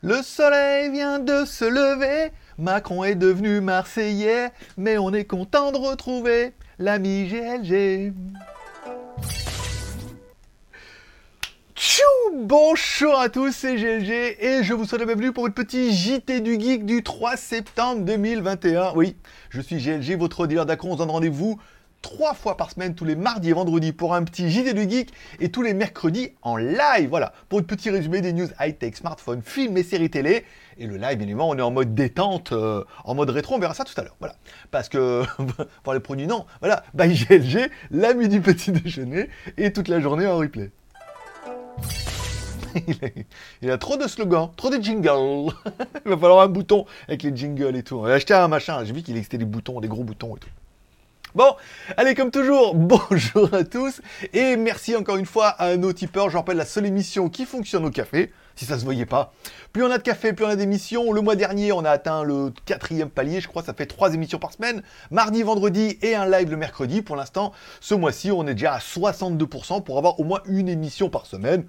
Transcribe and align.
Le 0.00 0.22
soleil 0.22 0.92
vient 0.92 1.18
de 1.18 1.44
se 1.44 1.64
lever, 1.64 2.30
Macron 2.56 3.02
est 3.02 3.16
devenu 3.16 3.60
Marseillais, 3.60 4.52
mais 4.76 4.96
on 4.96 5.12
est 5.12 5.24
content 5.24 5.72
de 5.72 5.76
retrouver 5.76 6.52
l'ami 6.78 7.26
GLG. 7.26 8.12
Tchou 11.74 12.04
Bonjour 12.32 13.18
à 13.18 13.28
tous, 13.28 13.50
c'est 13.50 13.74
GLG 13.74 14.36
et 14.38 14.62
je 14.62 14.72
vous 14.72 14.84
souhaite 14.84 15.00
la 15.00 15.06
bienvenue 15.06 15.32
pour 15.32 15.42
votre 15.42 15.56
petit 15.56 15.92
JT 15.92 16.42
du 16.42 16.60
Geek 16.60 16.86
du 16.86 17.02
3 17.02 17.36
septembre 17.36 18.02
2021. 18.02 18.92
Oui, 18.94 19.16
je 19.50 19.60
suis 19.60 19.78
GLG, 19.78 20.16
votre 20.16 20.46
dealer 20.46 20.64
d'acron. 20.64 20.90
On 20.90 20.92
se 20.92 20.98
donne 20.98 21.10
rendez-vous 21.10 21.58
trois 22.02 22.34
fois 22.34 22.56
par 22.56 22.70
semaine, 22.70 22.94
tous 22.94 23.04
les 23.04 23.16
mardis 23.16 23.50
et 23.50 23.52
vendredis, 23.52 23.92
pour 23.92 24.14
un 24.14 24.22
petit 24.24 24.50
JT 24.50 24.72
du 24.72 24.88
Geek, 24.88 25.12
et 25.40 25.50
tous 25.50 25.62
les 25.62 25.74
mercredis 25.74 26.32
en 26.42 26.56
live, 26.56 27.08
voilà, 27.08 27.32
pour 27.48 27.58
un 27.58 27.62
petit 27.62 27.90
résumé 27.90 28.20
des 28.20 28.32
news 28.32 28.48
high-tech, 28.60 28.96
smartphones, 28.96 29.42
films 29.42 29.76
et 29.76 29.82
séries 29.82 30.10
télé. 30.10 30.44
Et 30.78 30.86
le 30.86 30.96
live, 30.96 31.20
évidemment, 31.20 31.48
on 31.48 31.58
est 31.58 31.62
en 31.62 31.70
mode 31.70 31.94
détente, 31.94 32.52
euh, 32.52 32.84
en 33.04 33.14
mode 33.14 33.30
rétro, 33.30 33.56
on 33.56 33.58
verra 33.58 33.74
ça 33.74 33.84
tout 33.84 33.98
à 34.00 34.02
l'heure, 34.02 34.16
voilà. 34.20 34.36
Parce 34.70 34.88
que, 34.88 35.24
pour 35.82 35.94
les 35.94 36.00
produits, 36.00 36.26
non, 36.26 36.46
voilà, 36.60 36.84
by 36.94 37.08
GLG, 37.08 37.70
l'ami 37.90 38.28
du 38.28 38.40
petit 38.40 38.72
déjeuner, 38.72 39.28
et 39.56 39.72
toute 39.72 39.88
la 39.88 40.00
journée 40.00 40.26
en 40.26 40.38
replay. 40.38 40.70
Il 43.62 43.70
a, 43.70 43.78
trop 43.78 43.96
de 43.96 44.06
slogans, 44.06 44.50
trop 44.56 44.70
de 44.70 44.82
jingles. 44.82 45.52
Il 46.04 46.10
va 46.10 46.16
falloir 46.16 46.40
un 46.40 46.48
bouton 46.48 46.86
avec 47.08 47.22
les 47.22 47.34
jingles 47.34 47.76
et 47.76 47.82
tout. 47.82 47.96
On 47.96 48.02
va 48.02 48.14
acheter 48.14 48.34
un 48.34 48.48
machin, 48.48 48.84
j'ai 48.84 48.92
vu 48.92 49.02
qu'il 49.02 49.16
existait 49.16 49.38
des 49.38 49.44
boutons, 49.44 49.80
des 49.80 49.88
gros 49.88 50.04
boutons 50.04 50.36
et 50.36 50.38
tout. 50.38 50.50
Bon, 51.34 51.56
allez, 51.98 52.14
comme 52.14 52.30
toujours, 52.30 52.74
bonjour 52.74 53.52
à 53.52 53.62
tous 53.62 54.00
et 54.32 54.56
merci 54.56 54.96
encore 54.96 55.18
une 55.18 55.26
fois 55.26 55.48
à 55.48 55.76
nos 55.76 55.92
tipeurs. 55.92 56.30
Je 56.30 56.38
rappelle 56.38 56.56
la 56.56 56.64
seule 56.64 56.86
émission 56.86 57.28
qui 57.28 57.44
fonctionne 57.44 57.84
au 57.84 57.90
café, 57.90 58.32
si 58.56 58.64
ça 58.64 58.78
se 58.78 58.84
voyait 58.84 59.04
pas. 59.04 59.34
Plus 59.74 59.84
on 59.84 59.90
a 59.90 59.98
de 59.98 60.02
café, 60.02 60.32
plus 60.32 60.46
on 60.46 60.48
a 60.48 60.56
d'émissions. 60.56 61.12
Le 61.12 61.20
mois 61.20 61.36
dernier, 61.36 61.70
on 61.72 61.84
a 61.84 61.90
atteint 61.90 62.22
le 62.22 62.50
quatrième 62.64 63.10
palier, 63.10 63.42
je 63.42 63.48
crois, 63.48 63.62
ça 63.62 63.74
fait 63.74 63.84
trois 63.84 64.14
émissions 64.14 64.38
par 64.38 64.54
semaine. 64.54 64.82
Mardi, 65.10 65.42
vendredi 65.42 65.98
et 66.00 66.14
un 66.14 66.24
live 66.24 66.50
le 66.50 66.56
mercredi. 66.56 67.02
Pour 67.02 67.14
l'instant, 67.14 67.52
ce 67.80 67.94
mois-ci, 67.94 68.30
on 68.32 68.46
est 68.46 68.54
déjà 68.54 68.72
à 68.72 68.78
62% 68.78 69.82
pour 69.82 69.98
avoir 69.98 70.18
au 70.20 70.24
moins 70.24 70.40
une 70.46 70.70
émission 70.70 71.10
par 71.10 71.26
semaine. 71.26 71.66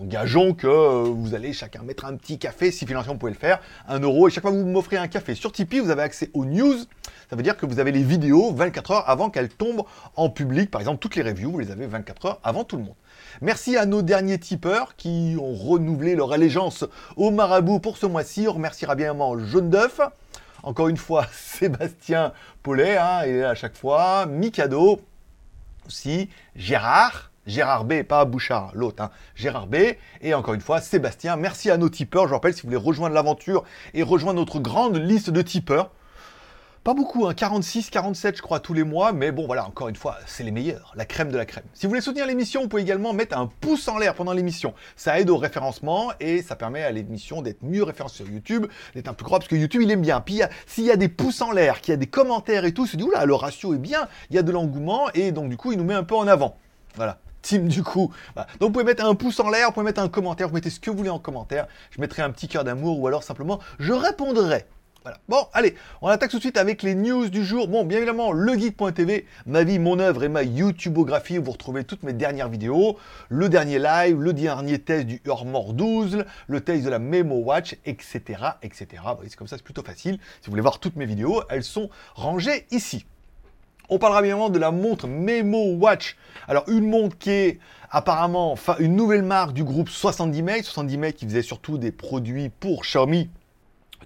Engageons 0.00 0.54
que 0.54 0.66
euh, 0.66 1.04
vous 1.04 1.34
allez 1.34 1.52
chacun 1.52 1.82
mettre 1.82 2.04
un 2.04 2.16
petit 2.16 2.38
café, 2.38 2.72
si 2.72 2.84
financièrement 2.84 3.14
vous 3.14 3.20
pouvez 3.20 3.32
le 3.32 3.38
faire, 3.38 3.60
un 3.88 4.00
euro, 4.00 4.26
et 4.26 4.30
chaque 4.30 4.42
fois 4.42 4.50
que 4.50 4.56
vous 4.56 4.66
m'offrez 4.66 4.96
un 4.96 5.06
café 5.06 5.36
sur 5.36 5.52
Tipeee, 5.52 5.78
vous 5.78 5.90
avez 5.90 6.02
accès 6.02 6.30
aux 6.34 6.44
news. 6.44 6.76
Ça 7.30 7.36
veut 7.36 7.42
dire 7.42 7.56
que 7.56 7.64
vous 7.64 7.78
avez 7.78 7.92
les 7.92 8.02
vidéos 8.02 8.52
24 8.52 8.90
heures 8.90 9.08
avant 9.08 9.30
qu'elles 9.30 9.48
tombent 9.48 9.84
en 10.16 10.28
public. 10.30 10.70
Par 10.70 10.80
exemple, 10.80 10.98
toutes 10.98 11.14
les 11.14 11.22
reviews, 11.22 11.52
vous 11.52 11.60
les 11.60 11.70
avez 11.70 11.86
24 11.86 12.26
heures 12.26 12.40
avant 12.42 12.64
tout 12.64 12.76
le 12.76 12.82
monde. 12.82 12.94
Merci 13.40 13.76
à 13.76 13.86
nos 13.86 14.02
derniers 14.02 14.38
tipeurs 14.38 14.96
qui 14.96 15.36
ont 15.40 15.54
renouvelé 15.54 16.16
leur 16.16 16.32
allégeance 16.32 16.84
au 17.16 17.30
marabout 17.30 17.78
pour 17.78 17.96
ce 17.96 18.06
mois-ci. 18.06 18.46
On 18.48 18.54
remerciera 18.54 18.94
bien 18.96 19.16
Jaune 19.46 19.70
d'œuf. 19.70 20.00
Encore 20.62 20.88
une 20.88 20.96
fois, 20.96 21.26
Sébastien 21.32 22.32
Paulet, 22.62 22.96
hein, 22.96 23.22
à 23.44 23.54
chaque 23.54 23.76
fois. 23.76 24.26
Mikado 24.26 25.00
aussi. 25.86 26.28
Gérard. 26.56 27.30
Gérard 27.46 27.84
B, 27.84 28.02
pas 28.02 28.24
Bouchard, 28.24 28.72
l'autre, 28.74 29.02
hein. 29.02 29.10
Gérard 29.34 29.66
B, 29.66 29.76
et 30.22 30.34
encore 30.34 30.54
une 30.54 30.60
fois, 30.60 30.80
Sébastien. 30.80 31.36
Merci 31.36 31.70
à 31.70 31.76
nos 31.76 31.88
tipeurs. 31.88 32.24
Je 32.24 32.28
vous 32.28 32.34
rappelle, 32.34 32.54
si 32.54 32.62
vous 32.62 32.68
voulez 32.68 32.76
rejoindre 32.76 33.14
l'aventure 33.14 33.64
et 33.92 34.02
rejoindre 34.02 34.40
notre 34.40 34.60
grande 34.60 34.96
liste 34.96 35.30
de 35.30 35.42
tipeurs, 35.42 35.90
pas 36.84 36.92
beaucoup, 36.92 37.26
hein, 37.26 37.32
46, 37.32 37.88
47 37.88 38.36
je 38.36 38.42
crois 38.42 38.60
tous 38.60 38.74
les 38.74 38.84
mois, 38.84 39.14
mais 39.14 39.32
bon 39.32 39.46
voilà, 39.46 39.66
encore 39.66 39.88
une 39.88 39.96
fois, 39.96 40.18
c'est 40.26 40.44
les 40.44 40.50
meilleurs, 40.50 40.92
la 40.96 41.06
crème 41.06 41.30
de 41.32 41.38
la 41.38 41.46
crème. 41.46 41.64
Si 41.72 41.86
vous 41.86 41.88
voulez 41.88 42.02
soutenir 42.02 42.26
l'émission, 42.26 42.60
vous 42.60 42.68
pouvez 42.68 42.82
également 42.82 43.14
mettre 43.14 43.38
un 43.38 43.50
pouce 43.60 43.88
en 43.88 43.96
l'air 43.96 44.14
pendant 44.14 44.34
l'émission. 44.34 44.74
Ça 44.94 45.18
aide 45.18 45.30
au 45.30 45.38
référencement 45.38 46.12
et 46.20 46.42
ça 46.42 46.56
permet 46.56 46.82
à 46.82 46.90
l'émission 46.90 47.40
d'être 47.40 47.62
mieux 47.62 47.82
référencée 47.82 48.16
sur 48.16 48.28
YouTube, 48.28 48.66
d'être 48.94 49.08
un 49.08 49.14
peu 49.14 49.24
gros 49.24 49.38
parce 49.38 49.48
que 49.48 49.56
YouTube 49.56 49.80
il 49.82 49.90
aime 49.92 50.02
bien. 50.02 50.20
Puis 50.20 50.42
s'il 50.66 50.84
y 50.84 50.90
a 50.90 50.96
des 50.96 51.08
pouces 51.08 51.40
en 51.40 51.52
l'air, 51.52 51.80
qu'il 51.80 51.92
y 51.92 51.94
a 51.94 51.96
des 51.96 52.06
commentaires 52.06 52.66
et 52.66 52.74
tout, 52.74 52.86
c'est 52.86 52.98
du 52.98 53.10
là, 53.10 53.24
le 53.24 53.34
ratio 53.34 53.72
est 53.72 53.78
bien, 53.78 54.06
il 54.28 54.36
y 54.36 54.38
a 54.38 54.42
de 54.42 54.52
l'engouement 54.52 55.10
et 55.14 55.32
donc 55.32 55.48
du 55.48 55.56
coup 55.56 55.72
il 55.72 55.78
nous 55.78 55.84
met 55.84 55.94
un 55.94 56.04
peu 56.04 56.16
en 56.16 56.28
avant. 56.28 56.58
Voilà 56.96 57.18
team 57.44 57.68
du 57.68 57.82
coup. 57.82 58.10
Donc 58.34 58.68
vous 58.68 58.70
pouvez 58.70 58.84
mettre 58.84 59.04
un 59.04 59.14
pouce 59.14 59.38
en 59.38 59.50
l'air, 59.50 59.68
vous 59.68 59.74
pouvez 59.74 59.84
mettre 59.84 60.00
un 60.00 60.08
commentaire, 60.08 60.48
vous 60.48 60.54
mettez 60.54 60.70
ce 60.70 60.80
que 60.80 60.90
vous 60.90 60.96
voulez 60.96 61.10
en 61.10 61.20
commentaire. 61.20 61.68
Je 61.90 62.00
mettrai 62.00 62.22
un 62.22 62.30
petit 62.30 62.48
cœur 62.48 62.64
d'amour 62.64 62.98
ou 62.98 63.06
alors 63.06 63.22
simplement 63.22 63.60
je 63.78 63.92
répondrai. 63.92 64.66
Bon, 65.28 65.46
allez, 65.52 65.74
on 66.00 66.08
attaque 66.08 66.30
tout 66.30 66.38
de 66.38 66.42
suite 66.42 66.56
avec 66.56 66.82
les 66.82 66.94
news 66.94 67.28
du 67.28 67.44
jour. 67.44 67.68
Bon, 67.68 67.84
bien 67.84 67.98
évidemment, 67.98 68.32
legeek.tv, 68.32 69.26
ma 69.44 69.62
vie, 69.62 69.78
mon 69.78 69.98
œuvre 69.98 70.24
et 70.24 70.30
ma 70.30 70.42
YouTubeographie, 70.42 71.38
où 71.38 71.44
vous 71.44 71.50
retrouvez 71.50 71.84
toutes 71.84 72.04
mes 72.04 72.14
dernières 72.14 72.48
vidéos, 72.48 72.96
le 73.28 73.50
dernier 73.50 73.78
live, 73.78 74.18
le 74.18 74.32
dernier 74.32 74.78
test 74.78 75.06
du 75.06 75.20
Armor 75.28 75.74
12, 75.74 76.24
le 76.46 76.60
test 76.62 76.84
de 76.84 76.88
la 76.88 76.98
Memo 76.98 77.36
Watch, 77.36 77.76
etc., 77.84 78.22
etc. 78.62 79.02
c'est 79.24 79.36
comme 79.36 79.46
ça, 79.46 79.58
c'est 79.58 79.62
plutôt 79.62 79.82
facile. 79.82 80.18
Si 80.40 80.46
vous 80.46 80.52
voulez 80.52 80.62
voir 80.62 80.78
toutes 80.80 80.96
mes 80.96 81.06
vidéos, 81.06 81.42
elles 81.50 81.64
sont 81.64 81.90
rangées 82.14 82.66
ici. 82.70 83.04
On 83.90 83.98
parlera 83.98 84.22
bien 84.22 84.30
évidemment 84.30 84.48
de 84.48 84.58
la 84.58 84.70
montre 84.70 85.06
Memo 85.06 85.74
Watch. 85.74 86.16
Alors 86.48 86.64
une 86.68 86.88
montre 86.88 87.18
qui 87.18 87.30
est 87.30 87.58
apparemment 87.90 88.56
une 88.78 88.96
nouvelle 88.96 89.22
marque 89.22 89.52
du 89.52 89.62
groupe 89.62 89.90
70 89.90 90.42
Make. 90.42 90.64
70 90.64 90.96
Make 90.96 91.16
qui 91.16 91.26
faisait 91.26 91.42
surtout 91.42 91.76
des 91.76 91.92
produits 91.92 92.48
pour 92.48 92.82
Xiaomi 92.82 93.28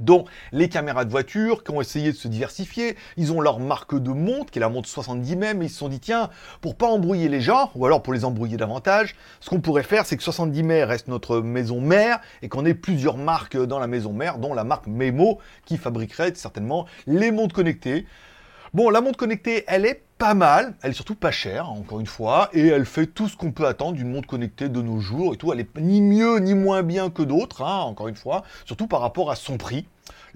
dont 0.00 0.24
les 0.52 0.68
caméras 0.68 1.04
de 1.04 1.10
voiture 1.10 1.62
qui 1.64 1.70
ont 1.70 1.80
essayé 1.80 2.12
de 2.12 2.16
se 2.16 2.28
diversifier. 2.28 2.96
Ils 3.16 3.32
ont 3.32 3.40
leur 3.40 3.60
marque 3.60 3.96
de 3.96 4.10
montre, 4.10 4.50
qui 4.50 4.58
est 4.58 4.60
la 4.60 4.68
montre 4.68 4.88
70 4.88 5.36
même, 5.36 5.62
et 5.62 5.66
ils 5.66 5.70
se 5.70 5.78
sont 5.78 5.88
dit, 5.88 5.98
tiens, 5.98 6.30
pour 6.60 6.76
pas 6.76 6.86
embrouiller 6.86 7.28
les 7.28 7.40
gens, 7.40 7.72
ou 7.74 7.84
alors 7.84 8.02
pour 8.02 8.12
les 8.12 8.24
embrouiller 8.24 8.56
davantage, 8.56 9.16
ce 9.40 9.50
qu'on 9.50 9.60
pourrait 9.60 9.82
faire, 9.82 10.06
c'est 10.06 10.16
que 10.16 10.22
70 10.22 10.62
mai 10.62 10.84
reste 10.84 11.08
notre 11.08 11.40
maison 11.40 11.80
mère, 11.80 12.20
et 12.42 12.48
qu'on 12.48 12.64
ait 12.64 12.74
plusieurs 12.74 13.16
marques 13.16 13.56
dans 13.56 13.80
la 13.80 13.88
maison 13.88 14.12
mère, 14.12 14.38
dont 14.38 14.54
la 14.54 14.62
marque 14.62 14.86
Memo, 14.86 15.38
qui 15.64 15.76
fabriquerait 15.76 16.32
certainement 16.36 16.86
les 17.08 17.32
montres 17.32 17.54
connectées. 17.54 18.06
Bon, 18.74 18.90
la 18.90 19.00
montre 19.00 19.16
connectée, 19.16 19.64
elle 19.66 19.86
est 19.86 20.02
pas 20.18 20.34
mal, 20.34 20.74
elle 20.82 20.90
est 20.90 20.94
surtout 20.94 21.14
pas 21.14 21.30
chère, 21.30 21.70
encore 21.70 22.00
une 22.00 22.06
fois, 22.06 22.50
et 22.52 22.66
elle 22.66 22.84
fait 22.84 23.06
tout 23.06 23.26
ce 23.26 23.34
qu'on 23.34 23.50
peut 23.50 23.66
attendre 23.66 23.94
d'une 23.94 24.12
montre 24.12 24.28
connectée 24.28 24.68
de 24.68 24.82
nos 24.82 25.00
jours 25.00 25.32
et 25.32 25.38
tout. 25.38 25.50
Elle 25.54 25.60
est 25.60 25.78
ni 25.78 26.02
mieux 26.02 26.38
ni 26.38 26.52
moins 26.52 26.82
bien 26.82 27.08
que 27.08 27.22
d'autres, 27.22 27.62
hein, 27.62 27.78
encore 27.78 28.08
une 28.08 28.16
fois, 28.16 28.42
surtout 28.66 28.86
par 28.86 29.00
rapport 29.00 29.30
à 29.30 29.36
son 29.36 29.56
prix. 29.56 29.86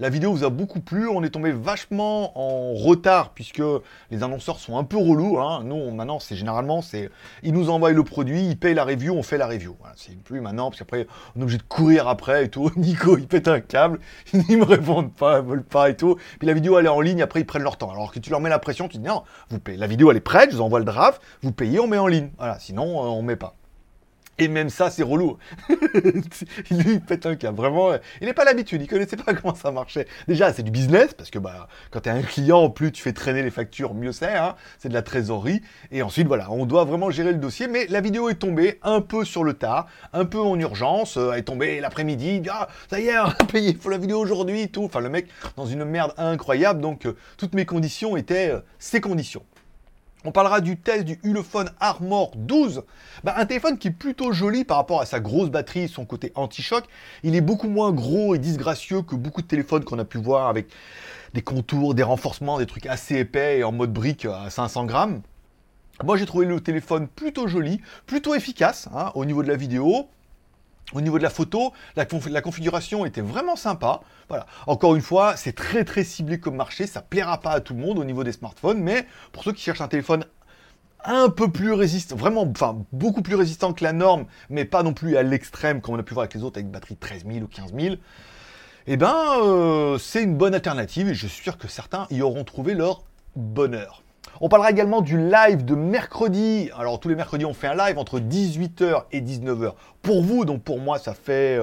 La 0.03 0.09
vidéo 0.09 0.33
vous 0.33 0.43
a 0.43 0.49
beaucoup 0.49 0.81
plu, 0.81 1.07
on 1.07 1.23
est 1.23 1.29
tombé 1.29 1.53
vachement 1.53 2.37
en 2.37 2.73
retard 2.73 3.29
puisque 3.29 3.63
les 4.11 4.21
annonceurs 4.21 4.59
sont 4.59 4.77
un 4.77 4.83
peu 4.83 4.97
relous. 4.97 5.39
Hein. 5.39 5.61
Nous, 5.63 5.91
maintenant, 5.91 6.19
c'est 6.19 6.35
généralement, 6.35 6.81
c'est 6.81 7.09
ils 7.41 7.53
nous 7.53 7.69
envoient 7.69 7.93
le 7.93 8.03
produit, 8.03 8.45
ils 8.45 8.59
payent 8.59 8.73
la 8.73 8.83
review, 8.83 9.13
on 9.13 9.23
fait 9.23 9.37
la 9.37 9.47
review. 9.47 9.77
c'est 9.95 10.21
plus 10.21 10.41
maintenant 10.41 10.69
parce 10.69 10.79
qu'après 10.79 11.07
on 11.37 11.39
est 11.39 11.43
obligé 11.43 11.57
de 11.57 11.63
courir 11.63 12.09
après 12.09 12.43
et 12.43 12.49
tout. 12.49 12.69
Nico, 12.75 13.17
il 13.17 13.27
pète 13.27 13.47
un 13.47 13.61
câble, 13.61 14.01
ils 14.33 14.57
me 14.57 14.65
répondent 14.65 15.13
pas, 15.13 15.39
ils 15.39 15.45
veulent 15.45 15.63
pas 15.63 15.89
et 15.89 15.95
tout. 15.95 16.17
Puis 16.37 16.49
la 16.49 16.53
vidéo 16.53 16.77
elle 16.77 16.87
est 16.87 16.89
en 16.89 16.99
ligne, 16.99 17.21
après 17.21 17.39
ils 17.39 17.45
prennent 17.45 17.63
leur 17.63 17.77
temps. 17.77 17.89
Alors 17.89 18.11
que 18.11 18.19
tu 18.19 18.29
leur 18.29 18.41
mets 18.41 18.49
la 18.49 18.59
pression, 18.59 18.89
tu 18.89 18.97
dis 18.97 19.07
non, 19.07 19.23
vous 19.51 19.59
payez. 19.59 19.77
La 19.77 19.87
vidéo 19.87 20.11
elle 20.11 20.17
est 20.17 20.19
prête, 20.19 20.51
je 20.51 20.57
vous 20.57 20.63
envoie 20.63 20.79
le 20.79 20.85
draft, 20.85 21.21
vous 21.43 21.53
payez, 21.53 21.79
on 21.79 21.87
met 21.87 21.97
en 21.97 22.07
ligne. 22.07 22.31
Voilà, 22.37 22.59
sinon 22.59 23.05
euh, 23.05 23.07
on 23.07 23.21
met 23.21 23.37
pas. 23.37 23.55
Et 24.39 24.47
même 24.47 24.69
ça, 24.69 24.89
c'est 24.89 25.03
relou. 25.03 25.37
il 26.71 27.01
pète 27.01 27.25
un. 27.27 27.35
Vraiment, 27.51 27.93
il 28.19 28.27
n'est 28.27 28.33
pas 28.33 28.45
l'habitude. 28.45 28.81
Il 28.81 28.87
connaissait 28.87 29.17
pas 29.17 29.33
comment 29.41 29.53
ça 29.53 29.71
marchait. 29.71 30.07
Déjà, 30.27 30.51
c'est 30.53 30.63
du 30.63 30.71
business 30.71 31.13
parce 31.13 31.29
que 31.29 31.39
bah, 31.39 31.67
quand 31.91 32.01
tu 32.01 32.09
es 32.09 32.11
un 32.11 32.21
client, 32.21 32.69
plus 32.69 32.91
tu 32.91 33.03
fais 33.03 33.13
traîner 33.13 33.43
les 33.43 33.51
factures, 33.51 33.93
mieux 33.93 34.11
c'est. 34.11 34.35
Hein. 34.35 34.55
c'est 34.79 34.89
de 34.89 34.93
la 34.93 35.03
trésorerie. 35.03 35.61
Et 35.91 36.01
ensuite, 36.01 36.27
voilà, 36.27 36.49
on 36.51 36.65
doit 36.65 36.83
vraiment 36.83 37.11
gérer 37.11 37.31
le 37.31 37.37
dossier. 37.37 37.67
Mais 37.67 37.85
la 37.87 38.01
vidéo 38.01 38.29
est 38.29 38.35
tombée 38.35 38.79
un 38.81 39.01
peu 39.01 39.23
sur 39.23 39.43
le 39.43 39.53
tard, 39.53 39.87
un 40.13 40.25
peu 40.25 40.39
en 40.39 40.59
urgence. 40.59 41.17
Euh, 41.17 41.33
elle 41.33 41.39
est 41.39 41.43
tombée 41.43 41.79
l'après-midi. 41.79 42.41
Ah, 42.49 42.67
ça 42.89 42.99
y 42.99 43.07
est, 43.07 43.19
on 43.19 43.25
a 43.25 43.45
payé. 43.51 43.75
Faut 43.79 43.89
la 43.89 43.97
vidéo 43.97 44.19
aujourd'hui. 44.19 44.69
Tout. 44.69 44.85
Enfin, 44.85 44.99
le 44.99 45.09
mec 45.09 45.27
dans 45.55 45.65
une 45.65 45.85
merde 45.85 46.13
incroyable. 46.17 46.81
Donc, 46.81 47.05
euh, 47.05 47.15
toutes 47.37 47.53
mes 47.53 47.65
conditions 47.65 48.17
étaient 48.17 48.49
euh, 48.49 48.59
ces 48.79 48.99
conditions. 48.99 49.43
On 50.25 50.31
parlera 50.31 50.61
du 50.61 50.77
test 50.77 51.03
du 51.03 51.19
Ulefone 51.23 51.69
Armor 51.81 52.31
12. 52.37 52.83
Bah, 53.25 53.33
un 53.35 53.45
téléphone 53.45 53.77
qui 53.77 53.89
est 53.89 53.91
plutôt 53.91 54.31
joli 54.31 54.63
par 54.63 54.77
rapport 54.77 55.01
à 55.01 55.05
sa 55.05 55.19
grosse 55.19 55.49
batterie, 55.49 55.89
son 55.89 56.05
côté 56.05 56.31
anti-choc. 56.35 56.85
Il 57.23 57.35
est 57.35 57.41
beaucoup 57.41 57.67
moins 57.67 57.91
gros 57.91 58.33
et 58.33 58.39
disgracieux 58.39 59.01
que 59.01 59.15
beaucoup 59.15 59.41
de 59.41 59.47
téléphones 59.47 59.83
qu'on 59.83 59.99
a 59.99 60.05
pu 60.05 60.17
voir 60.17 60.47
avec 60.47 60.67
des 61.33 61.41
contours, 61.41 61.93
des 61.93 62.03
renforcements, 62.03 62.57
des 62.57 62.65
trucs 62.65 62.85
assez 62.85 63.17
épais 63.17 63.59
et 63.59 63.63
en 63.65 63.73
mode 63.73 63.91
brique 63.91 64.25
à 64.25 64.49
500 64.49 64.85
grammes. 64.85 65.21
Moi 66.05 66.15
j'ai 66.15 66.25
trouvé 66.25 66.45
le 66.45 66.61
téléphone 66.61 67.09
plutôt 67.09 67.47
joli, 67.47 67.81
plutôt 68.05 68.33
efficace 68.33 68.87
hein, 68.95 69.11
au 69.15 69.25
niveau 69.25 69.43
de 69.43 69.49
la 69.49 69.57
vidéo. 69.57 70.07
Au 70.93 71.01
niveau 71.01 71.17
de 71.17 71.23
la 71.23 71.29
photo, 71.29 71.73
la, 71.95 72.05
configuration 72.05 73.05
était 73.05 73.21
vraiment 73.21 73.55
sympa. 73.55 74.01
Encore 74.67 74.95
une 74.95 75.01
fois, 75.01 75.35
c'est 75.35 75.53
très 75.53 75.83
très 75.83 76.03
ciblé 76.03 76.39
comme 76.39 76.55
marché, 76.55 76.87
ça 76.87 77.01
plaira 77.01 77.39
pas 77.39 77.51
à 77.51 77.59
tout 77.59 77.73
le 77.73 77.79
monde 77.79 77.99
au 77.99 78.03
niveau 78.03 78.23
des 78.23 78.31
smartphones, 78.31 78.79
mais 78.79 79.05
pour 79.31 79.43
ceux 79.43 79.53
qui 79.53 79.61
cherchent 79.61 79.81
un 79.81 79.87
téléphone 79.87 80.25
un 81.05 81.29
peu 81.29 81.51
plus 81.51 81.73
résistant, 81.73 82.15
vraiment, 82.15 82.43
enfin, 82.49 82.77
beaucoup 82.91 83.21
plus 83.21 83.35
résistant 83.35 83.73
que 83.73 83.83
la 83.83 83.93
norme, 83.93 84.25
mais 84.49 84.65
pas 84.65 84.83
non 84.83 84.93
plus 84.93 85.17
à 85.17 85.23
l'extrême 85.23 85.81
comme 85.81 85.95
on 85.95 85.99
a 85.99 86.03
pu 86.03 86.13
voir 86.13 86.23
avec 86.23 86.33
les 86.33 86.43
autres 86.43 86.57
avec 86.57 86.71
batterie 86.71 86.95
13 86.95 87.25
000 87.25 87.39
ou 87.39 87.47
15 87.47 87.73
000, 87.77 87.95
eh 88.87 88.97
ben, 88.97 89.15
euh, 89.43 89.97
c'est 89.97 90.23
une 90.23 90.35
bonne 90.35 90.53
alternative 90.53 91.09
et 91.09 91.13
je 91.13 91.27
suis 91.27 91.43
sûr 91.43 91.57
que 91.57 91.67
certains 91.67 92.07
y 92.09 92.21
auront 92.21 92.43
trouvé 92.43 92.73
leur 92.73 93.03
bonheur. 93.35 94.03
On 94.41 94.49
parlera 94.49 94.71
également 94.71 95.01
du 95.01 95.17
live 95.17 95.63
de 95.63 95.75
mercredi. 95.75 96.69
Alors 96.77 96.99
tous 96.99 97.09
les 97.09 97.15
mercredis, 97.15 97.45
on 97.45 97.53
fait 97.53 97.67
un 97.67 97.75
live 97.75 97.97
entre 97.97 98.19
18h 98.19 99.03
et 99.11 99.21
19h. 99.21 99.73
Pour 100.01 100.21
vous, 100.21 100.45
donc 100.45 100.63
pour 100.63 100.79
moi, 100.79 100.99
ça 100.99 101.13
fait 101.13 101.59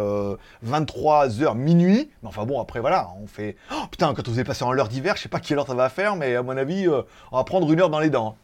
23h 0.67 1.56
minuit. 1.56 2.11
Mais 2.22 2.28
enfin 2.28 2.46
bon, 2.46 2.61
après 2.61 2.81
voilà, 2.81 3.11
on 3.22 3.26
fait... 3.26 3.56
Oh, 3.72 3.87
putain, 3.90 4.14
quand 4.14 4.26
vous 4.26 4.34
avez 4.34 4.44
passé 4.44 4.64
en 4.64 4.72
l'heure 4.72 4.88
d'hiver, 4.88 5.17
je 5.17 5.22
sais 5.22 5.28
pas 5.28 5.40
quelle 5.40 5.58
heure 5.58 5.67
ça 5.67 5.75
va 5.75 5.88
faire, 5.88 6.17
mais 6.17 6.37
à 6.37 6.43
mon 6.43 6.56
avis, 6.56 6.88
on 6.88 7.37
va 7.37 7.44
prendre 7.44 7.70
une 7.72 7.81
heure 7.81 7.90
dans 7.90 8.00
les 8.00 8.11
dents. 8.11 8.37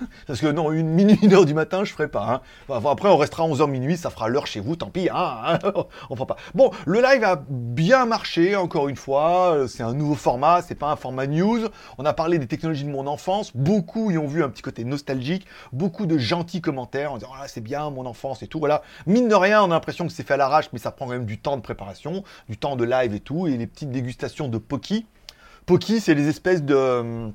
Parce 0.26 0.40
que 0.40 0.46
non, 0.46 0.72
une 0.72 0.88
minuit, 0.88 1.18
une 1.22 1.32
heure 1.32 1.44
du 1.44 1.54
matin, 1.54 1.84
je 1.84 1.92
ferai 1.92 2.08
pas. 2.08 2.42
Hein. 2.68 2.80
après, 2.86 3.08
on 3.08 3.16
restera 3.16 3.44
11h 3.44 3.68
minuit, 3.68 3.96
ça 3.96 4.10
fera 4.10 4.28
l'heure 4.28 4.46
chez 4.46 4.60
vous, 4.60 4.76
tant 4.76 4.90
pis. 4.90 5.08
Hein, 5.12 5.58
on 6.10 6.16
fera 6.16 6.26
pas. 6.26 6.36
Bon, 6.54 6.70
le 6.86 7.00
live 7.00 7.24
a 7.24 7.42
bien 7.48 8.06
marché, 8.06 8.56
encore 8.56 8.88
une 8.88 8.96
fois. 8.96 9.66
C'est 9.68 9.82
un 9.82 9.92
nouveau 9.92 10.14
format, 10.14 10.62
c'est 10.62 10.74
pas 10.74 10.90
un 10.90 10.96
format 10.96 11.26
news. 11.26 11.68
On 11.98 12.04
a 12.04 12.12
parlé 12.12 12.38
des 12.38 12.46
technologies 12.46 12.84
de 12.84 12.90
mon 12.90 13.06
enfance. 13.06 13.54
Beaucoup 13.54 14.10
y 14.10 14.18
ont 14.18 14.26
vu 14.26 14.42
un 14.42 14.48
petit 14.48 14.62
côté 14.62 14.84
nostalgique. 14.84 15.46
Beaucoup 15.72 16.06
de 16.06 16.18
gentils 16.18 16.60
commentaires 16.60 17.12
en 17.12 17.18
disant 17.18 17.30
oh 17.32 17.44
c'est 17.46 17.60
bien 17.60 17.90
mon 17.90 18.06
enfance 18.06 18.42
et 18.42 18.46
tout. 18.46 18.58
Voilà. 18.58 18.82
Mine 19.06 19.28
de 19.28 19.34
rien, 19.34 19.62
on 19.62 19.66
a 19.66 19.74
l'impression 19.74 20.06
que 20.06 20.12
c'est 20.12 20.26
fait 20.26 20.34
à 20.34 20.38
l'arrache, 20.38 20.66
mais 20.72 20.78
ça 20.78 20.90
prend 20.90 21.06
quand 21.06 21.12
même 21.12 21.26
du 21.26 21.38
temps 21.38 21.56
de 21.56 21.62
préparation, 21.62 22.24
du 22.48 22.56
temps 22.56 22.76
de 22.76 22.84
live 22.84 23.14
et 23.14 23.20
tout. 23.20 23.46
Et 23.46 23.56
les 23.56 23.66
petites 23.66 23.90
dégustations 23.90 24.48
de 24.48 24.58
Poki. 24.58 25.06
Poki, 25.66 26.00
c'est 26.00 26.14
les 26.14 26.28
espèces 26.28 26.62
de 26.62 27.30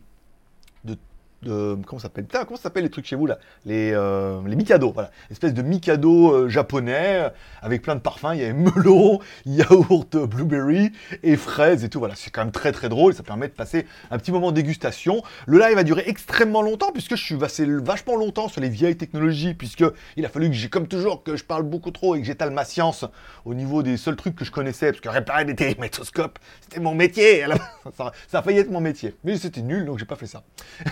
comment 1.44 2.00
s'appelle 2.00 2.26
comment 2.30 2.58
s'appelle 2.58 2.84
les 2.84 2.90
trucs 2.90 3.06
chez 3.06 3.16
vous 3.16 3.26
là? 3.26 3.38
Les 3.66 3.92
euh, 3.94 4.42
les 4.48 4.56
Mikado, 4.56 4.92
voilà, 4.92 5.12
espèce 5.32 5.54
de 5.54 5.62
Mikado 5.62 6.34
euh, 6.34 6.50
japonais 6.50 7.32
avec 7.62 7.82
plein 7.82 7.96
de 7.96 8.00
parfums. 8.00 8.34
Il 8.34 8.42
y 8.42 8.46
a 8.46 8.54
melon, 8.54 9.20
yaourt, 9.46 10.18
blueberry 10.18 10.92
et 11.24 11.36
fraises 11.36 11.84
et 11.84 11.90
tout. 11.90 12.00
Voilà, 12.00 12.16
c'est 12.16 12.32
quand 12.32 12.42
même 12.42 12.52
très 12.52 12.72
très 12.72 12.90
drôle. 12.90 13.14
Ça 13.14 13.24
permet 13.24 13.48
de 13.48 13.54
passer 13.54 13.86
un 14.12 14.18
petit 14.18 14.32
moment 14.32 14.52
de 14.52 14.56
dégustation. 14.56 15.24
Le 15.46 15.60
live 15.60 15.78
a 15.78 15.84
duré 15.84 16.04
extrêmement 16.08 16.62
longtemps 16.62 16.92
puisque 16.92 17.16
je 17.16 17.24
suis 17.24 17.38
passé 17.38 17.66
vachement 17.66 18.16
longtemps 18.16 18.48
sur 18.48 18.62
les 18.62 18.70
vieilles 18.70 18.98
technologies 18.98 19.54
puisque 19.54 19.84
il 20.16 20.26
a 20.26 20.30
fallu 20.30 20.48
que 20.50 20.56
j'ai 20.56 20.70
comme 20.70 20.88
toujours 20.88 21.24
que 21.24 21.36
je 21.36 21.44
parle 21.44 21.64
beaucoup 21.64 21.92
trop 21.92 22.16
et 22.16 22.20
que 22.20 22.26
j'étale 22.26 22.52
ma 22.52 22.66
science 22.66 23.06
au 23.46 23.54
niveau 23.54 23.84
des 23.84 23.98
seuls 23.98 24.16
trucs 24.16 24.36
que 24.36 24.46
je 24.46 24.52
connaissais 24.52 24.92
parce 24.92 25.02
que 25.02 25.10
réparer 25.10 25.46
des 25.46 25.56
télémétroscopes, 25.56 26.40
c'était 26.62 26.80
mon 26.80 26.96
métier. 26.96 27.46
Ça, 27.98 28.12
ça 28.28 28.40
a 28.40 28.42
failli 28.42 28.58
être 28.58 28.72
mon 28.72 28.82
métier, 28.82 29.16
mais 29.24 29.38
c'était 29.38 29.62
nul 29.62 29.86
donc 29.86 30.00
j'ai 30.00 30.06
pas 30.06 30.16
fait 30.16 30.26
ça. 30.26 30.44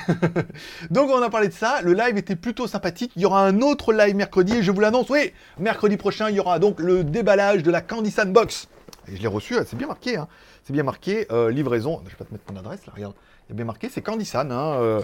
Donc 0.90 1.10
on 1.10 1.22
a 1.22 1.30
parlé 1.30 1.48
de 1.48 1.54
ça, 1.54 1.82
le 1.82 1.94
live 1.94 2.18
était 2.18 2.36
plutôt 2.36 2.68
sympathique. 2.68 3.12
Il 3.16 3.22
y 3.22 3.26
aura 3.26 3.46
un 3.46 3.62
autre 3.62 3.94
live 3.94 4.16
mercredi, 4.16 4.64
je 4.64 4.72
vous 4.72 4.80
l'annonce, 4.80 5.10
oui, 5.10 5.32
mercredi 5.60 5.98
prochain, 5.98 6.30
il 6.30 6.36
y 6.36 6.40
aura 6.40 6.60
donc 6.60 6.80
le 6.80 7.04
déballage 7.04 7.64
de 7.64 7.72
la 7.72 7.82
Candy 7.82 8.12
Sandbox. 8.12 8.68
Et 9.08 9.16
je 9.16 9.22
l'ai 9.22 9.28
reçu, 9.28 9.56
c'est 9.66 9.76
bien 9.76 9.88
marqué, 9.88 10.18
hein. 10.18 10.28
c'est 10.64 10.74
bien 10.74 10.84
marqué, 10.84 11.28
euh, 11.32 11.52
livraison, 11.52 12.02
je 12.06 12.12
vais 12.12 12.16
pas 12.16 12.26
te 12.26 12.32
mettre 12.32 12.46
mon 12.52 12.60
adresse 12.60 12.86
là, 12.86 12.94
regarde, 12.96 13.16
il 13.48 13.52
y 13.52 13.54
a 13.54 13.56
bien 13.56 13.66
marqué, 13.66 13.90
c'est 13.90 14.02
Candy 14.02 14.26
San, 14.26 14.52
hein, 14.52 14.76
euh, 14.76 15.02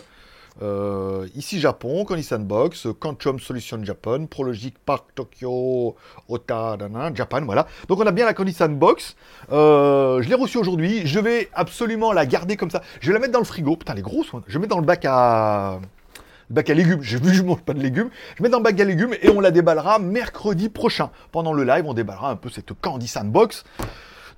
euh, 0.62 1.28
ici 1.36 1.60
Japon, 1.60 2.04
Candy 2.06 2.24
Sandbox, 2.24 2.88
Quantum 3.00 3.40
Solution 3.40 3.84
Japan, 3.84 4.26
Prologic 4.26 4.78
Park 4.80 5.06
Tokyo, 5.16 5.96
Ota, 6.28 6.78
Japan, 7.14 7.42
voilà. 7.46 7.68
Donc 7.88 8.00
on 8.00 8.06
a 8.06 8.12
bien 8.12 8.26
la 8.26 8.34
Candy 8.34 8.54
Sandbox. 8.54 9.16
Euh, 9.52 10.22
je 10.22 10.30
l'ai 10.30 10.36
reçue 10.36 10.58
aujourd'hui. 10.58 11.06
Je 11.06 11.20
vais 11.20 11.50
absolument 11.54 12.12
la 12.12 12.26
garder 12.26 12.58
comme 12.58 12.72
ça. 12.72 12.82
Je 13.00 13.08
vais 13.08 13.14
la 13.14 13.20
mettre 13.20 13.34
dans 13.34 13.40
le 13.40 13.46
frigo. 13.46 13.76
Putain, 13.76 13.94
elle 13.94 14.00
est 14.00 14.04
grosse. 14.04 14.32
Je 14.48 14.54
vais 14.54 14.60
mettre 14.60 14.76
dans 14.76 14.82
le 14.82 14.86
bac 14.86 15.06
à 15.06 15.80
bac 16.50 16.70
à 16.70 16.74
légumes. 16.74 17.02
J'ai 17.04 17.20
vu, 17.20 17.34
je 17.34 17.44
mange 17.44 17.62
pas 17.62 17.74
de 17.74 17.82
légumes. 17.82 18.10
Je 18.38 18.44
mets 18.44 18.50
dans 18.50 18.58
le 18.58 18.64
bac 18.64 18.80
à 18.80 18.84
légumes 18.84 19.16
et 19.22 19.30
on 19.30 19.40
la 19.40 19.52
déballera 19.52 20.00
mercredi 20.00 20.70
prochain. 20.70 21.10
Pendant 21.32 21.54
le 21.54 21.64
live, 21.64 21.86
on 21.86 21.94
déballera 21.94 22.32
un 22.32 22.36
peu 22.36 22.50
cette 22.50 22.74
Candy 22.82 23.08
Sandbox 23.08 23.64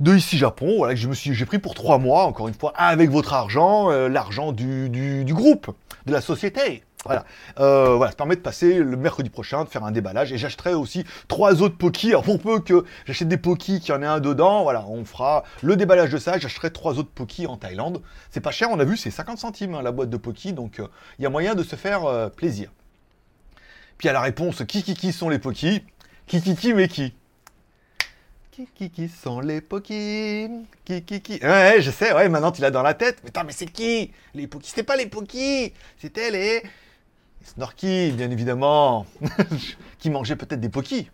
de 0.01 0.15
ici 0.15 0.37
Japon, 0.37 0.77
voilà, 0.77 0.95
que 0.95 0.99
je 0.99 1.07
me 1.07 1.13
suis, 1.13 1.33
j'ai 1.35 1.45
pris 1.45 1.59
pour 1.59 1.75
trois 1.75 1.99
mois, 1.99 2.23
encore 2.23 2.47
une 2.47 2.55
fois, 2.55 2.73
avec 2.75 3.11
votre 3.11 3.33
argent, 3.33 3.91
euh, 3.91 4.09
l'argent 4.09 4.51
du, 4.51 4.89
du, 4.89 5.33
groupe, 5.33 5.71
de 6.07 6.11
la 6.11 6.21
société. 6.21 6.83
Voilà. 7.05 7.23
Euh, 7.59 7.95
voilà, 7.95 8.11
ça 8.11 8.17
permet 8.17 8.35
de 8.35 8.41
passer 8.41 8.79
le 8.79 8.97
mercredi 8.97 9.29
prochain, 9.29 9.63
de 9.63 9.69
faire 9.69 9.83
un 9.83 9.91
déballage. 9.91 10.33
Et 10.33 10.37
j'achèterai 10.37 10.73
aussi 10.73 11.03
trois 11.27 11.61
autres 11.61 11.77
Poki. 11.77 12.09
Alors 12.09 12.23
pour 12.23 12.39
peu 12.39 12.59
que 12.59 12.83
j'achète 13.05 13.27
des 13.27 13.37
Poki, 13.37 13.79
qu'il 13.79 13.93
y 13.93 13.97
en 13.97 14.01
ait 14.01 14.07
un 14.07 14.19
dedans, 14.19 14.63
voilà, 14.63 14.85
on 14.87 15.05
fera 15.05 15.43
le 15.61 15.75
déballage 15.75 16.11
de 16.11 16.17
ça. 16.17 16.37
J'achèterai 16.37 16.71
trois 16.71 16.99
autres 16.99 17.09
Poki 17.09 17.47
en 17.47 17.57
Thaïlande. 17.57 18.01
C'est 18.29 18.41
pas 18.41 18.51
cher, 18.51 18.69
on 18.71 18.79
a 18.79 18.83
vu, 18.83 18.97
c'est 18.97 19.11
50 19.11 19.37
centimes 19.37 19.75
hein, 19.75 19.81
la 19.81 19.91
boîte 19.91 20.09
de 20.09 20.17
Poki. 20.17 20.53
Donc 20.53 20.79
euh, 20.79 20.87
il 21.17 21.23
y 21.23 21.25
a 21.25 21.29
moyen 21.29 21.55
de 21.55 21.63
se 21.63 21.75
faire 21.75 22.29
plaisir. 22.31 22.71
Puis 23.97 24.09
à 24.09 24.13
la 24.13 24.21
réponse, 24.21 24.63
qui 24.65 24.83
qui 24.83 24.93
qui 24.95 25.11
sont 25.11 25.29
les 25.29 25.39
Poki? 25.39 25.83
Qui 26.27 26.41
qui 26.41 26.55
qui 26.55 26.73
mais 26.73 26.87
qui? 26.87 27.13
Qui, 28.65 28.89
qui, 28.89 28.89
qui 28.91 29.09
sont 29.09 29.39
les 29.39 29.61
Poki 29.61 30.49
Qui, 30.85 31.03
qui, 31.03 31.21
qui 31.21 31.39
Ouais, 31.43 31.77
je 31.79 31.91
sais, 31.91 32.13
ouais, 32.13 32.29
maintenant 32.29 32.51
tu 32.51 32.61
l'as 32.61 32.71
dans 32.71 32.83
la 32.83 32.93
tête. 32.93 33.19
Mais 33.23 33.29
attends, 33.29 33.43
mais 33.45 33.53
c'est 33.53 33.65
qui? 33.65 34.11
Les 34.33 34.47
Poki 34.47 34.69
C'était 34.69 34.83
pas 34.83 34.95
les 34.95 35.07
Poki 35.07 35.73
C'était 35.97 36.31
les... 36.31 36.61
les 36.61 36.63
Snorky, 37.43 38.11
bien 38.11 38.29
évidemment. 38.29 39.05
qui 39.99 40.09
mangeaient 40.09 40.35
peut-être 40.35 40.59
des 40.59 40.69
Poki. 40.69 41.09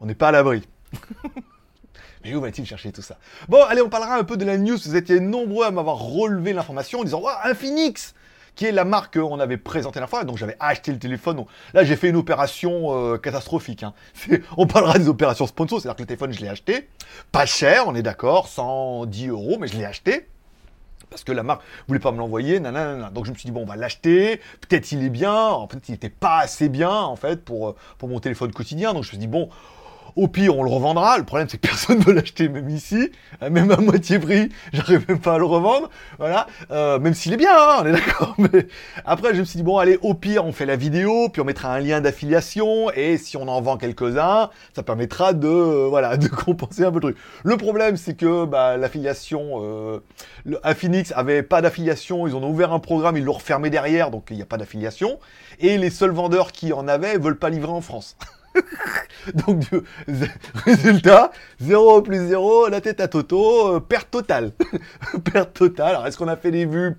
On 0.00 0.06
n'est 0.06 0.14
pas 0.14 0.28
à 0.28 0.32
l'abri. 0.32 0.62
Mais 2.24 2.34
où 2.34 2.40
va-t-il 2.40 2.66
chercher 2.66 2.92
tout 2.92 3.02
ça? 3.02 3.18
Bon, 3.48 3.62
allez, 3.62 3.82
on 3.82 3.88
parlera 3.88 4.16
un 4.16 4.24
peu 4.24 4.36
de 4.36 4.44
la 4.44 4.58
news. 4.58 4.76
Vous 4.76 4.96
étiez 4.96 5.20
nombreux 5.20 5.64
à 5.64 5.70
m'avoir 5.70 5.98
relevé 5.98 6.52
l'information 6.52 7.00
en 7.00 7.04
disant 7.04 7.20
Waouh, 7.20 7.36
un 7.44 7.54
Phoenix 7.54 8.14
qui 8.56 8.64
est 8.64 8.72
la 8.72 8.84
marque 8.84 9.18
qu'on 9.20 9.38
avait 9.38 9.58
présentée 9.58 10.00
la 10.00 10.08
fois. 10.08 10.24
Donc 10.24 10.38
j'avais 10.38 10.56
acheté 10.58 10.90
le 10.90 10.98
téléphone. 10.98 11.44
là, 11.74 11.84
j'ai 11.84 11.94
fait 11.94 12.08
une 12.08 12.16
opération 12.16 13.12
euh, 13.12 13.18
catastrophique. 13.18 13.84
Hein. 13.84 13.92
On 14.56 14.66
parlera 14.66 14.98
des 14.98 15.08
opérations 15.08 15.46
sponsor, 15.46 15.80
c'est-à-dire 15.80 15.96
que 15.96 16.02
le 16.02 16.06
téléphone, 16.06 16.32
je 16.32 16.40
l'ai 16.40 16.48
acheté. 16.48 16.88
Pas 17.30 17.46
cher, 17.46 17.84
on 17.86 17.94
est 17.94 18.02
d'accord, 18.02 18.48
110 18.48 19.28
euros, 19.28 19.58
mais 19.60 19.68
je 19.68 19.76
l'ai 19.76 19.84
acheté. 19.84 20.26
Parce 21.10 21.22
que 21.22 21.32
la 21.32 21.42
marque 21.42 21.62
voulait 21.86 22.00
pas 22.00 22.10
me 22.10 22.18
l'envoyer, 22.18 22.58
nanana. 22.58 23.10
Donc 23.10 23.26
je 23.26 23.30
me 23.30 23.36
suis 23.36 23.46
dit, 23.46 23.52
bon, 23.52 23.62
on 23.62 23.66
va 23.66 23.76
l'acheter. 23.76 24.40
Peut-être 24.60 24.90
il 24.90 25.04
est 25.04 25.10
bien. 25.10 25.32
En 25.32 25.68
fait, 25.68 25.88
il 25.88 25.92
n'était 25.92 26.10
pas 26.10 26.38
assez 26.38 26.68
bien, 26.68 26.90
en 26.90 27.16
fait, 27.16 27.44
pour, 27.44 27.68
euh, 27.68 27.76
pour 27.98 28.08
mon 28.08 28.18
téléphone 28.18 28.52
quotidien. 28.52 28.92
Donc 28.92 29.04
je 29.04 29.08
me 29.08 29.10
suis 29.10 29.18
dit, 29.18 29.28
bon, 29.28 29.50
au 30.16 30.28
pire, 30.28 30.56
on 30.56 30.62
le 30.62 30.70
revendra. 30.70 31.18
Le 31.18 31.24
problème, 31.24 31.48
c'est 31.48 31.58
que 31.58 31.68
personne 31.68 31.98
ne 32.00 32.04
veut 32.04 32.12
l'acheter, 32.12 32.48
même 32.48 32.68
ici, 32.70 33.10
euh, 33.42 33.50
même 33.50 33.70
à 33.70 33.76
moitié 33.76 34.18
prix. 34.18 34.48
J'arrive 34.72 35.04
même 35.08 35.20
pas 35.20 35.34
à 35.34 35.38
le 35.38 35.44
revendre. 35.44 35.90
Voilà. 36.18 36.46
Euh, 36.70 36.98
même 36.98 37.14
s'il 37.14 37.32
est 37.34 37.36
bien, 37.36 37.52
hein, 37.52 37.76
on 37.82 37.86
est 37.86 37.92
d'accord. 37.92 38.34
Mais 38.38 38.66
après, 39.04 39.34
je 39.34 39.40
me 39.40 39.44
suis 39.44 39.58
dit, 39.58 39.62
bon, 39.62 39.76
allez, 39.78 39.98
au 40.02 40.14
pire, 40.14 40.44
on 40.44 40.52
fait 40.52 40.66
la 40.66 40.76
vidéo, 40.76 41.28
puis 41.28 41.42
on 41.42 41.44
mettra 41.44 41.72
un 41.72 41.80
lien 41.80 42.00
d'affiliation. 42.00 42.90
Et 42.92 43.18
si 43.18 43.36
on 43.36 43.46
en 43.46 43.60
vend 43.60 43.76
quelques-uns, 43.76 44.50
ça 44.74 44.82
permettra 44.82 45.34
de, 45.34 45.46
euh, 45.46 45.86
voilà, 45.88 46.16
de 46.16 46.28
compenser 46.28 46.84
un 46.84 46.90
peu 46.90 46.96
le 46.96 47.12
truc. 47.12 47.16
Le 47.44 47.56
problème, 47.56 47.96
c'est 47.96 48.14
que 48.14 48.46
bah, 48.46 48.76
l'affiliation, 48.76 49.60
euh, 49.62 50.00
Infinix 50.64 51.12
avait 51.14 51.42
pas 51.42 51.60
d'affiliation. 51.60 52.26
Ils 52.26 52.34
ont 52.34 52.48
ouvert 52.48 52.72
un 52.72 52.78
programme, 52.78 53.16
ils 53.16 53.24
l'ont 53.24 53.34
refermé 53.34 53.68
derrière, 53.68 54.10
donc 54.10 54.28
il 54.30 54.36
n'y 54.36 54.42
a 54.42 54.46
pas 54.46 54.56
d'affiliation. 54.56 55.18
Et 55.60 55.76
les 55.76 55.90
seuls 55.90 56.10
vendeurs 56.10 56.52
qui 56.52 56.72
en 56.72 56.88
avaient 56.88 57.18
veulent 57.18 57.38
pas 57.38 57.50
livrer 57.50 57.72
en 57.72 57.80
France. 57.80 58.16
Donc, 59.46 59.64
résultat, 60.64 61.32
0 61.60 62.02
plus 62.02 62.28
0, 62.28 62.68
la 62.68 62.80
tête 62.80 63.00
à 63.00 63.08
Toto, 63.08 63.76
euh, 63.76 63.80
perte 63.80 64.10
totale. 64.10 64.52
perte 65.32 65.54
totale. 65.54 65.88
Alors, 65.88 66.06
est-ce 66.06 66.16
qu'on 66.16 66.28
a 66.28 66.36
fait 66.36 66.50
des 66.50 66.66
vues? 66.66 66.96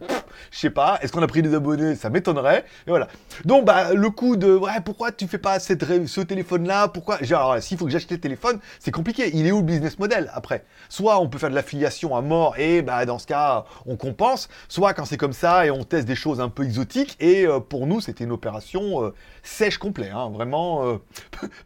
Je 0.51 0.59
sais 0.59 0.69
pas. 0.69 0.99
Est-ce 1.01 1.11
qu'on 1.11 1.21
a 1.21 1.27
pris 1.27 1.41
des 1.41 1.53
abonnés? 1.53 1.95
Ça 1.95 2.09
m'étonnerait. 2.09 2.65
Et 2.85 2.89
voilà. 2.89 3.07
Donc, 3.45 3.65
bah, 3.65 3.93
le 3.93 4.09
coup 4.09 4.35
de, 4.35 4.55
ouais, 4.55 4.79
pourquoi 4.83 5.11
tu 5.11 5.27
fais 5.27 5.37
pas 5.37 5.59
cette, 5.59 6.07
ce 6.07 6.21
téléphone-là? 6.21 6.89
Pourquoi? 6.89 7.17
Genre, 7.21 7.61
s'il 7.61 7.77
faut 7.77 7.85
que 7.85 7.91
j'achète 7.91 8.11
le 8.11 8.19
téléphone, 8.19 8.59
c'est 8.79 8.91
compliqué. 8.91 9.31
Il 9.33 9.47
est 9.47 9.51
où 9.51 9.57
le 9.57 9.63
business 9.63 9.99
model 9.99 10.31
après? 10.33 10.65
Soit 10.89 11.19
on 11.19 11.27
peut 11.27 11.37
faire 11.37 11.49
de 11.49 11.55
l'affiliation 11.55 12.15
à 12.15 12.21
mort 12.21 12.55
et, 12.57 12.81
bah, 12.81 13.05
dans 13.05 13.19
ce 13.19 13.27
cas, 13.27 13.65
on 13.85 13.95
compense. 13.95 14.49
Soit 14.67 14.93
quand 14.93 15.05
c'est 15.05 15.17
comme 15.17 15.33
ça 15.33 15.65
et 15.65 15.71
on 15.71 15.83
teste 15.83 16.07
des 16.07 16.15
choses 16.15 16.41
un 16.41 16.49
peu 16.49 16.63
exotiques. 16.63 17.15
Et 17.19 17.45
euh, 17.45 17.59
pour 17.59 17.87
nous, 17.87 18.01
c'était 18.01 18.23
une 18.23 18.31
opération 18.31 19.03
euh, 19.03 19.13
sèche 19.43 19.77
complet. 19.77 20.09
Hein, 20.09 20.29
vraiment, 20.33 20.99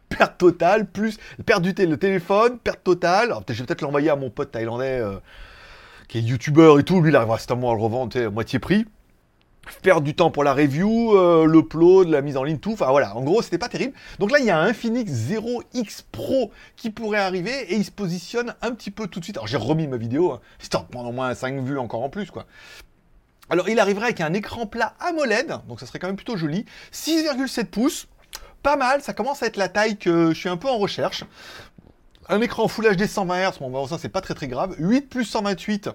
perte 0.08 0.38
totale, 0.38 0.51
plus 0.92 1.18
perte 1.44 1.62
du 1.62 1.72
le 1.86 1.96
téléphone, 1.96 2.58
perte 2.58 2.82
totale. 2.84 3.26
Alors, 3.26 3.44
je 3.48 3.52
vais 3.54 3.64
peut-être 3.64 3.82
l'envoyer 3.82 4.10
à 4.10 4.16
mon 4.16 4.30
pote 4.30 4.50
thaïlandais 4.52 5.00
euh, 5.00 5.16
qui 6.08 6.18
est 6.18 6.22
youtubeur 6.22 6.78
et 6.78 6.84
tout. 6.84 7.00
Lui, 7.00 7.10
il 7.10 7.16
arrivera 7.16 7.38
certainement 7.38 7.70
à 7.70 7.74
le 7.74 7.80
revendre 7.80 8.16
à 8.16 8.30
moitié 8.30 8.58
prix. 8.58 8.86
Perdre 9.82 10.02
du 10.02 10.14
temps 10.14 10.32
pour 10.32 10.42
la 10.42 10.54
review, 10.54 11.16
euh, 11.16 11.46
l'upload, 11.46 12.08
la 12.08 12.20
mise 12.20 12.36
en 12.36 12.42
ligne, 12.42 12.58
tout. 12.58 12.72
Enfin 12.72 12.90
voilà, 12.90 13.16
en 13.16 13.22
gros, 13.22 13.42
c'était 13.42 13.58
pas 13.58 13.68
terrible. 13.68 13.94
Donc 14.18 14.32
là, 14.32 14.40
il 14.40 14.44
y 14.44 14.50
a 14.50 14.58
un 14.58 14.66
Infinix 14.66 15.10
0X 15.10 16.02
Pro 16.10 16.50
qui 16.74 16.90
pourrait 16.90 17.20
arriver 17.20 17.72
et 17.72 17.76
il 17.76 17.84
se 17.84 17.92
positionne 17.92 18.56
un 18.60 18.72
petit 18.72 18.90
peu 18.90 19.06
tout 19.06 19.20
de 19.20 19.24
suite. 19.24 19.36
Alors 19.36 19.46
j'ai 19.46 19.56
remis 19.56 19.86
ma 19.86 19.98
vidéo, 19.98 20.32
hein, 20.32 20.40
histoire 20.60 20.84
de 20.84 21.12
moins 21.12 21.32
5 21.32 21.60
vues 21.60 21.78
encore 21.78 22.02
en 22.02 22.08
plus, 22.08 22.30
quoi. 22.32 22.46
Alors 23.50 23.68
il 23.68 23.78
arriverait 23.78 24.06
avec 24.06 24.20
un 24.20 24.32
écran 24.32 24.66
plat 24.66 24.94
AMOLED, 24.98 25.52
donc 25.68 25.78
ça 25.78 25.86
serait 25.86 25.98
quand 25.98 26.06
même 26.06 26.16
plutôt 26.16 26.36
joli. 26.36 26.64
6,7 26.92 27.66
pouces, 27.66 28.08
pas 28.62 28.76
mal, 28.76 29.02
ça 29.02 29.12
commence 29.12 29.42
à 29.42 29.46
être 29.46 29.56
la 29.56 29.68
taille 29.68 29.96
que 29.96 30.28
je 30.32 30.38
suis 30.38 30.48
un 30.48 30.56
peu 30.56 30.68
en 30.68 30.78
recherche. 30.78 31.24
Un 32.28 32.40
écran 32.40 32.68
Full 32.68 32.96
HD 32.96 33.06
120 33.06 33.50
Hz, 33.50 33.58
bon, 33.60 33.86
ça 33.86 33.98
c'est 33.98 34.08
pas 34.08 34.20
très 34.20 34.34
très 34.34 34.48
grave. 34.48 34.74
8 34.78 35.08
plus 35.08 35.24
128, 35.24 35.90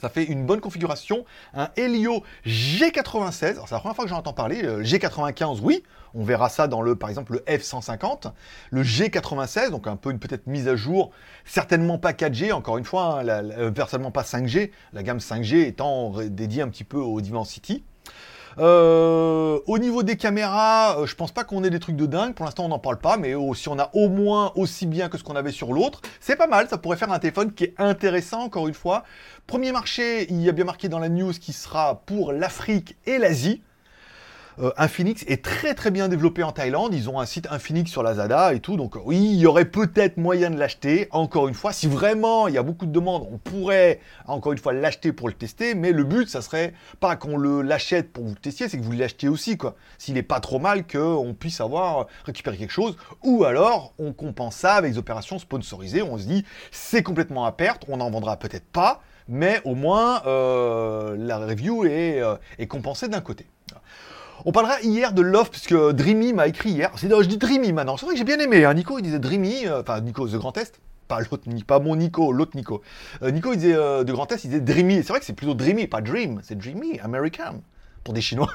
ça 0.00 0.08
fait 0.08 0.24
une 0.24 0.46
bonne 0.46 0.60
configuration. 0.60 1.26
Un 1.52 1.68
Helio 1.76 2.22
G96, 2.46 3.32
c'est 3.32 3.54
la 3.70 3.78
première 3.78 3.94
fois 3.94 4.04
que 4.04 4.10
j'en 4.10 4.18
entends 4.18 4.32
parler. 4.32 4.62
Le 4.62 4.82
G95, 4.82 5.60
oui, 5.60 5.82
on 6.14 6.24
verra 6.24 6.48
ça 6.48 6.66
dans 6.66 6.80
le, 6.80 6.96
par 6.96 7.10
exemple, 7.10 7.34
le 7.34 7.40
F150. 7.40 8.32
Le 8.70 8.82
G96, 8.82 9.70
donc 9.70 9.86
un 9.86 9.96
peu 9.96 10.10
une 10.10 10.18
peut-être 10.18 10.46
mise 10.46 10.68
à 10.68 10.76
jour, 10.76 11.10
certainement 11.44 11.98
pas 11.98 12.12
4G, 12.12 12.52
encore 12.52 12.78
une 12.78 12.84
fois, 12.84 13.20
hein, 13.20 13.28
euh, 13.28 13.70
certainement 13.76 14.10
pas 14.10 14.22
5G, 14.22 14.70
la 14.94 15.02
gamme 15.02 15.18
5G 15.18 15.66
étant 15.66 16.12
dédiée 16.24 16.62
un 16.62 16.68
petit 16.68 16.84
peu 16.84 16.98
au 16.98 17.20
Dimensity. 17.20 17.84
Euh, 18.58 19.58
au 19.66 19.78
niveau 19.78 20.02
des 20.02 20.16
caméras, 20.16 20.98
euh, 20.98 21.06
je 21.06 21.14
pense 21.14 21.32
pas 21.32 21.44
qu'on 21.44 21.64
ait 21.64 21.70
des 21.70 21.80
trucs 21.80 21.96
de 21.96 22.06
dingue. 22.06 22.34
Pour 22.34 22.44
l'instant, 22.44 22.64
on 22.64 22.68
n'en 22.68 22.78
parle 22.78 22.98
pas, 22.98 23.16
mais 23.16 23.34
oh, 23.34 23.54
si 23.54 23.68
on 23.68 23.78
a 23.78 23.90
au 23.94 24.08
moins 24.08 24.52
aussi 24.56 24.86
bien 24.86 25.08
que 25.08 25.18
ce 25.18 25.24
qu'on 25.24 25.36
avait 25.36 25.52
sur 25.52 25.72
l'autre, 25.72 26.00
c'est 26.20 26.36
pas 26.36 26.46
mal. 26.46 26.68
Ça 26.68 26.78
pourrait 26.78 26.96
faire 26.96 27.12
un 27.12 27.18
téléphone 27.18 27.52
qui 27.52 27.64
est 27.64 27.74
intéressant, 27.78 28.42
encore 28.42 28.68
une 28.68 28.74
fois. 28.74 29.04
Premier 29.46 29.72
marché, 29.72 30.26
il 30.30 30.40
y 30.40 30.48
a 30.48 30.52
bien 30.52 30.64
marqué 30.64 30.88
dans 30.88 30.98
la 30.98 31.08
news 31.08 31.32
qui 31.32 31.52
sera 31.52 32.02
pour 32.06 32.32
l'Afrique 32.32 32.96
et 33.06 33.18
l'Asie. 33.18 33.62
Euh, 34.62 34.72
Infinix 34.76 35.24
est 35.26 35.42
très 35.42 35.74
très 35.74 35.90
bien 35.90 36.08
développé 36.08 36.42
en 36.42 36.52
Thaïlande. 36.52 36.92
Ils 36.92 37.08
ont 37.08 37.18
un 37.18 37.24
site 37.24 37.48
Infinix 37.50 37.90
sur 37.90 38.02
Lazada 38.02 38.52
et 38.52 38.60
tout. 38.60 38.76
Donc 38.76 38.96
oui, 39.06 39.16
il 39.16 39.38
y 39.38 39.46
aurait 39.46 39.64
peut-être 39.64 40.18
moyen 40.18 40.50
de 40.50 40.58
l'acheter. 40.58 41.08
Encore 41.12 41.48
une 41.48 41.54
fois, 41.54 41.72
si 41.72 41.86
vraiment 41.86 42.46
il 42.46 42.54
y 42.54 42.58
a 42.58 42.62
beaucoup 42.62 42.84
de 42.84 42.92
demandes, 42.92 43.26
on 43.30 43.38
pourrait 43.38 44.00
encore 44.26 44.52
une 44.52 44.58
fois 44.58 44.74
l'acheter 44.74 45.12
pour 45.12 45.28
le 45.28 45.34
tester. 45.34 45.74
Mais 45.74 45.92
le 45.92 46.04
but, 46.04 46.28
ça 46.28 46.42
serait 46.42 46.74
pas 47.00 47.16
qu'on 47.16 47.38
le 47.38 47.62
l'achète 47.62 48.12
pour 48.12 48.24
vous 48.24 48.34
le 48.34 48.36
testiez, 48.36 48.68
c'est 48.68 48.76
que 48.76 48.82
vous 48.82 48.92
l'achetiez 48.92 49.30
aussi 49.30 49.56
quoi. 49.56 49.76
S'il 49.96 50.14
n'est 50.14 50.22
pas 50.22 50.40
trop 50.40 50.58
mal 50.58 50.86
qu'on 50.86 51.34
puisse 51.38 51.62
avoir 51.62 52.06
récupéré 52.26 52.58
quelque 52.58 52.70
chose, 52.70 52.96
ou 53.22 53.44
alors 53.44 53.94
on 53.98 54.12
compense 54.12 54.56
ça 54.56 54.74
avec 54.74 54.92
des 54.92 54.98
opérations 54.98 55.38
sponsorisées. 55.38 56.02
On 56.02 56.18
se 56.18 56.24
dit 56.24 56.44
c'est 56.70 57.02
complètement 57.02 57.46
à 57.46 57.52
perte, 57.52 57.84
on 57.88 57.96
n'en 57.96 58.10
vendra 58.10 58.36
peut-être 58.36 58.66
pas, 58.66 59.00
mais 59.26 59.62
au 59.64 59.74
moins 59.74 60.22
euh, 60.26 61.16
la 61.18 61.38
review 61.38 61.86
est, 61.86 62.20
euh, 62.20 62.36
est 62.58 62.66
compensée 62.66 63.08
d'un 63.08 63.20
côté. 63.22 63.46
On 64.46 64.52
parlera 64.52 64.80
hier 64.80 65.12
de 65.12 65.20
Love, 65.20 65.50
puisque 65.50 65.74
Dreamy 65.74 66.32
m'a 66.32 66.46
écrit 66.48 66.70
hier. 66.70 66.90
C'est 66.96 67.08
je 67.10 67.28
dis 67.28 67.36
Dreamy 67.36 67.72
maintenant. 67.72 67.96
C'est 67.96 68.06
vrai 68.06 68.14
que 68.14 68.18
j'ai 68.18 68.24
bien 68.24 68.38
aimé. 68.38 68.64
Hein. 68.64 68.74
Nico, 68.74 68.98
il 68.98 69.02
disait 69.02 69.18
Dreamy, 69.18 69.66
euh, 69.66 69.82
enfin 69.82 70.00
Nico 70.00 70.26
The 70.26 70.36
Grand 70.36 70.56
Est. 70.56 70.80
Pas 71.08 71.20
l'autre, 71.20 71.42
pas 71.66 71.78
mon 71.78 71.96
Nico, 71.96 72.32
l'autre 72.32 72.56
Nico. 72.56 72.82
Euh, 73.22 73.30
Nico, 73.30 73.52
il 73.52 73.58
disait 73.58 73.74
euh, 73.74 74.04
de 74.04 74.12
Grand 74.12 74.30
Est, 74.32 74.44
il 74.44 74.48
disait 74.50 74.60
Dreamy. 74.62 75.02
C'est 75.02 75.08
vrai 75.08 75.20
que 75.20 75.26
c'est 75.26 75.34
plutôt 75.34 75.54
Dreamy, 75.54 75.86
pas 75.86 76.00
Dream. 76.00 76.40
C'est 76.42 76.56
Dreamy, 76.56 76.98
American. 77.00 77.60
Pour 78.02 78.14
des 78.14 78.22
Chinois. 78.22 78.50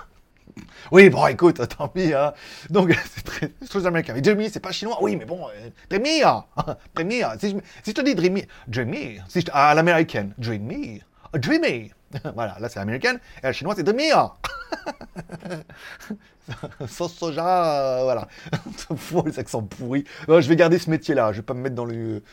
oui, 0.91 1.09
bon, 1.09 1.27
écoute, 1.27 1.61
tant 1.77 1.87
pis. 1.87 2.13
Hein. 2.13 2.33
Donc, 2.71 2.95
c'est 3.13 3.23
très, 3.23 3.49
très 3.49 3.85
américain. 3.85 4.19
Dreamy, 4.19 4.49
c'est 4.49 4.59
pas 4.59 4.71
chinois. 4.71 4.97
Oui, 5.01 5.15
mais 5.15 5.25
bon, 5.25 5.47
Dreamy. 5.89 6.23
Hein. 6.23 6.45
Dreamy. 6.95 7.21
Si, 7.39 7.49
je, 7.51 7.55
si 7.83 7.91
je 7.91 7.91
te 7.91 8.01
dis 8.01 8.15
Dreamy, 8.15 8.45
Dreamy. 8.67 9.19
Si 9.27 9.41
je, 9.41 9.45
à 9.51 9.75
l'américaine, 9.75 10.33
Dreamy. 10.39 11.01
Dreamy. 11.33 11.91
voilà, 12.35 12.57
là 12.59 12.69
c'est 12.69 12.79
américaine. 12.79 13.19
Et 13.39 13.47
la 13.47 13.53
chinoise, 13.53 13.77
c'est 13.77 13.83
Dreamy. 13.83 14.11
Sauce 16.87 17.13
soja, 17.13 17.99
euh, 17.99 18.03
voilà. 18.03 18.27
Les 19.25 19.39
accents 19.39 19.63
pourris. 19.63 20.05
je 20.27 20.47
vais 20.47 20.55
garder 20.55 20.77
ce 20.77 20.89
métier-là. 20.89 21.31
Je 21.31 21.37
vais 21.37 21.43
pas 21.43 21.53
me 21.53 21.61
mettre 21.61 21.75
dans 21.75 21.85
le. 21.85 22.23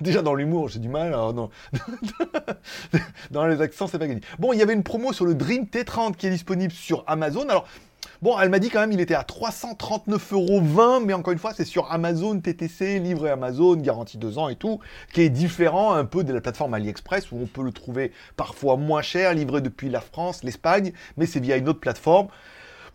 Déjà 0.00 0.22
dans 0.22 0.34
l'humour, 0.34 0.68
j'ai 0.68 0.80
du 0.80 0.88
mal. 0.88 1.10
non. 1.10 1.50
dans 3.30 3.46
les 3.46 3.60
accents, 3.60 3.86
c'est 3.86 3.98
pas 3.98 4.08
gagné. 4.08 4.22
Bon, 4.38 4.52
il 4.52 4.58
y 4.58 4.62
avait 4.62 4.74
une 4.74 4.82
promo 4.82 5.12
sur 5.12 5.24
le 5.24 5.34
Dream 5.34 5.64
T30 5.64 6.16
qui 6.16 6.26
est 6.26 6.30
disponible 6.30 6.72
sur 6.72 7.04
Amazon. 7.06 7.48
Alors, 7.48 7.68
Bon, 8.22 8.38
elle 8.38 8.48
m'a 8.48 8.58
dit 8.58 8.70
quand 8.70 8.80
même 8.80 8.92
il 8.92 9.00
était 9.00 9.14
à 9.14 9.22
339,20€, 9.22 11.04
mais 11.04 11.12
encore 11.12 11.32
une 11.32 11.38
fois, 11.38 11.52
c'est 11.54 11.64
sur 11.64 11.90
Amazon 11.92 12.38
TTC, 12.40 12.98
livré 12.98 13.30
Amazon, 13.30 13.76
garantie 13.76 14.18
2 14.18 14.38
ans 14.38 14.48
et 14.48 14.56
tout, 14.56 14.80
qui 15.12 15.22
est 15.22 15.30
différent 15.30 15.92
un 15.92 16.04
peu 16.04 16.24
de 16.24 16.32
la 16.32 16.40
plateforme 16.40 16.74
AliExpress 16.74 17.32
où 17.32 17.38
on 17.42 17.46
peut 17.46 17.62
le 17.62 17.72
trouver 17.72 18.12
parfois 18.36 18.76
moins 18.76 19.02
cher, 19.02 19.34
livré 19.34 19.60
depuis 19.60 19.88
la 19.88 20.00
France, 20.00 20.42
l'Espagne, 20.44 20.92
mais 21.16 21.26
c'est 21.26 21.40
via 21.40 21.56
une 21.56 21.68
autre 21.68 21.80
plateforme. 21.80 22.28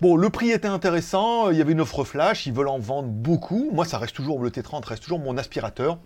Bon, 0.02 0.16
le 0.16 0.30
prix 0.30 0.52
était 0.52 0.70
intéressant, 0.70 1.50
il 1.50 1.58
y 1.58 1.62
avait 1.62 1.74
une 1.74 1.82
offre 1.82 2.06
flash, 2.06 2.46
ils 2.46 2.54
veulent 2.54 2.70
en 2.70 2.80
vendre 2.80 3.10
beaucoup. 3.10 3.70
Moi, 3.74 3.84
ça 3.84 3.98
reste 3.98 4.16
toujours, 4.16 4.42
le 4.42 4.50
T30 4.50 4.86
reste 4.86 5.04
toujours 5.04 5.20
mon 5.20 5.36
aspirateur. 5.36 5.98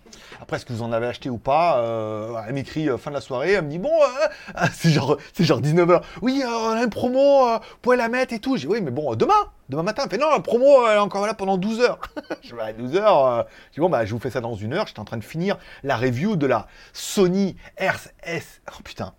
Après, 0.41 0.57
est-ce 0.57 0.65
que 0.65 0.73
vous 0.73 0.81
en 0.81 0.91
avez 0.91 1.05
acheté 1.05 1.29
ou 1.29 1.37
pas 1.37 1.77
euh, 1.77 2.35
Elle 2.47 2.55
m'écrit 2.55 2.89
euh, 2.89 2.97
fin 2.97 3.11
de 3.11 3.15
la 3.15 3.21
soirée, 3.21 3.51
elle 3.51 3.65
me 3.65 3.69
dit, 3.69 3.77
bon, 3.77 3.91
euh, 3.91 4.65
c'est 4.73 4.89
genre, 4.89 5.17
genre 5.37 5.61
19h. 5.61 6.01
Oui, 6.23 6.41
on 6.43 6.69
a 6.71 6.83
une 6.83 6.89
promo, 6.89 7.45
vous 7.45 7.59
pouvez 7.83 7.97
la 7.97 8.09
mettre 8.09 8.33
et 8.33 8.39
tout. 8.39 8.57
J'ai 8.57 8.67
oui, 8.67 8.81
mais 8.81 8.89
bon, 8.89 9.13
demain, 9.13 9.33
demain 9.69 9.83
matin. 9.83 10.01
Elle 10.05 10.09
fait, 10.09 10.17
non, 10.17 10.31
la 10.31 10.39
promo, 10.39 10.87
elle 10.87 10.95
est 10.95 10.99
encore 10.99 11.27
là 11.27 11.35
pendant 11.35 11.57
12 11.57 11.81
h 11.81 11.95
je 12.41 12.55
vais 12.55 12.63
à 12.63 12.73
12 12.73 12.95
h 12.95 13.45
je 13.69 13.73
dis, 13.75 13.79
bon, 13.79 13.89
bah, 13.89 14.05
je 14.05 14.11
vous 14.11 14.19
fais 14.19 14.31
ça 14.31 14.41
dans 14.41 14.55
une 14.55 14.73
heure. 14.73 14.87
J'étais 14.87 15.01
en 15.01 15.05
train 15.05 15.17
de 15.17 15.23
finir 15.23 15.59
la 15.83 15.97
review 15.97 16.35
de 16.35 16.47
la 16.47 16.65
Sony 16.93 17.57
RS. 17.79 18.61
Oh 18.71 18.81
putain, 18.83 19.13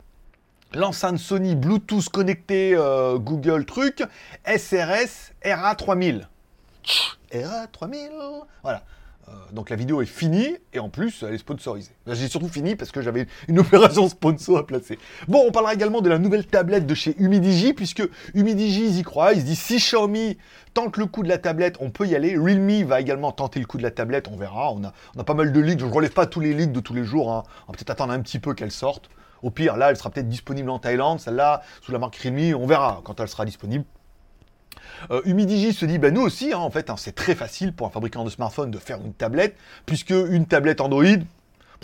l'enceinte 0.75 1.19
Sony 1.19 1.55
Bluetooth 1.55 2.09
connecté 2.09 2.75
euh, 2.75 3.19
Google 3.19 3.65
truc, 3.65 4.03
SRS 4.47 5.33
RA3000. 5.45 6.27
RA3000 7.33 8.11
Voilà. 8.63 8.83
Euh, 9.29 9.33
donc 9.53 9.71
la 9.71 9.77
vidéo 9.77 10.03
est 10.03 10.07
finie 10.07 10.59
et 10.75 10.79
en 10.79 10.91
plus 10.91 11.25
elle 11.27 11.33
est 11.33 11.39
sponsorisée. 11.39 11.93
J'ai 12.07 12.29
surtout 12.29 12.49
fini 12.49 12.77
parce 12.77 12.91
que 12.91 13.01
j'avais 13.01 13.27
une 13.49 13.59
opération 13.61 14.07
sponsor 14.09 14.59
à 14.59 14.67
placer. 14.67 14.99
Bon, 15.29 15.43
on 15.47 15.51
parlera 15.51 15.73
également 15.73 16.03
de 16.03 16.11
la 16.11 16.19
nouvelle 16.19 16.47
tablette 16.47 16.87
de 16.87 16.95
chez 16.95 17.15
Humidigi 17.19 17.73
puisque 17.73 18.03
Humidigi 18.35 18.85
ils 18.85 18.99
y 18.99 19.03
croient. 19.03 19.33
Ils 19.33 19.41
se 19.41 19.47
disent 19.47 19.61
si 19.61 19.79
Xiaomi 19.79 20.37
tente 20.75 20.99
le 20.99 21.07
coup 21.07 21.23
de 21.23 21.29
la 21.29 21.39
tablette, 21.39 21.77
on 21.81 21.91
peut 21.91 22.07
y 22.07 22.15
aller. 22.15 22.37
Realme 22.37 22.83
va 22.85 23.01
également 23.01 23.33
tenter 23.33 23.61
le 23.61 23.67
coup 23.67 23.79
de 23.79 23.83
la 23.83 23.91
tablette, 23.91 24.29
on 24.29 24.37
verra. 24.37 24.71
On 24.73 24.85
a, 24.85 24.93
on 25.17 25.21
a 25.21 25.25
pas 25.25 25.35
mal 25.35 25.53
de 25.53 25.61
leaks. 25.61 25.81
Je 25.81 25.87
ne 25.87 25.91
relève 25.91 26.13
pas 26.13 26.27
tous 26.27 26.41
les 26.41 26.53
leaks 26.53 26.73
de 26.73 26.81
tous 26.81 26.93
les 26.93 27.05
jours. 27.05 27.33
Hein. 27.33 27.45
On 27.67 27.73
va 27.73 27.77
peut-être 27.79 27.91
attendre 27.91 28.13
un 28.13 28.21
petit 28.21 28.39
peu 28.39 28.53
qu'elle 28.53 28.73
sorte. 28.73 29.09
Au 29.45 29.51
pire, 29.51 29.77
là, 29.77 29.91
elle 29.91 29.97
sera 29.99 30.09
peut-être 30.09 30.29
disponible 30.29 30.71
en 30.71 30.79
Thaïlande, 30.79 31.21
celle-là, 31.21 31.61
sous 31.83 31.93
la 31.93 31.99
marque 31.99 32.17
Realme, 32.17 32.55
on 32.59 32.67
verra 32.67 33.03
quand 33.05 33.21
elle 33.21 33.29
sera 33.29 33.45
disponible. 33.45 33.85
Euh, 35.11 35.21
se 35.23 35.85
dit, 35.85 35.99
bah, 35.99 36.11
nous 36.11 36.23
aussi, 36.23 36.55
hein, 36.55 36.59
en 36.59 36.71
fait, 36.71 36.89
hein, 36.89 36.97
c'est 36.97 37.15
très 37.15 37.35
facile 37.35 37.75
pour 37.75 37.87
un 37.87 37.91
fabricant 37.91 38.25
de 38.25 38.31
smartphone 38.31 38.71
de 38.71 38.79
faire 38.79 39.03
une 39.05 39.13
tablette, 39.13 39.55
puisque 39.85 40.11
une 40.11 40.47
tablette 40.47 40.81
Android, 40.81 41.05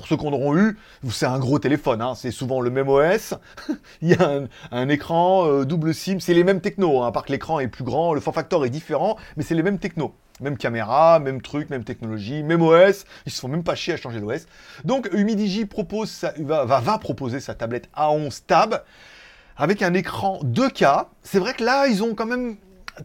pour 0.01 0.09
ceux 0.09 0.17
qu'on 0.17 0.33
auront 0.33 0.57
eu, 0.57 0.79
c'est 1.11 1.27
un 1.27 1.39
gros 1.39 1.59
téléphone, 1.59 2.01
hein, 2.01 2.15
c'est 2.15 2.31
souvent 2.31 2.63
le 2.63 2.71
même 2.71 2.89
OS, 2.89 3.35
il 4.01 4.09
y 4.09 4.15
a 4.15 4.41
un, 4.73 4.89
écran, 4.89 5.47
euh, 5.47 5.67
double 5.67 5.93
SIM, 5.93 6.21
c'est 6.21 6.33
les 6.33 6.43
mêmes 6.43 6.63
technos, 6.63 7.03
à 7.03 7.13
part 7.13 7.27
que 7.27 7.33
l'écran 7.33 7.61
est 7.61 7.69
plus 7.69 7.85
grand, 7.85 8.15
le 8.15 8.21
form 8.23 8.35
factor 8.35 8.65
est 8.65 8.71
différent, 8.71 9.19
mais 9.37 9.43
c'est 9.43 9.55
les 9.55 9.63
mêmes 9.63 9.79
technos. 9.79 10.15
Même 10.41 10.57
caméra, 10.57 11.19
même 11.19 11.43
truc, 11.43 11.69
même 11.69 11.85
technologie, 11.85 12.43
même 12.43 12.63
OS. 12.63 13.05
Ils 13.27 13.33
se 13.33 13.43
font 13.43 13.49
même 13.49 13.63
pas 13.63 13.75
chier 13.75 13.93
à 13.93 13.99
changer 13.99 14.21
l'OS. 14.21 14.47
Donc 14.87 15.11
Humidigi 15.13 15.67
propose 15.67 16.25
va, 16.39 16.99
proposer 16.99 17.41
sa 17.41 17.53
tablette 17.53 17.91
A11 17.95 18.45
Tab 18.47 18.83
avec 19.59 19.83
un 19.83 19.93
écran 19.93 20.41
2K. 20.43 21.09
C'est 21.23 21.41
vrai 21.41 21.53
que 21.53 21.63
là, 21.63 21.89
ils 21.89 22.03
ont 22.03 22.15
quand 22.15 22.25
même 22.25 22.57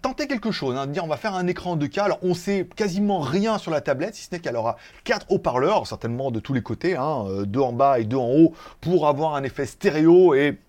tenté 0.02 0.28
quelque 0.28 0.52
chose, 0.52 0.76
hein, 0.76 0.88
dire 0.88 1.04
on 1.04 1.08
va 1.08 1.18
faire 1.18 1.36
un 1.36 1.48
écran 1.48 1.78
2K. 1.78 2.02
Alors 2.02 2.20
on 2.22 2.34
sait 2.34 2.68
quasiment 2.76 3.20
rien 3.20 3.58
sur 3.58 3.72
la 3.72 3.82
tablette, 3.82 4.16
si 4.16 4.24
ce 4.24 4.30
n'est 4.32 4.40
qu'elle 4.40 4.56
aura 4.56 4.78
quatre 5.04 5.26
haut-parleurs, 5.30 5.88
certainement 5.88 6.32
de 6.32 6.40
tous 6.40 6.54
les 6.54 6.62
côtés, 6.62 6.96
hein, 6.96 7.26
euh, 7.28 7.46
deux 7.46 7.60
en 7.60 7.74
bas 7.74 8.00
et 8.00 8.04
deux 8.04 8.18
en 8.18 8.30
haut, 8.30 8.54
pour 8.82 9.08
avoir 9.08 9.36
un 9.36 9.44
effet 9.44 9.66
stéréo 9.66 10.34
et 10.34 10.60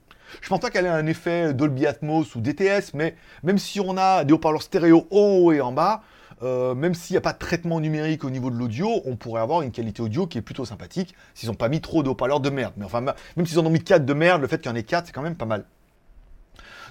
je 0.41 0.49
pense 0.49 0.61
pas 0.61 0.71
qu'elle 0.71 0.87
ait 0.87 0.89
un 0.89 1.07
effet 1.07 1.55
Dolby 1.55 1.87
Atmos 1.87 2.35
ou 2.35 2.41
DTS, 2.41 2.95
mais 2.95 3.15
même 3.43 3.59
si 3.59 3.81
on 3.81 3.97
a 3.97 4.25
des 4.25 4.33
haut-parleurs 4.33 4.63
stéréo 4.63 5.07
haut 5.11 5.53
et 5.53 5.61
en 5.61 5.73
bas, 5.73 6.03
euh, 6.43 6.75
même 6.75 6.95
s'il 6.95 7.15
n'y 7.15 7.19
a 7.19 7.23
pas 7.23 7.33
de 7.33 7.39
traitement 7.39 7.81
numérique 7.81 8.25
au 8.25 8.31
niveau 8.31 8.51
de 8.51 8.57
l'audio, 8.57 9.01
on 9.07 9.17
pourrait 9.17 9.41
avoir 9.41 9.63
une 9.63 9.71
qualité 9.71 10.03
audio 10.03 10.27
qui 10.27 10.39
est 10.39 10.43
plutôt 10.43 10.65
sympathique 10.65 11.15
s'ils 11.35 11.49
n'ont 11.49 11.55
pas 11.55 11.69
mis 11.69 11.81
trop 11.81 12.03
de 12.03 12.09
haut-parleurs 12.09 12.41
de 12.41 12.51
merde. 12.51 12.75
Mais 12.77 12.85
enfin, 12.85 13.01
même 13.01 13.47
s'ils 13.47 13.59
en 13.59 13.65
ont 13.65 13.71
mis 13.71 13.83
4 13.83 14.05
de 14.05 14.13
merde, 14.13 14.43
le 14.43 14.49
fait 14.49 14.59
qu'il 14.59 14.71
y 14.71 14.73
en 14.73 14.77
ait 14.77 14.83
4, 14.83 15.07
c'est 15.07 15.13
quand 15.13 15.23
même 15.23 15.37
pas 15.37 15.47
mal. 15.47 15.65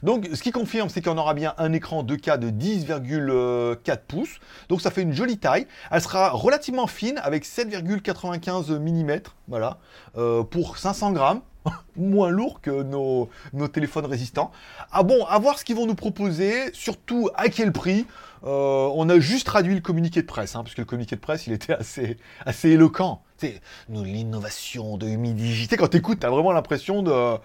Donc, 0.03 0.29
ce 0.33 0.41
qui 0.41 0.51
confirme, 0.51 0.89
c'est 0.89 1.01
qu'on 1.01 1.17
aura 1.17 1.33
bien 1.33 1.53
un 1.57 1.73
écran 1.73 2.03
2K 2.03 2.37
de 2.37 2.49
10,4 2.49 3.97
pouces. 4.07 4.39
Donc, 4.69 4.81
ça 4.81 4.91
fait 4.91 5.01
une 5.01 5.13
jolie 5.13 5.37
taille. 5.37 5.67
Elle 5.91 6.01
sera 6.01 6.29
relativement 6.29 6.87
fine 6.87 7.19
avec 7.23 7.45
7,95 7.45 8.77
mm. 8.77 9.21
Voilà. 9.47 9.79
Euh, 10.17 10.43
pour 10.43 10.77
500 10.77 11.11
grammes. 11.11 11.41
moins 11.95 12.29
lourd 12.29 12.61
que 12.61 12.83
nos, 12.83 13.29
téléphones 13.67 14.05
résistants. 14.05 14.51
Ah 14.91 15.03
bon, 15.03 15.25
à 15.25 15.39
voir 15.39 15.57
ce 15.57 15.65
qu'ils 15.65 15.75
vont 15.75 15.87
nous 15.87 15.95
proposer, 15.95 16.71
surtout 16.73 17.29
à 17.35 17.49
quel 17.49 17.71
prix. 17.71 18.05
Euh, 18.43 18.89
on 18.93 19.09
a 19.09 19.19
juste 19.19 19.47
traduit 19.47 19.73
le 19.73 19.81
communiqué 19.81 20.21
de 20.21 20.27
presse, 20.27 20.55
hein, 20.55 20.63
parce 20.63 20.75
que 20.75 20.81
le 20.81 20.85
communiqué 20.85 21.15
de 21.15 21.21
presse, 21.21 21.47
il 21.47 21.53
était 21.53 21.73
assez, 21.73 22.17
assez 22.45 22.69
éloquent. 22.69 23.23
C'est 23.37 23.59
l'innovation 23.89 24.97
de 24.97 25.07
humidité. 25.07 25.77
Quand 25.77 25.87
t'écoutes, 25.87 26.19
t'as 26.19 26.29
vraiment 26.29 26.51
l'impression 26.51 27.01
de... 27.01 27.37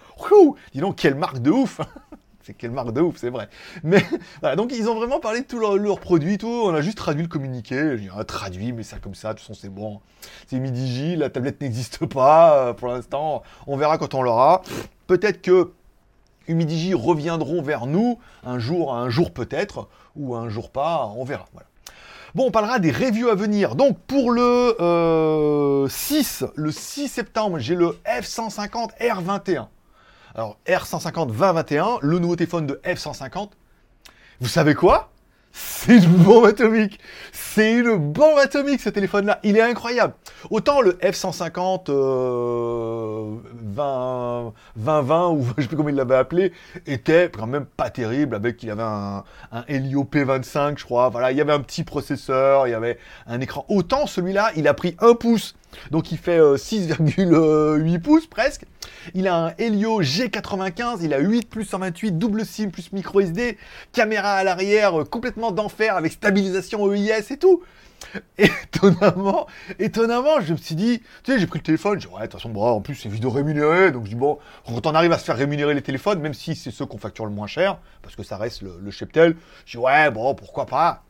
dis 0.73 0.81
donc, 0.81 0.97
quelle 0.97 1.15
marque 1.15 1.39
de 1.39 1.51
ouf 1.51 1.81
c'est 2.43 2.55
quelle 2.55 2.71
marque 2.71 2.93
de 2.93 3.01
ouf, 3.01 3.17
c'est 3.17 3.31
vrai. 3.31 3.49
Mais 3.83 4.03
voilà, 4.41 4.57
donc 4.57 4.73
ils 4.73 4.89
ont 4.89 4.95
vraiment 4.95 5.21
parlé 5.21 5.41
de 5.41 5.47
tous 5.47 5.59
leurs 5.59 5.77
leur 5.77 6.01
produits, 6.01 6.39
tout. 6.39 6.49
On 6.49 6.75
a 6.75 6.81
juste 6.81 6.99
traduit 6.99 7.23
le 7.23 7.29
communiqué. 7.29 7.99
J'ai 7.99 8.11
ah, 8.17 8.25
traduit, 8.25 8.73
mais 8.73 8.83
ça 8.83 8.99
comme 8.99 9.15
ça, 9.15 9.35
de 9.35 9.39
toute 9.39 9.47
façon 9.47 9.59
c'est 9.61 9.73
bon. 9.73 10.01
C'est 10.47 10.59
midi 10.59 11.17
la 11.17 11.31
tablette 11.31 11.61
n'existe 11.61 12.07
pas 12.07 12.57
euh, 12.57 12.73
pour 12.73 12.89
l'instant. 12.89 13.43
On 13.67 13.77
verra 13.77 13.99
quand 13.99 14.15
on 14.15 14.23
l'aura. 14.23 14.63
Peut-être 15.07 15.43
que 15.43 15.73
Humidigi 16.49 16.95
reviendront 16.95 17.63
vers 17.63 17.87
nous 17.87 18.19
un 18.45 18.59
jour, 18.59 18.95
un 18.95 19.09
jour 19.09 19.33
peut-être, 19.33 19.89
ou 20.17 20.35
un 20.35 20.49
jour 20.49 20.71
pas, 20.71 21.13
on 21.17 21.25
verra. 21.25 21.47
Bon, 22.35 22.47
on 22.47 22.51
parlera 22.51 22.79
des 22.79 22.91
reviews 22.91 23.29
à 23.29 23.35
venir. 23.35 23.77
Donc 23.77 23.99
pour 24.07 24.31
le 24.31 25.87
6, 25.89 26.43
euh, 26.43 26.47
le 26.55 26.73
6 26.73 27.09
septembre, 27.09 27.59
j'ai 27.59 27.75
le 27.75 27.99
F150 28.05 28.99
R21. 29.01 29.67
Alors 30.35 30.59
R150 30.67 31.27
2021, 31.29 31.99
le 32.03 32.19
nouveau 32.19 32.37
téléphone 32.37 32.67
de 32.67 32.81
F150. 32.85 33.51
Vous 34.41 34.49
savez 34.49 34.75
quoi? 34.75 35.11
C'est 35.53 35.97
une 35.97 36.17
bombe 36.19 36.45
atomique. 36.45 37.01
C'est 37.33 37.73
une 37.73 37.97
bombe 37.97 38.39
atomique 38.39 38.81
ce 38.81 38.89
téléphone-là. 38.89 39.41
Il 39.43 39.57
est 39.57 39.63
incroyable. 39.63 40.15
Autant 40.51 40.81
le 40.81 40.93
F150 40.93 41.87
euh, 41.89 43.37
20, 43.55 44.53
2020 44.77 45.29
ou 45.31 45.47
je 45.57 45.63
sais 45.63 45.69
plus 45.69 45.77
comment 45.77 45.89
il 45.89 45.97
l'avait 45.97 46.15
appelé 46.15 46.53
était 46.87 47.31
quand 47.37 47.49
même 47.49 47.67
pas 47.67 47.91
terrible 47.91 48.37
avec 48.37 48.63
il 48.63 48.71
avait 48.71 48.83
un, 48.83 49.25
un 49.51 49.65
Helio 49.67 50.05
P25 50.05 50.79
je 50.79 50.85
crois. 50.85 51.09
Voilà, 51.09 51.33
il 51.33 51.39
y 51.39 51.41
avait 51.41 51.53
un 51.53 51.61
petit 51.61 51.83
processeur, 51.83 52.69
il 52.69 52.71
y 52.71 52.75
avait 52.75 52.99
un 53.27 53.41
écran. 53.41 53.65
Autant 53.69 54.07
celui-là, 54.07 54.53
il 54.55 54.69
a 54.69 54.75
pris 54.75 54.97
un 55.01 55.15
pouce. 55.15 55.57
Donc 55.91 56.13
il 56.13 56.19
fait 56.19 56.39
6,8 56.39 58.01
pouces 58.01 58.27
presque. 58.27 58.65
Il 59.15 59.29
a 59.29 59.47
un 59.47 59.55
Helio 59.59 60.03
G95, 60.03 60.99
il 61.03 61.15
a 61.15 61.19
8 61.19 61.49
plus 61.49 61.65
128, 61.65 62.19
double 62.19 62.45
SIM 62.45 62.71
plus 62.71 62.93
micro 62.93 63.21
SD, 63.21 63.57
caméra 63.93 64.35
à 64.35 64.45
l'arrière 64.45 65.01
euh, 65.01 65.05
complètement 65.05 65.53
d'enfer 65.53 65.97
avec 65.97 66.13
stabilisation 66.13 66.93
EIS 66.93 67.33
et 67.33 67.37
tout. 67.37 67.63
Étonnamment, 68.39 69.47
étonnamment, 69.79 70.41
je 70.41 70.53
me 70.53 70.57
suis 70.57 70.75
dit, 70.75 71.03
tu 71.23 71.33
sais, 71.33 71.39
j'ai 71.39 71.47
pris 71.47 71.59
le 71.59 71.65
téléphone, 71.65 72.01
j'ai 72.01 72.09
dit, 72.09 72.15
ouais, 72.15 72.23
de 72.23 72.27
toute 72.29 72.41
façon, 72.41 72.55
en 72.57 72.81
plus, 72.81 72.95
c'est 72.95 73.11
vidéo 73.11 73.29
rémunéré, 73.29 73.93
donc 73.93 74.05
je 74.05 74.11
dis, 74.11 74.17
bon, 74.17 74.39
quand 74.67 74.87
on 74.87 74.95
arrive 74.95 75.13
à 75.13 75.19
se 75.19 75.25
faire 75.25 75.37
rémunérer 75.37 75.75
les 75.75 75.83
téléphones, 75.83 76.19
même 76.19 76.33
si 76.33 76.55
c'est 76.57 76.71
ceux 76.71 76.87
qu'on 76.87 76.97
facture 76.97 77.27
le 77.27 77.31
moins 77.31 77.47
cher, 77.47 77.79
parce 78.01 78.17
que 78.17 78.23
ça 78.23 78.39
reste 78.39 78.63
le, 78.63 78.79
le 78.83 78.91
cheptel, 78.91 79.37
je 79.67 79.73
dis, 79.73 79.85
ouais, 79.85 80.11
bon, 80.11 80.35
pourquoi 80.35 80.65
pas. 80.65 81.03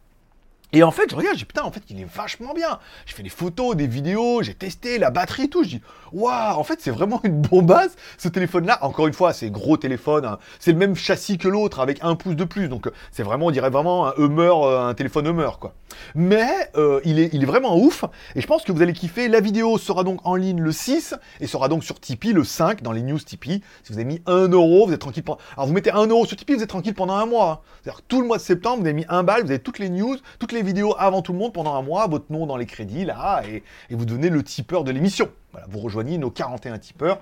Et 0.73 0.83
en 0.83 0.91
fait, 0.91 1.11
je 1.11 1.17
regarde, 1.17 1.35
je 1.35 1.41
dis 1.41 1.47
putain, 1.47 1.65
en 1.65 1.73
fait, 1.73 1.83
il 1.91 2.00
est 2.00 2.05
vachement 2.05 2.55
bien. 2.55 2.79
J'ai 3.07 3.15
fait 3.15 3.23
des 3.23 3.29
photos, 3.29 3.75
des 3.75 3.87
vidéos, 3.87 4.43
j'ai 4.43 4.55
testé 4.55 4.99
la 4.99 5.11
batterie 5.11 5.45
et 5.45 5.49
tout. 5.49 5.65
Je 5.65 5.69
dis, 5.69 5.83
waouh, 6.12 6.59
en 6.59 6.65
fait, 6.65 6.81
c'est 6.81 6.91
vraiment 6.91 7.21
une 7.25 7.41
bombasse, 7.41 7.97
ce 8.19 8.29
téléphone-là. 8.29 8.79
Encore 8.83 9.07
une 9.07 9.15
fois, 9.15 9.33
c'est 9.33 9.50
gros 9.50 9.77
téléphone, 9.77 10.25
hein. 10.25 10.39
c'est 10.61 10.73
le 10.73 10.79
même 10.79 10.95
châssis 10.95 11.39
que 11.39 11.49
l'autre 11.49 11.81
avec 11.81 11.99
un 12.03 12.15
pouce 12.15 12.37
de 12.37 12.45
plus. 12.45 12.69
Donc, 12.69 12.87
euh, 12.87 12.93
c'est 13.11 13.23
vraiment, 13.23 13.47
on 13.47 13.50
dirait 13.50 13.71
vraiment 13.71 14.09
un 14.09 14.15
Hummer, 14.17 14.53
euh, 14.65 14.89
un 14.89 14.95
téléphone 14.95 15.27
Hummer, 15.27 15.50
quoi. 15.59 15.75
Mais 16.14 16.70
euh, 16.76 17.00
il, 17.04 17.18
est, 17.18 17.44
vraiment 17.44 17.76
ouf. 17.76 18.04
Et 18.35 18.40
je 18.40 18.47
pense 18.47 18.62
que 18.62 18.73
vous 18.73 18.82
allez 18.82 18.92
kiffer. 18.92 19.28
La 19.28 19.40
vidéo 19.40 19.78
sera 19.78 20.04
donc 20.04 20.20
en 20.25 20.35
ligne 20.35 20.61
le 20.61 20.73
6 20.73 21.14
et 21.40 21.47
sera 21.47 21.68
donc 21.68 21.85
sur 21.85 22.00
Tipeee 22.00 22.32
le 22.32 22.44
5 22.44 22.82
dans 22.82 22.92
les 22.92 23.02
news 23.02 23.18
Tipeee. 23.18 23.62
Si 23.82 23.92
vous 23.92 23.99
avez 23.99 24.04
mis 24.04 24.23
1 24.26 24.49
euro, 24.49 24.87
vous 24.87 24.92
êtes 24.92 25.00
tranquille. 25.00 25.23
Pendant... 25.23 25.38
Alors, 25.56 25.66
vous 25.66 25.73
mettez 25.73 25.90
1 25.90 26.06
euro 26.06 26.26
sur 26.26 26.37
Tipeee, 26.37 26.54
vous 26.54 26.62
êtes 26.62 26.68
tranquille 26.68 26.94
pendant 26.94 27.14
un 27.14 27.26
mois. 27.26 27.50
Hein. 27.50 27.59
C'est-à-dire, 27.82 28.02
tout 28.02 28.20
le 28.20 28.26
mois 28.26 28.37
de 28.37 28.42
septembre, 28.42 28.82
vous 28.82 28.87
avez 28.87 28.94
mis 28.94 29.06
un 29.09 29.23
balle, 29.23 29.42
vous 29.42 29.50
avez 29.50 29.61
toutes 29.61 29.78
les 29.78 29.90
news, 29.90 30.16
toutes 30.38 30.52
les 30.52 30.62
vidéos 30.62 30.94
avant 30.99 31.23
tout 31.23 31.32
le 31.32 31.38
monde 31.38 31.52
pendant 31.52 31.75
un 31.75 31.82
mois, 31.82 32.06
votre 32.06 32.30
nom 32.30 32.47
dans 32.47 32.56
les 32.56 32.66
crédits, 32.66 33.04
là, 33.04 33.42
et, 33.49 33.62
vous 33.90 34.04
donnez 34.04 34.28
le 34.30 34.42
tipeur 34.42 34.85
de 34.85 34.90
l'émission. 34.90 35.28
Voilà, 35.52 35.66
vous 35.70 35.80
rejoignez 35.80 36.18
nos 36.18 36.30
41 36.30 36.78
tipeurs. 36.78 37.18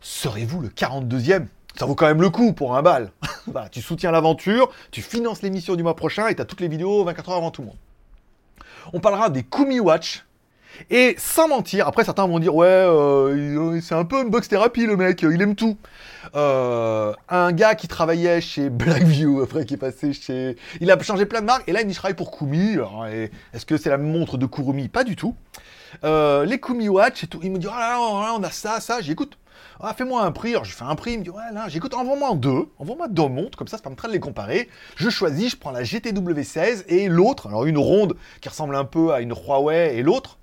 Serez-vous 0.00 0.60
le 0.60 0.68
42e 0.68 1.46
ça 1.78 1.86
vaut 1.86 1.94
quand 1.94 2.06
même 2.06 2.20
le 2.20 2.30
coup 2.30 2.52
pour 2.52 2.76
un 2.76 2.82
bal. 2.82 3.12
tu 3.70 3.80
soutiens 3.80 4.10
l'aventure, 4.10 4.70
tu 4.90 5.02
finances 5.02 5.42
l'émission 5.42 5.74
du 5.74 5.82
mois 5.82 5.96
prochain 5.96 6.28
et 6.28 6.34
tu 6.34 6.42
as 6.42 6.44
toutes 6.44 6.60
les 6.60 6.68
vidéos 6.68 7.04
24 7.04 7.30
heures 7.30 7.36
avant 7.36 7.50
tout 7.50 7.62
le 7.62 7.68
monde. 7.68 7.76
On 8.92 9.00
parlera 9.00 9.30
des 9.30 9.42
Kumi 9.42 9.80
Watch. 9.80 10.24
Et 10.90 11.14
sans 11.18 11.48
mentir, 11.48 11.86
après 11.86 12.02
certains 12.02 12.26
vont 12.26 12.38
dire 12.38 12.54
ouais, 12.54 12.66
euh, 12.66 13.78
c'est 13.82 13.94
un 13.94 14.06
peu 14.06 14.22
une 14.22 14.30
box 14.30 14.48
thérapie 14.48 14.86
le 14.86 14.96
mec, 14.96 15.20
il 15.20 15.42
aime 15.42 15.54
tout. 15.54 15.76
Euh, 16.34 17.12
un 17.28 17.52
gars 17.52 17.74
qui 17.74 17.88
travaillait 17.88 18.40
chez 18.40 18.70
Blackview, 18.70 19.42
après 19.44 19.66
qui 19.66 19.74
est 19.74 19.78
passé 19.78 20.14
chez, 20.14 20.56
il 20.80 20.90
a 20.90 20.98
changé 21.02 21.26
plein 21.26 21.42
de 21.42 21.46
marques 21.46 21.68
et 21.68 21.72
là 21.72 21.82
il 21.82 21.86
dit 21.86 21.94
travaille 21.94 22.16
pour 22.16 22.36
Kumi. 22.36 22.78
Est-ce 23.52 23.66
que 23.66 23.76
c'est 23.76 23.90
la 23.90 23.98
montre 23.98 24.38
de 24.38 24.46
Kurumi? 24.46 24.88
Pas 24.88 25.04
du 25.04 25.14
tout. 25.14 25.34
Euh, 26.04 26.46
les 26.46 26.58
Kumi 26.58 26.88
Watch 26.88 27.24
et 27.24 27.26
tout, 27.26 27.40
il 27.42 27.52
me 27.52 27.58
dit 27.58 27.66
oh 27.68 27.74
là 27.74 27.98
là, 27.98 28.34
on 28.34 28.42
a 28.42 28.50
ça, 28.50 28.80
ça. 28.80 29.02
J'écoute. 29.02 29.36
Ah, 29.80 29.94
fais-moi 29.94 30.22
un 30.22 30.32
prix. 30.32 30.50
Alors, 30.50 30.64
je 30.64 30.74
fais 30.74 30.84
un 30.84 30.94
prix. 30.94 31.12
Il 31.12 31.18
me 31.20 31.24
dit, 31.24 31.30
ouais, 31.30 31.52
là, 31.52 31.68
j'écoute, 31.68 31.94
envoie-moi 31.94 32.34
deux. 32.34 32.66
Envoie-moi 32.78 33.08
deux 33.08 33.28
montres. 33.28 33.56
Comme 33.56 33.68
ça, 33.68 33.76
ça 33.76 33.82
permettra 33.82 34.08
de 34.08 34.12
les 34.12 34.20
comparer. 34.20 34.68
Je 34.96 35.10
choisis, 35.10 35.52
je 35.52 35.56
prends 35.56 35.70
la 35.70 35.82
GTW16 35.82 36.84
et 36.88 37.08
l'autre. 37.08 37.48
Alors, 37.48 37.66
une 37.66 37.78
ronde 37.78 38.14
qui 38.40 38.48
ressemble 38.48 38.76
un 38.76 38.84
peu 38.84 39.12
à 39.12 39.20
une 39.20 39.32
Huawei 39.32 39.96
et 39.96 40.02
l'autre. 40.02 40.38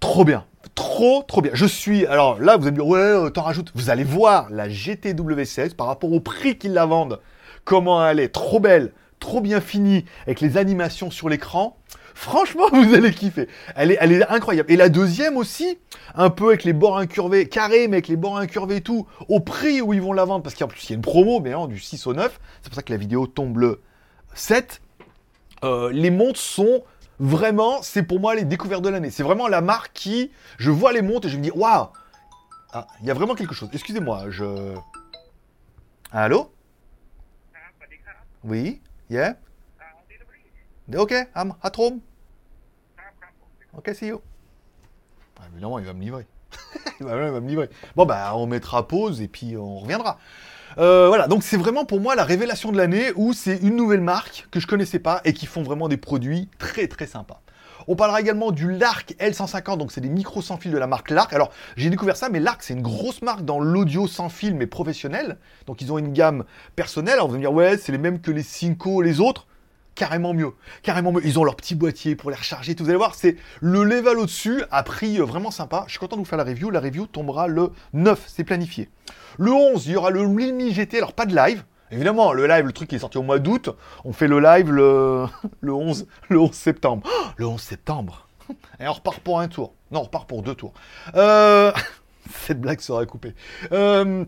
Trop 0.00 0.24
bien. 0.24 0.44
Trop, 0.74 1.22
trop 1.22 1.42
bien. 1.42 1.52
Je 1.54 1.66
suis. 1.66 2.06
Alors 2.06 2.40
là, 2.40 2.56
vous 2.56 2.66
allez 2.66 2.72
me 2.72 2.76
dire, 2.76 2.86
ouais, 2.86 2.98
euh, 2.98 3.30
t'en 3.30 3.42
rajoutes. 3.42 3.70
Vous 3.74 3.90
allez 3.90 4.04
voir 4.04 4.48
la 4.50 4.68
GTW16 4.68 5.74
par 5.74 5.86
rapport 5.86 6.12
au 6.12 6.20
prix 6.20 6.58
qu'ils 6.58 6.72
la 6.72 6.86
vendent. 6.86 7.20
Comment 7.64 8.06
elle 8.06 8.20
est. 8.20 8.28
Trop 8.28 8.60
belle. 8.60 8.92
Trop 9.20 9.40
bien 9.40 9.60
finie. 9.60 10.04
Avec 10.26 10.40
les 10.40 10.56
animations 10.56 11.10
sur 11.10 11.28
l'écran. 11.28 11.76
Franchement, 12.14 12.68
vous 12.72 12.94
allez 12.94 13.12
kiffer. 13.12 13.48
Elle 13.76 13.92
est, 13.92 13.98
elle 14.00 14.12
est 14.12 14.28
incroyable. 14.28 14.70
Et 14.72 14.76
la 14.76 14.88
deuxième 14.88 15.36
aussi, 15.36 15.78
un 16.14 16.30
peu 16.30 16.48
avec 16.48 16.64
les 16.64 16.72
bords 16.72 16.98
incurvés, 16.98 17.48
carré, 17.48 17.86
mais 17.86 17.96
avec 17.96 18.08
les 18.08 18.16
bords 18.16 18.38
incurvés 18.38 18.76
et 18.76 18.80
tout, 18.80 19.06
au 19.28 19.40
prix 19.40 19.80
où 19.80 19.94
ils 19.94 20.02
vont 20.02 20.12
la 20.12 20.24
vendre, 20.24 20.42
parce 20.42 20.54
qu'en 20.54 20.66
plus, 20.66 20.84
il 20.84 20.90
y 20.90 20.92
a 20.92 20.96
une 20.96 21.02
promo, 21.02 21.40
mais 21.40 21.52
hein, 21.52 21.68
du 21.68 21.78
6 21.78 22.06
au 22.06 22.14
9. 22.14 22.40
C'est 22.62 22.68
pour 22.68 22.74
ça 22.74 22.82
que 22.82 22.92
la 22.92 22.98
vidéo 22.98 23.26
tombe 23.26 23.58
le 23.58 23.80
7. 24.34 24.82
Euh, 25.62 25.90
les 25.92 26.10
montres 26.10 26.40
sont 26.40 26.82
vraiment, 27.18 27.82
c'est 27.82 28.02
pour 28.02 28.18
moi 28.18 28.34
les 28.34 28.44
découvertes 28.44 28.82
de 28.82 28.88
l'année. 28.88 29.10
C'est 29.10 29.22
vraiment 29.22 29.46
la 29.46 29.60
marque 29.60 29.92
qui, 29.92 30.30
je 30.58 30.70
vois 30.70 30.92
les 30.92 31.02
montres 31.02 31.28
et 31.28 31.30
je 31.30 31.36
me 31.36 31.42
dis, 31.42 31.50
waouh, 31.52 31.88
ah, 32.72 32.86
il 33.00 33.06
y 33.06 33.10
a 33.10 33.14
vraiment 33.14 33.34
quelque 33.34 33.54
chose. 33.54 33.68
Excusez-moi, 33.72 34.26
je. 34.30 34.74
Allô? 36.12 36.52
Oui, 38.42 38.80
yeah? 39.10 39.34
Ok, 40.96 41.12
I'm 41.36 41.54
at 41.62 41.72
home. 41.76 42.00
Ok, 43.76 43.94
see 43.94 44.08
you. 44.08 44.20
Ah, 45.38 45.44
évidemment, 45.52 45.78
il 45.78 45.84
va 45.84 45.92
me 45.92 46.00
livrer. 46.00 46.26
il 47.00 47.06
va 47.06 47.40
me 47.40 47.48
livrer. 47.48 47.70
Bon, 47.94 48.06
bah, 48.06 48.32
on 48.34 48.46
mettra 48.46 48.86
pause 48.88 49.20
et 49.20 49.28
puis 49.28 49.56
on 49.56 49.78
reviendra. 49.78 50.18
Euh, 50.78 51.08
voilà, 51.08 51.26
donc 51.26 51.42
c'est 51.42 51.56
vraiment 51.56 51.84
pour 51.84 52.00
moi 52.00 52.14
la 52.14 52.24
révélation 52.24 52.70
de 52.72 52.76
l'année 52.76 53.12
où 53.16 53.32
c'est 53.32 53.56
une 53.56 53.76
nouvelle 53.76 54.00
marque 54.00 54.46
que 54.50 54.60
je 54.60 54.66
connaissais 54.66 55.00
pas 55.00 55.20
et 55.24 55.32
qui 55.32 55.46
font 55.46 55.62
vraiment 55.62 55.88
des 55.88 55.96
produits 55.96 56.48
très 56.58 56.86
très 56.86 57.06
sympas. 57.06 57.42
On 57.92 57.96
parlera 57.96 58.20
également 58.20 58.52
du 58.52 58.70
Lark 58.70 59.16
L150, 59.18 59.76
donc 59.76 59.90
c'est 59.90 60.00
des 60.00 60.08
micros 60.08 60.42
sans 60.42 60.58
fil 60.58 60.70
de 60.70 60.78
la 60.78 60.86
marque 60.86 61.10
Lark. 61.10 61.32
Alors 61.32 61.50
j'ai 61.76 61.90
découvert 61.90 62.16
ça, 62.16 62.28
mais 62.28 62.38
Lark 62.38 62.62
c'est 62.62 62.74
une 62.74 62.82
grosse 62.82 63.20
marque 63.20 63.44
dans 63.44 63.58
l'audio 63.58 64.06
sans 64.06 64.28
fil 64.28 64.54
mais 64.54 64.68
professionnel. 64.68 65.38
Donc 65.66 65.82
ils 65.82 65.92
ont 65.92 65.98
une 65.98 66.12
gamme 66.12 66.44
personnelle. 66.76 67.14
Alors 67.14 67.26
vous 67.26 67.34
allez 67.34 67.42
me 67.42 67.48
dire 67.48 67.52
ouais, 67.52 67.78
c'est 67.78 67.90
les 67.90 67.98
mêmes 67.98 68.20
que 68.20 68.30
les 68.30 68.44
Cinco, 68.44 69.02
les 69.02 69.18
autres? 69.18 69.48
Carrément 69.96 70.34
mieux. 70.34 70.52
Carrément 70.84 71.10
mieux. 71.10 71.26
Ils 71.26 71.40
ont 71.40 71.42
leur 71.42 71.56
petit 71.56 71.74
boîtier 71.74 72.14
pour 72.14 72.30
les 72.30 72.36
recharger. 72.36 72.76
Vous 72.78 72.88
allez 72.88 72.96
voir, 72.96 73.16
c'est 73.16 73.34
le 73.60 73.82
level 73.82 74.20
au-dessus 74.20 74.62
à 74.70 74.84
prix 74.84 75.18
euh, 75.18 75.24
vraiment 75.24 75.50
sympa. 75.50 75.82
Je 75.88 75.90
suis 75.90 75.98
content 75.98 76.14
de 76.14 76.20
vous 76.20 76.28
faire 76.28 76.38
la 76.38 76.44
review. 76.44 76.70
La 76.70 76.78
review 76.78 77.08
tombera 77.08 77.48
le 77.48 77.72
9, 77.92 78.22
c'est 78.28 78.44
planifié. 78.44 78.88
Le 79.36 79.50
11, 79.50 79.84
il 79.88 79.92
y 79.94 79.96
aura 79.96 80.10
le 80.10 80.20
Realme 80.20 80.70
GT. 80.70 80.98
Alors, 80.98 81.12
pas 81.12 81.26
de 81.26 81.34
live. 81.34 81.64
Évidemment, 81.92 82.32
le 82.32 82.46
live, 82.46 82.66
le 82.66 82.72
truc 82.72 82.88
qui 82.88 82.96
est 82.96 83.00
sorti 83.00 83.18
au 83.18 83.22
mois 83.22 83.38
d'août, 83.38 83.70
on 84.04 84.12
fait 84.12 84.28
le 84.28 84.40
live 84.40 84.70
le, 84.70 85.26
le, 85.60 85.72
11, 85.72 86.06
le 86.28 86.40
11 86.40 86.52
septembre. 86.52 87.02
Oh, 87.06 87.26
le 87.36 87.46
11 87.46 87.60
septembre 87.60 88.28
Et 88.78 88.86
on 88.86 88.92
repart 88.92 89.20
pour 89.20 89.40
un 89.40 89.48
tour. 89.48 89.74
Non, 89.90 90.00
on 90.00 90.04
repart 90.04 90.28
pour 90.28 90.42
deux 90.42 90.54
tours. 90.54 90.72
Euh... 91.14 91.72
Cette 92.46 92.60
blague 92.60 92.80
sera 92.80 93.04
coupée. 93.06 93.34
Euh... 93.72 94.24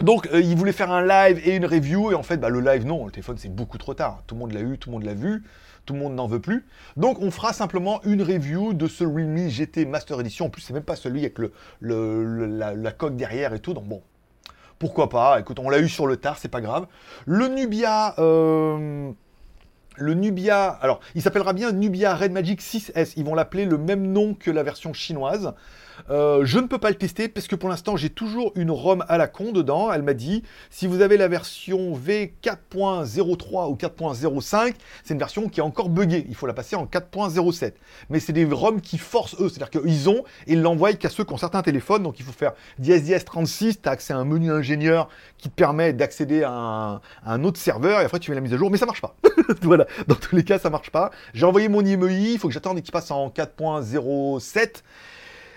Donc, 0.00 0.28
euh, 0.32 0.40
il 0.40 0.56
voulait 0.56 0.72
faire 0.72 0.90
un 0.90 1.04
live 1.06 1.40
et 1.44 1.54
une 1.54 1.66
review, 1.66 2.10
et 2.10 2.14
en 2.14 2.22
fait, 2.22 2.36
bah, 2.36 2.48
le 2.48 2.60
live, 2.60 2.84
non, 2.84 3.04
le 3.06 3.12
téléphone, 3.12 3.36
c'est 3.38 3.54
beaucoup 3.54 3.78
trop 3.78 3.94
tard. 3.94 4.22
Tout 4.26 4.34
le 4.34 4.40
monde 4.40 4.52
l'a 4.52 4.60
eu, 4.60 4.76
tout 4.78 4.90
le 4.90 4.94
monde 4.94 5.04
l'a 5.04 5.14
vu, 5.14 5.44
tout 5.86 5.94
le 5.94 6.00
monde 6.00 6.14
n'en 6.14 6.26
veut 6.26 6.40
plus. 6.40 6.66
Donc, 6.96 7.20
on 7.20 7.30
fera 7.30 7.52
simplement 7.52 8.02
une 8.04 8.22
review 8.22 8.72
de 8.72 8.88
ce 8.88 9.04
Realme 9.04 9.48
GT 9.48 9.84
Master 9.84 10.18
Edition. 10.18 10.46
En 10.46 10.50
plus, 10.50 10.62
c'est 10.62 10.72
même 10.72 10.82
pas 10.82 10.96
celui 10.96 11.20
avec 11.20 11.36
la, 11.80 12.74
la, 12.74 12.92
coque 12.92 13.16
derrière 13.16 13.54
et 13.54 13.60
tout, 13.60 13.74
donc 13.74 13.84
bon, 13.84 14.02
pourquoi 14.82 15.08
pas. 15.08 15.38
Écoute, 15.38 15.60
on 15.60 15.70
l'a 15.70 15.78
eu 15.78 15.88
sur 15.88 16.08
le 16.08 16.16
tard, 16.16 16.38
c'est 16.38 16.48
pas 16.48 16.60
grave. 16.60 16.88
Le 17.24 17.46
Nubia... 17.46 18.16
Euh, 18.18 19.12
le 19.96 20.14
Nubia, 20.14 20.70
alors 20.70 20.98
il 21.14 21.22
s'appellera 21.22 21.52
bien 21.52 21.70
Nubia 21.70 22.16
Red 22.16 22.32
Magic 22.32 22.60
6S, 22.60 23.12
ils 23.16 23.24
vont 23.24 23.36
l'appeler 23.36 23.64
le 23.64 23.78
même 23.78 24.10
nom 24.10 24.34
que 24.34 24.50
la 24.50 24.64
version 24.64 24.92
chinoise. 24.92 25.54
Euh, 26.10 26.44
je 26.44 26.58
ne 26.58 26.66
peux 26.66 26.78
pas 26.78 26.90
le 26.90 26.96
tester 26.96 27.28
parce 27.28 27.46
que 27.46 27.56
pour 27.56 27.68
l'instant 27.68 27.96
j'ai 27.96 28.10
toujours 28.10 28.52
une 28.56 28.70
ROM 28.70 29.04
à 29.08 29.18
la 29.18 29.28
con 29.28 29.52
dedans. 29.52 29.92
Elle 29.92 30.02
m'a 30.02 30.14
dit 30.14 30.42
si 30.70 30.86
vous 30.86 31.00
avez 31.00 31.16
la 31.16 31.28
version 31.28 31.94
V4.03 31.94 33.70
ou 33.70 33.74
4.05, 33.74 34.74
c'est 35.04 35.14
une 35.14 35.18
version 35.18 35.48
qui 35.48 35.60
est 35.60 35.62
encore 35.62 35.88
buggée. 35.88 36.26
Il 36.28 36.34
faut 36.34 36.46
la 36.46 36.54
passer 36.54 36.76
en 36.76 36.86
4.07. 36.86 37.72
Mais 38.10 38.20
c'est 38.20 38.32
des 38.32 38.44
ROM 38.44 38.80
qui 38.80 38.98
forcent 38.98 39.36
eux, 39.40 39.48
c'est-à-dire 39.48 39.70
qu'ils 39.70 40.08
ont 40.08 40.24
et 40.46 40.52
ils 40.52 40.62
l'envoient 40.62 40.92
qu'à 40.94 41.08
ceux 41.08 41.24
qui 41.24 41.32
ont 41.32 41.38
certains 41.38 41.62
téléphones. 41.62 42.02
Donc 42.02 42.18
il 42.18 42.24
faut 42.24 42.32
faire 42.32 42.52
dièse 42.78 43.24
36, 43.24 43.82
tu 43.82 43.88
as 43.88 43.92
accès 43.92 44.12
à 44.12 44.16
un 44.16 44.24
menu 44.24 44.50
ingénieur 44.50 45.08
qui 45.38 45.48
te 45.48 45.54
permet 45.54 45.92
d'accéder 45.92 46.42
à, 46.44 47.00
un 47.24 47.44
autre 47.44 47.58
serveur 47.58 48.00
et 48.00 48.04
après 48.04 48.18
tu 48.18 48.30
mets 48.30 48.34
la 48.34 48.40
mise 48.40 48.54
à 48.54 48.56
jour. 48.56 48.70
Mais 48.70 48.78
ça 48.78 48.86
marche 48.86 49.00
pas. 49.00 49.16
voilà, 49.62 49.86
dans 50.06 50.14
tous 50.14 50.36
les 50.36 50.44
cas 50.44 50.58
ça 50.58 50.70
marche 50.70 50.90
pas. 50.90 51.10
J'ai 51.34 51.46
envoyé 51.46 51.68
mon 51.68 51.84
IMEI, 51.84 52.32
il 52.32 52.38
faut 52.38 52.48
que 52.48 52.54
j'attende 52.54 52.80
qu'il 52.82 52.92
passe 52.92 53.10
en 53.10 53.28
4.07. 53.28 54.82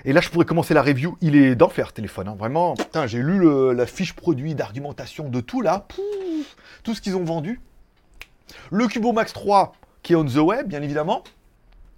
Et 0.06 0.14
là, 0.14 0.22
je 0.22 0.30
pourrais 0.30 0.46
commencer 0.46 0.74
la 0.74 0.84
review. 0.84 1.18
Il 1.22 1.36
est 1.36 1.56
d'enfer, 1.56 1.92
téléphone. 1.92 2.28
Hein. 2.28 2.36
Vraiment, 2.38 2.76
j'ai 3.08 3.20
lu 3.20 3.74
la 3.74 3.86
fiche 3.86 4.14
produit 4.14 4.56
d'argumentation 4.56 5.30
de 5.30 5.42
tout 5.42 5.62
là. 5.62 5.88
Tout 6.84 6.94
ce 6.94 7.02
qu'ils 7.02 7.16
ont 7.16 7.24
vendu. 7.24 7.60
Le 8.72 8.88
Cubo 8.88 9.12
Max 9.12 9.34
3 9.34 9.74
qui 10.06 10.14
est 10.14 10.16
on 10.16 10.24
the 10.24 10.36
web, 10.36 10.68
bien 10.68 10.84
évidemment. 10.84 11.24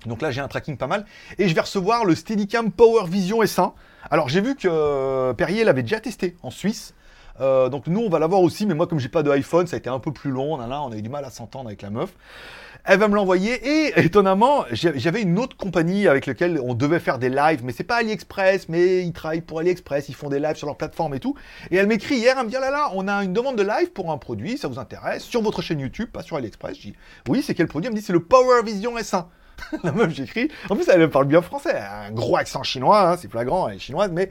Donc 0.06 0.22
là, 0.22 0.32
j'ai 0.32 0.40
un 0.40 0.48
tracking 0.48 0.78
pas 0.78 0.88
mal. 0.88 1.06
Et 1.38 1.50
je 1.50 1.54
vais 1.54 1.62
recevoir 1.62 2.06
le 2.06 2.16
Steadicam 2.16 2.72
Power 2.72 3.06
Vision 3.10 3.44
S1. 3.44 3.74
Alors, 4.10 4.30
j'ai 4.30 4.40
vu 4.40 4.56
que 4.56 4.70
euh, 4.72 5.34
Perrier 5.34 5.66
l'avait 5.66 5.84
déjà 5.84 6.00
testé 6.00 6.38
en 6.42 6.50
Suisse. 6.50 6.94
Euh, 7.42 7.68
donc 7.68 7.88
nous, 7.88 8.00
on 8.00 8.10
va 8.10 8.20
l'avoir 8.20 8.42
aussi, 8.42 8.66
mais 8.66 8.74
moi, 8.74 8.88
comme 8.88 9.00
j'ai 9.00 9.10
pas 9.10 9.24
de 9.24 9.30
iPhone, 9.30 9.68
ça 9.68 9.76
a 9.76 9.80
été 9.80 9.90
un 9.90 10.00
peu 10.00 10.14
plus 10.14 10.32
long. 10.32 10.56
Là, 10.56 10.82
on 10.82 10.92
a 10.94 10.96
eu 10.96 11.02
du 11.02 11.10
mal 11.10 11.26
à 11.26 11.30
s'entendre 11.30 11.68
avec 11.68 11.82
la 11.82 11.90
meuf. 11.90 12.14
Elle 12.90 13.00
va 13.00 13.10
me 13.10 13.16
l'envoyer 13.16 13.56
et 13.68 14.00
étonnamment, 14.00 14.64
j'avais 14.72 15.22
une 15.22 15.38
autre 15.40 15.58
compagnie 15.58 16.08
avec 16.08 16.26
laquelle 16.26 16.58
on 16.64 16.74
devait 16.74 17.02
faire 17.02 17.20
des 17.20 17.28
lives, 17.28 17.60
mais 17.66 17.74
c'est 17.74 17.84
pas 17.84 17.98
AliExpress, 17.98 18.70
mais 18.70 19.04
ils 19.04 19.12
travaillent 19.12 19.42
pour 19.42 19.60
AliExpress, 19.60 20.08
ils 20.08 20.16
font 20.16 20.30
des 20.30 20.40
lives 20.40 20.56
sur 20.56 20.68
leur 20.68 20.78
plateforme 20.78 21.14
et 21.14 21.20
tout. 21.20 21.36
Et 21.70 21.76
elle 21.76 21.88
m'écrit 21.88 22.16
hier, 22.16 22.38
elle 22.40 22.46
me 22.46 22.50
dit 22.50 22.56
ah 22.56 22.62
là 22.62 22.72
là, 22.72 22.90
on 22.94 23.10
a 23.10 23.26
une 23.26 23.34
demande 23.34 23.58
de 23.58 23.64
live 23.64 23.92
pour 23.92 24.10
un 24.10 24.18
produit, 24.18 24.58
ça 24.58 24.70
vous 24.70 24.80
intéresse, 24.80 25.24
sur 25.24 25.42
votre 25.42 25.62
chaîne 25.62 25.82
YouTube, 25.82 26.10
pas 26.14 26.24
sur 26.24 26.38
AliExpress. 26.38 26.78
Je 26.78 26.82
dis 26.82 26.94
oui, 27.28 27.44
c'est 27.44 27.56
quel 27.56 27.68
produit? 27.68 27.88
Elle 27.88 27.94
me 27.94 28.00
dit 28.00 28.06
c'est 28.06 28.14
le 28.14 28.24
Power 28.24 28.64
Vision 28.64 28.96
S1. 28.96 29.26
la 29.84 29.92
meuf, 29.92 30.14
j'écris. 30.14 30.50
En 30.70 30.76
plus, 30.76 30.88
elle 30.90 31.10
parle 31.10 31.26
bien 31.26 31.42
français. 31.42 31.78
Un 31.78 32.12
gros 32.12 32.38
accent 32.38 32.64
chinois, 32.64 33.12
hein, 33.12 33.18
c'est 33.18 33.30
flagrant, 33.30 33.68
elle 33.68 33.76
est 33.76 33.80
chinoise, 33.80 34.12
mais 34.12 34.30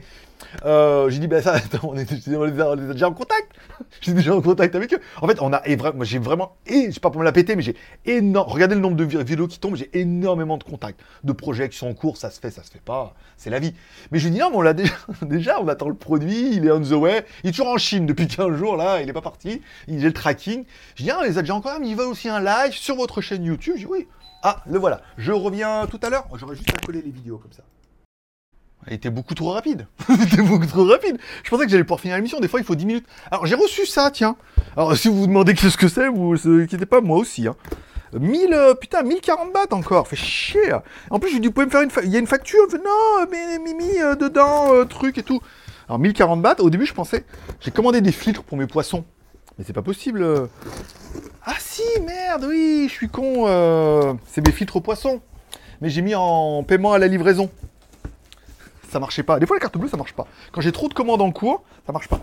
euh, 0.65 1.09
j'ai 1.09 1.19
dit, 1.19 1.27
ben 1.27 1.41
ça, 1.41 1.55
on 1.83 1.97
est, 1.97 2.11
déjà 2.11 3.09
en 3.09 3.13
contact. 3.13 3.51
J'ai 4.01 4.13
déjà 4.13 4.35
en 4.35 4.41
contact 4.41 4.75
avec 4.75 4.93
eux. 4.93 4.99
En 5.21 5.27
fait, 5.27 5.41
on 5.41 5.53
a, 5.53 5.61
et 5.65 5.75
moi, 5.75 5.93
j'ai 6.03 6.19
vraiment, 6.19 6.55
et 6.65 6.89
c'est 6.91 6.99
pas 6.99 7.09
pour 7.09 7.19
me 7.19 7.25
la 7.25 7.31
péter, 7.31 7.55
mais 7.55 7.61
j'ai 7.61 7.75
énorme, 8.05 8.49
regardez 8.49 8.75
le 8.75 8.81
nombre 8.81 8.95
de 8.95 9.03
vidéos 9.03 9.47
qui 9.47 9.59
tombent, 9.59 9.75
j'ai 9.75 9.89
énormément 9.93 10.57
de 10.57 10.63
contacts, 10.63 10.99
de 11.23 11.31
projets 11.31 11.69
qui 11.69 11.77
sont 11.77 11.87
en 11.87 11.93
cours, 11.93 12.17
ça 12.17 12.31
se 12.31 12.39
fait, 12.39 12.49
ça 12.49 12.63
se 12.63 12.71
fait 12.71 12.81
pas, 12.81 13.13
c'est 13.37 13.49
la 13.49 13.59
vie. 13.59 13.73
Mais 14.11 14.19
je 14.19 14.29
dis, 14.29 14.39
non, 14.39 14.49
mais 14.49 14.57
on 14.57 14.61
l'a 14.61 14.73
déjà, 14.73 14.93
déjà, 15.21 15.61
on 15.61 15.67
attend 15.67 15.89
le 15.89 15.95
produit, 15.95 16.55
il 16.55 16.65
est 16.65 16.71
on 16.71 16.81
the 16.81 16.91
way, 16.91 17.25
il 17.43 17.49
est 17.49 17.53
toujours 17.53 17.69
en 17.69 17.77
Chine 17.77 18.05
depuis 18.05 18.27
15 18.27 18.55
jours, 18.55 18.77
là, 18.77 19.01
il 19.01 19.09
est 19.09 19.13
pas 19.13 19.21
parti, 19.21 19.61
il 19.87 20.01
a 20.01 20.07
le 20.07 20.13
tracking. 20.13 20.65
Je 20.95 21.03
dis, 21.03 21.11
ah, 21.11 21.21
les 21.23 21.37
a 21.37 21.41
déjà 21.41 21.55
encore, 21.55 21.79
mais 21.79 21.89
il 21.89 21.95
va 21.95 22.05
aussi 22.05 22.29
un 22.29 22.39
live 22.39 22.73
sur 22.73 22.95
votre 22.95 23.21
chaîne 23.21 23.43
YouTube. 23.43 23.75
Je 23.75 23.81
dis, 23.81 23.87
oui, 23.87 24.07
ah, 24.49 24.63
le 24.65 24.79
voilà. 24.79 25.01
Je 25.17 25.33
reviens 25.33 25.87
tout 25.87 25.99
à 26.01 26.09
l'heure. 26.09 26.25
J'aurais 26.35 26.55
juste 26.55 26.69
à 26.69 26.85
coller 26.85 27.01
les 27.01 27.11
vidéos 27.11 27.37
comme 27.37 27.51
ça. 27.51 27.63
Elle 28.85 28.93
était 28.93 29.09
beaucoup 29.09 29.33
trop 29.33 29.51
rapide. 29.51 29.87
était 30.23 30.41
beaucoup 30.41 30.65
trop 30.65 30.85
rapide. 30.85 31.17
Je 31.43 31.49
pensais 31.49 31.65
que 31.65 31.69
j'allais 31.69 31.83
pouvoir 31.83 31.99
finir 31.99 32.15
l'émission. 32.15 32.39
Des 32.39 32.47
fois, 32.47 32.61
il 32.61 32.65
faut 32.65 32.75
10 32.75 32.85
minutes. 32.85 33.05
Alors, 33.29 33.45
j'ai 33.45 33.55
reçu 33.55 33.85
ça, 33.85 34.09
tiens. 34.09 34.37
Alors, 34.77 34.95
si 34.95 35.09
vous 35.09 35.17
vous 35.17 35.27
demandez 35.27 35.53
qu'est-ce 35.53 35.75
que 35.75 35.89
c'est, 35.89 36.07
vous 36.07 36.35
ne 36.45 36.63
inquiétez 36.63 36.85
pas, 36.85 37.01
moi 37.01 37.17
aussi. 37.17 37.45
Hein. 37.45 37.57
1000, 38.13 38.53
euh, 38.53 38.73
putain, 38.73 39.03
1040 39.03 39.51
bahts 39.51 39.75
encore. 39.75 40.07
Fait 40.07 40.15
chier. 40.15 40.71
En 41.09 41.19
plus, 41.19 41.31
j'ai 41.31 41.39
dit, 41.39 41.47
vous 41.47 41.53
pouvez 41.53 41.65
me 41.65 41.71
faire 41.71 41.81
une. 41.81 41.91
Il 42.05 42.09
y 42.09 42.15
a 42.15 42.19
une 42.19 42.27
facture. 42.27 42.67
non, 42.71 43.27
mais 43.29 43.59
Mimi, 43.59 43.99
euh, 43.99 44.15
dedans, 44.15 44.73
euh, 44.73 44.85
truc 44.85 45.17
et 45.17 45.23
tout. 45.23 45.41
Alors, 45.89 45.99
1040 45.99 46.41
bahts, 46.41 46.55
au 46.59 46.69
début, 46.69 46.85
je 46.85 46.93
pensais. 46.93 47.25
J'ai 47.59 47.71
commandé 47.71 47.99
des 47.99 48.13
filtres 48.13 48.43
pour 48.43 48.57
mes 48.57 48.67
poissons. 48.67 49.03
Mais 49.57 49.65
c'est 49.67 49.73
pas 49.73 49.81
possible. 49.81 50.47
Ah 51.49 51.55
si, 51.59 51.81
merde, 52.01 52.43
oui, 52.45 52.87
je 52.89 52.93
suis 52.93 53.07
con. 53.07 53.45
Euh, 53.47 54.13
c'est 54.27 54.45
mes 54.45 54.51
filtres 54.51 54.81
poissons. 54.81 55.21
Mais 55.79 55.89
j'ai 55.89 56.01
mis 56.01 56.13
en 56.13 56.61
paiement 56.63 56.91
à 56.91 56.97
la 56.97 57.07
livraison. 57.07 57.49
Ça 58.91 58.99
marchait 58.99 59.23
pas. 59.23 59.39
Des 59.39 59.45
fois, 59.45 59.55
la 59.55 59.61
carte 59.61 59.77
bleue, 59.77 59.87
ça 59.87 59.95
marche 59.95 60.11
pas. 60.11 60.27
Quand 60.51 60.59
j'ai 60.59 60.73
trop 60.73 60.89
de 60.89 60.93
commandes 60.93 61.21
en 61.21 61.31
cours, 61.31 61.63
ça 61.85 61.93
marche 61.93 62.09
pas. 62.09 62.19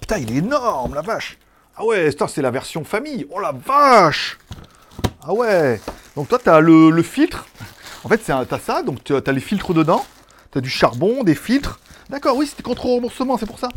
Putain, 0.00 0.18
il 0.18 0.30
est 0.30 0.36
énorme, 0.36 0.94
la 0.94 1.02
vache. 1.02 1.38
Ah 1.76 1.84
ouais, 1.84 2.10
c'est 2.28 2.42
la 2.42 2.52
version 2.52 2.84
famille. 2.84 3.26
Oh 3.32 3.40
la 3.40 3.50
vache 3.50 4.38
Ah 5.26 5.34
ouais 5.34 5.80
Donc 6.14 6.28
toi, 6.28 6.38
t'as 6.38 6.60
le, 6.60 6.90
le 6.90 7.02
filtre. 7.02 7.46
En 8.04 8.08
fait, 8.08 8.18
t'as 8.18 8.58
ça, 8.60 8.84
donc 8.84 9.02
t'as 9.02 9.32
les 9.32 9.40
filtres 9.40 9.74
dedans. 9.74 10.06
T'as 10.52 10.60
du 10.60 10.70
charbon, 10.70 11.24
des 11.24 11.34
filtres. 11.34 11.80
D'accord, 12.10 12.36
oui, 12.36 12.46
c'était 12.46 12.62
contre 12.62 12.84
remboursement, 12.86 13.36
c'est 13.38 13.46
pour 13.46 13.58
ça. 13.58 13.70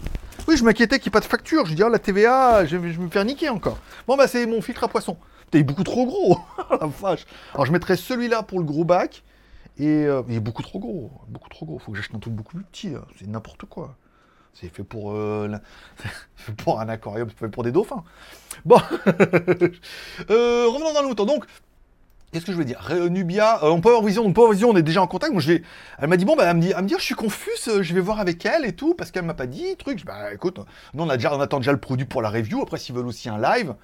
Oui, 0.47 0.55
je 0.55 0.63
m'inquiétais 0.63 0.99
qu'il 0.99 1.09
n'y 1.09 1.11
ait 1.11 1.19
pas 1.19 1.19
de 1.19 1.25
facture. 1.25 1.65
Je 1.65 1.73
dis, 1.73 1.83
oh, 1.83 1.89
la 1.89 1.99
TVA, 1.99 2.65
je 2.65 2.77
vais, 2.77 2.97
me 2.97 3.09
faire 3.09 3.25
niquer 3.25 3.49
encore. 3.49 3.77
Bon, 4.07 4.15
bah, 4.15 4.27
c'est 4.27 4.45
mon 4.45 4.61
filtre 4.61 4.83
à 4.83 4.87
poisson. 4.87 5.17
T'es 5.51 5.61
beaucoup 5.63 5.83
trop 5.83 6.05
gros. 6.05 6.39
la 6.81 6.87
vache. 6.87 7.25
Alors, 7.53 7.65
je 7.65 7.71
mettrais 7.71 7.97
celui-là 7.97 8.43
pour 8.43 8.59
le 8.59 8.65
gros 8.65 8.85
bac. 8.85 9.23
Et 9.77 10.05
euh, 10.05 10.23
il 10.27 10.35
est 10.35 10.39
beaucoup 10.39 10.63
trop 10.63 10.79
gros. 10.79 11.11
Beaucoup 11.27 11.49
trop 11.49 11.65
gros. 11.65 11.79
Faut 11.79 11.91
que 11.91 11.97
j'achète 11.97 12.15
un 12.15 12.19
truc 12.19 12.33
beaucoup 12.33 12.55
plus 12.55 12.65
petit. 12.65 12.93
C'est 13.19 13.27
n'importe 13.27 13.65
quoi. 13.65 13.95
C'est 14.59 14.69
fait 14.69 14.83
pour, 14.83 15.11
euh, 15.11 15.55
pour 16.57 16.79
un 16.79 16.89
aquarium, 16.89 17.29
c'est 17.29 17.37
fait 17.37 17.49
pour 17.49 17.63
des 17.63 17.71
dauphins. 17.71 18.03
Bon, 18.65 18.79
euh, 19.07 20.67
revenons 20.67 20.93
dans 20.93 21.01
le 21.03 21.09
mouton. 21.09 21.25
Donc, 21.25 21.45
Qu'est-ce 22.31 22.45
que 22.45 22.51
je 22.51 22.57
veux 22.57 22.65
dire? 22.65 22.85
Nubia, 23.09 23.63
euh, 23.63 23.69
on 23.69 23.79
peut 23.79 23.87
avoir 23.87 24.03
vision, 24.03 24.25
on 24.25 24.33
peut 24.33 24.41
avoir 24.41 24.51
vision, 24.51 24.69
on 24.69 24.75
est 24.75 24.83
déjà 24.83 25.01
en 25.01 25.07
contact. 25.07 25.33
Elle 25.97 26.09
m'a 26.09 26.17
dit 26.17 26.25
bon, 26.25 26.35
bah, 26.35 26.43
elle 26.45 26.57
me 26.57 26.61
dit, 26.87 26.95
je 26.97 27.03
suis 27.03 27.15
confuse, 27.15 27.69
euh, 27.69 27.81
je 27.81 27.93
vais 27.93 28.01
voir 28.01 28.19
avec 28.19 28.45
elle 28.45 28.65
et 28.65 28.73
tout, 28.73 28.93
parce 28.95 29.11
qu'elle 29.11 29.23
m'a 29.23 29.33
pas 29.33 29.45
dit 29.45 29.77
truc. 29.77 30.03
bah 30.05 30.33
écoute, 30.33 30.59
nous 30.93 31.03
on 31.03 31.09
attend 31.09 31.59
déjà 31.59 31.71
le 31.71 31.79
produit 31.79 32.05
pour 32.05 32.21
la 32.21 32.29
review. 32.29 32.61
Après, 32.61 32.77
s'ils 32.77 32.93
veulent 32.93 33.07
aussi 33.07 33.29
un 33.29 33.37
live, 33.37 33.75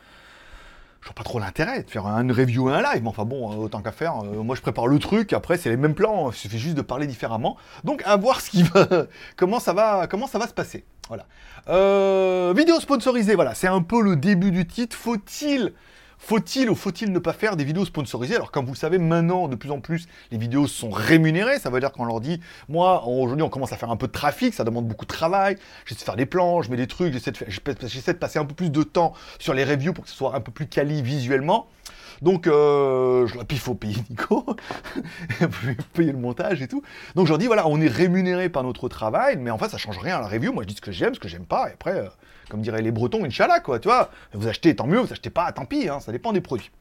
je 0.99 1.07
vois 1.07 1.15
pas 1.15 1.23
trop 1.23 1.39
l'intérêt 1.39 1.83
de 1.83 1.89
faire 1.89 2.05
une 2.05 2.33
review 2.33 2.69
et 2.69 2.73
un 2.73 2.81
live. 2.81 3.01
Mais 3.03 3.07
enfin 3.07 3.23
bon, 3.23 3.49
euh, 3.49 3.55
autant 3.63 3.81
qu'à 3.81 3.93
faire. 3.93 4.15
moi, 4.23 4.57
je 4.57 4.61
prépare 4.61 4.87
le 4.87 4.99
truc. 4.99 5.31
Après, 5.31 5.57
c'est 5.57 5.69
les 5.69 5.77
mêmes 5.77 5.95
plans. 5.95 6.29
Il 6.29 6.35
suffit 6.35 6.59
juste 6.59 6.75
de 6.75 6.81
parler 6.81 7.07
différemment. 7.07 7.55
Donc, 7.85 8.01
à 8.03 8.17
voir 8.17 8.41
ce 8.41 8.49
qui 8.49 8.63
va, 8.63 8.87
comment 9.37 9.61
ça 9.61 9.71
va, 9.71 10.07
comment 10.07 10.27
ça 10.27 10.37
va 10.37 10.49
se 10.49 10.53
passer. 10.53 10.83
Voilà. 11.07 12.53
vidéo 12.53 12.77
sponsorisée. 12.81 13.35
Voilà, 13.35 13.55
c'est 13.55 13.67
un 13.67 13.81
peu 13.81 14.01
le 14.01 14.17
début 14.17 14.51
du 14.51 14.67
titre. 14.67 14.97
Faut-il 14.97 15.71
faut-il 16.25 16.69
ou 16.69 16.75
faut-il 16.75 17.11
ne 17.11 17.19
pas 17.19 17.33
faire 17.33 17.57
des 17.57 17.65
vidéos 17.65 17.83
sponsorisées? 17.83 18.35
Alors 18.35 18.49
comme 18.49 18.65
vous 18.65 18.71
le 18.71 18.77
savez, 18.77 18.97
maintenant, 18.97 19.49
de 19.49 19.57
plus 19.57 19.71
en 19.71 19.81
plus, 19.81 20.07
les 20.31 20.37
vidéos 20.37 20.67
sont 20.67 20.89
rémunérées. 20.89 21.59
Ça 21.59 21.69
veut 21.69 21.81
dire 21.81 21.91
qu'on 21.91 22.05
leur 22.05 22.21
dit, 22.21 22.39
moi, 22.69 23.05
aujourd'hui, 23.05 23.43
on 23.43 23.49
commence 23.49 23.73
à 23.73 23.77
faire 23.77 23.91
un 23.91 23.97
peu 23.97 24.07
de 24.07 24.13
trafic, 24.13 24.53
ça 24.53 24.63
demande 24.63 24.87
beaucoup 24.87 25.03
de 25.03 25.13
travail. 25.13 25.57
J'essaie 25.85 25.99
de 25.99 26.05
faire 26.05 26.15
des 26.15 26.25
plans, 26.25 26.61
je 26.61 26.71
mets 26.71 26.77
des 26.77 26.87
trucs, 26.87 27.11
j'essaie 27.11 27.31
de, 28.13 28.17
passer 28.17 28.39
un 28.39 28.45
peu 28.45 28.53
plus 28.53 28.69
de 28.69 28.83
temps 28.83 29.13
sur 29.37 29.53
les 29.53 29.65
reviews 29.65 29.91
pour 29.91 30.05
que 30.05 30.09
ce 30.09 30.15
soit 30.15 30.33
un 30.33 30.39
peu 30.39 30.53
plus 30.53 30.67
quali 30.67 31.01
visuellement. 31.01 31.67
Donc, 32.21 32.47
euh, 32.47 33.27
je, 33.27 33.37
puis 33.39 33.57
il 33.57 33.59
faut 33.59 33.75
payer 33.75 33.97
Nico, 34.09 34.45
payer 35.93 36.13
le 36.13 36.17
montage 36.17 36.61
et 36.61 36.69
tout. 36.69 36.83
Donc, 37.15 37.25
je 37.25 37.31
leur 37.31 37.37
dis, 37.37 37.47
voilà, 37.47 37.67
on 37.67 37.81
est 37.81 37.87
rémunéré 37.89 38.47
par 38.47 38.63
notre 38.63 38.87
travail, 38.87 39.35
mais 39.35 39.51
en 39.51 39.57
fait, 39.57 39.67
ça 39.67 39.77
change 39.77 39.97
rien 39.97 40.17
à 40.17 40.21
la 40.21 40.27
review. 40.27 40.53
Moi, 40.53 40.63
je 40.63 40.69
dis 40.69 40.75
ce 40.75 40.81
que 40.81 40.93
j'aime, 40.93 41.13
ce 41.13 41.19
que 41.19 41.27
j'aime 41.27 41.45
pas, 41.45 41.67
et 41.69 41.73
après, 41.73 41.97
euh, 41.97 42.07
comme 42.49 42.61
diraient 42.61 42.81
les 42.81 42.91
Bretons, 42.91 43.23
Inch'Allah, 43.25 43.59
quoi, 43.59 43.79
tu 43.79 43.87
vois. 43.87 44.09
Vous 44.33 44.47
achetez, 44.47 44.75
tant 44.75 44.87
mieux, 44.87 44.99
vous 44.99 45.11
achetez 45.11 45.29
pas, 45.29 45.51
tant 45.51 45.65
pis, 45.65 45.89
hein, 45.89 45.99
ça 45.99 46.11
dépend 46.11 46.33
des 46.33 46.41
produits. 46.41 46.71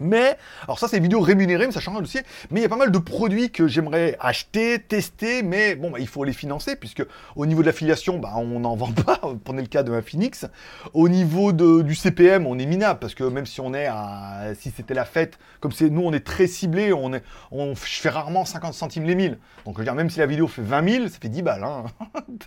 Mais, 0.00 0.36
alors 0.62 0.78
ça 0.78 0.88
c'est 0.88 1.00
vidéo 1.00 1.20
rémunérée, 1.20 1.66
mais 1.66 1.72
ça 1.72 1.80
change 1.80 1.96
un 1.96 2.00
dossier. 2.00 2.22
Mais 2.50 2.60
il 2.60 2.62
y 2.62 2.66
a 2.66 2.68
pas 2.68 2.76
mal 2.76 2.92
de 2.92 2.98
produits 2.98 3.50
que 3.50 3.66
j'aimerais 3.66 4.16
acheter, 4.20 4.78
tester, 4.78 5.42
mais 5.42 5.74
bon, 5.74 5.90
bah, 5.90 5.98
il 6.00 6.06
faut 6.06 6.24
les 6.24 6.32
financer, 6.32 6.76
puisque 6.76 7.04
au 7.36 7.46
niveau 7.46 7.62
de 7.62 7.66
l'affiliation, 7.66 8.18
bah, 8.18 8.34
on 8.36 8.60
n'en 8.60 8.76
vend 8.76 8.92
pas. 8.92 9.20
Prenez 9.44 9.62
le 9.62 9.68
cas 9.68 9.82
de 9.82 10.00
Phoenix. 10.00 10.46
Au 10.94 11.08
niveau 11.08 11.52
du 11.52 11.94
CPM, 11.94 12.46
on 12.46 12.58
est 12.58 12.66
minable, 12.66 13.00
parce 13.00 13.14
que 13.14 13.24
même 13.24 13.46
si 13.46 13.60
on 13.60 13.74
est 13.74 13.88
si 14.54 14.70
c'était 14.70 14.94
la 14.94 15.04
fête, 15.04 15.38
comme 15.60 15.72
c'est 15.72 15.90
nous, 15.90 16.02
on 16.02 16.12
est 16.12 16.24
très 16.24 16.46
ciblé, 16.46 16.92
on 16.92 17.12
est, 17.12 17.22
je 17.52 18.00
fais 18.00 18.10
rarement 18.10 18.44
50 18.44 18.74
centimes 18.74 19.04
les 19.04 19.14
1000. 19.14 19.38
Donc 19.64 19.74
je 19.74 19.78
veux 19.78 19.84
dire, 19.84 19.94
même 19.94 20.10
si 20.10 20.20
la 20.20 20.26
vidéo 20.26 20.46
fait 20.46 20.62
20 20.62 20.88
000, 20.88 21.08
ça 21.08 21.18
fait 21.20 21.28
10 21.28 21.42
balles 21.42 21.64
hein, 21.64 21.84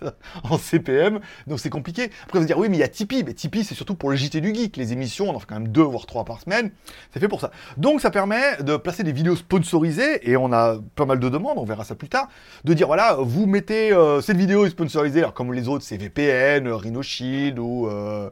en 0.44 0.58
CPM, 0.58 1.20
donc 1.46 1.60
c'est 1.60 1.70
compliqué. 1.70 2.10
Après 2.24 2.38
vous 2.38 2.44
dire, 2.44 2.58
oui, 2.58 2.68
mais 2.68 2.76
il 2.78 2.80
y 2.80 2.84
a 2.84 2.88
Tipeee. 2.88 3.22
Mais 3.24 3.34
Tipeee, 3.34 3.64
c'est 3.64 3.74
surtout 3.74 3.94
pour 3.94 4.10
le 4.10 4.16
JT 4.16 4.40
du 4.40 4.54
Geek. 4.54 4.76
Les 4.76 4.92
émissions, 4.92 5.28
on 5.28 5.34
en 5.34 5.38
fait 5.38 5.46
quand 5.46 5.58
même 5.58 5.68
deux 5.68 5.82
voire 5.82 6.06
trois 6.06 6.24
par 6.24 6.40
semaine. 6.40 6.70
C'est 7.12 7.20
fait 7.20 7.28
pour 7.32 7.50
donc 7.78 8.02
ça 8.02 8.10
permet 8.10 8.62
de 8.62 8.76
placer 8.76 9.04
des 9.04 9.12
vidéos 9.12 9.36
sponsorisées, 9.36 10.30
et 10.30 10.36
on 10.36 10.52
a 10.52 10.76
pas 10.96 11.06
mal 11.06 11.18
de 11.18 11.30
demandes, 11.30 11.56
on 11.56 11.64
verra 11.64 11.82
ça 11.82 11.94
plus 11.94 12.10
tard, 12.10 12.28
de 12.64 12.74
dire 12.74 12.86
voilà, 12.88 13.16
vous 13.18 13.46
mettez 13.46 13.90
euh, 13.90 14.20
cette 14.20 14.36
vidéo 14.36 14.68
sponsorisée, 14.68 15.20
alors 15.20 15.32
comme 15.32 15.54
les 15.54 15.66
autres 15.66 15.82
c'est 15.82 15.96
VPN, 15.96 16.68
Rhino 16.68 17.02
Shield 17.02 17.58
ou 17.58 17.86
euh, 17.86 18.28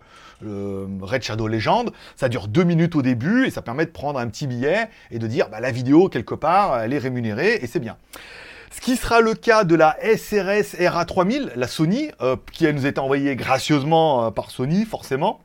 Red 1.00 1.22
Shadow 1.22 1.48
Legend, 1.48 1.90
ça 2.14 2.28
dure 2.28 2.46
deux 2.46 2.64
minutes 2.64 2.94
au 2.94 3.00
début, 3.00 3.46
et 3.46 3.50
ça 3.50 3.62
permet 3.62 3.86
de 3.86 3.90
prendre 3.90 4.18
un 4.18 4.26
petit 4.26 4.46
billet 4.46 4.90
et 5.10 5.18
de 5.18 5.26
dire 5.26 5.48
bah, 5.48 5.60
la 5.60 5.70
vidéo 5.70 6.10
quelque 6.10 6.34
part, 6.34 6.80
elle 6.80 6.92
est 6.92 6.98
rémunérée, 6.98 7.58
et 7.62 7.66
c'est 7.66 7.80
bien. 7.80 7.96
Ce 8.70 8.82
qui 8.82 8.96
sera 8.96 9.22
le 9.22 9.32
cas 9.32 9.64
de 9.64 9.74
la 9.76 9.96
SRS 10.02 10.76
RA3000, 10.78 11.52
la 11.56 11.68
Sony, 11.68 12.10
euh, 12.20 12.36
qui 12.52 12.70
nous 12.70 12.84
été 12.84 13.00
envoyée 13.00 13.34
gracieusement 13.34 14.30
par 14.30 14.50
Sony, 14.50 14.84
forcément. 14.84 15.40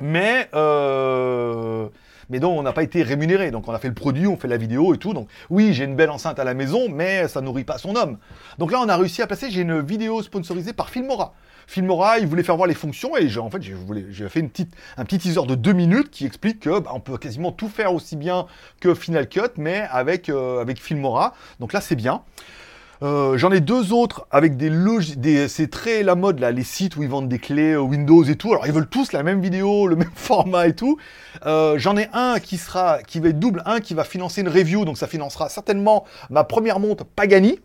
Mais 0.00 0.48
euh, 0.54 1.88
mais 2.30 2.40
dont 2.40 2.58
on 2.58 2.62
n'a 2.62 2.72
pas 2.72 2.82
été 2.82 3.02
rémunéré. 3.02 3.50
Donc 3.50 3.68
on 3.68 3.72
a 3.72 3.78
fait 3.78 3.88
le 3.88 3.94
produit, 3.94 4.26
on 4.26 4.36
fait 4.36 4.48
la 4.48 4.56
vidéo 4.56 4.94
et 4.94 4.98
tout. 4.98 5.14
Donc 5.14 5.28
oui, 5.50 5.72
j'ai 5.74 5.84
une 5.84 5.96
belle 5.96 6.10
enceinte 6.10 6.38
à 6.38 6.44
la 6.44 6.54
maison, 6.54 6.88
mais 6.90 7.28
ça 7.28 7.40
nourrit 7.40 7.64
pas 7.64 7.78
son 7.78 7.96
homme. 7.96 8.18
Donc 8.58 8.72
là, 8.72 8.80
on 8.80 8.88
a 8.88 8.96
réussi 8.96 9.22
à 9.22 9.26
passer. 9.26 9.50
J'ai 9.50 9.62
une 9.62 9.80
vidéo 9.80 10.22
sponsorisée 10.22 10.72
par 10.72 10.90
Filmora. 10.90 11.34
Filmora, 11.66 12.18
il 12.18 12.26
voulait 12.26 12.44
faire 12.44 12.56
voir 12.56 12.68
les 12.68 12.74
fonctions 12.74 13.16
et 13.16 13.36
en 13.38 13.50
fait, 13.50 13.60
j'ai 13.62 14.28
fait 14.28 14.48
un 14.96 15.04
petit 15.04 15.18
teaser 15.18 15.46
de 15.46 15.54
deux 15.56 15.72
minutes 15.72 16.10
qui 16.10 16.24
explique 16.24 16.60
que 16.60 16.78
bah, 16.78 16.92
on 16.94 17.00
peut 17.00 17.18
quasiment 17.18 17.50
tout 17.50 17.68
faire 17.68 17.92
aussi 17.92 18.16
bien 18.16 18.46
que 18.80 18.94
Final 18.94 19.28
Cut, 19.28 19.40
mais 19.56 19.86
avec, 19.90 20.28
euh, 20.28 20.60
avec 20.60 20.80
Filmora. 20.80 21.34
Donc 21.58 21.72
là, 21.72 21.80
c'est 21.80 21.96
bien. 21.96 22.22
Euh, 23.02 23.36
j'en 23.36 23.52
ai 23.52 23.60
deux 23.60 23.92
autres 23.92 24.26
avec 24.30 24.56
des 24.56 24.70
des 25.16 25.48
c'est 25.48 25.68
très 25.68 26.02
la 26.02 26.14
mode 26.14 26.40
là, 26.40 26.50
les 26.50 26.64
sites 26.64 26.96
où 26.96 27.02
ils 27.02 27.08
vendent 27.08 27.28
des 27.28 27.38
clés 27.38 27.72
euh, 27.72 27.80
Windows 27.80 28.24
et 28.24 28.36
tout. 28.36 28.52
Alors 28.52 28.66
ils 28.66 28.72
veulent 28.72 28.88
tous 28.88 29.12
la 29.12 29.22
même 29.22 29.40
vidéo, 29.40 29.86
le 29.88 29.96
même 29.96 30.10
format 30.14 30.66
et 30.68 30.74
tout. 30.74 30.98
Euh, 31.44 31.78
j'en 31.78 31.96
ai 31.96 32.08
un 32.12 32.38
qui 32.40 32.56
sera, 32.56 33.02
qui 33.02 33.20
va 33.20 33.28
être 33.28 33.38
double, 33.38 33.62
un 33.66 33.80
qui 33.80 33.94
va 33.94 34.04
financer 34.04 34.40
une 34.40 34.48
review, 34.48 34.84
donc 34.84 34.96
ça 34.96 35.06
financera 35.06 35.48
certainement 35.48 36.04
ma 36.30 36.44
première 36.44 36.80
montre 36.80 37.04
Pagani. 37.04 37.60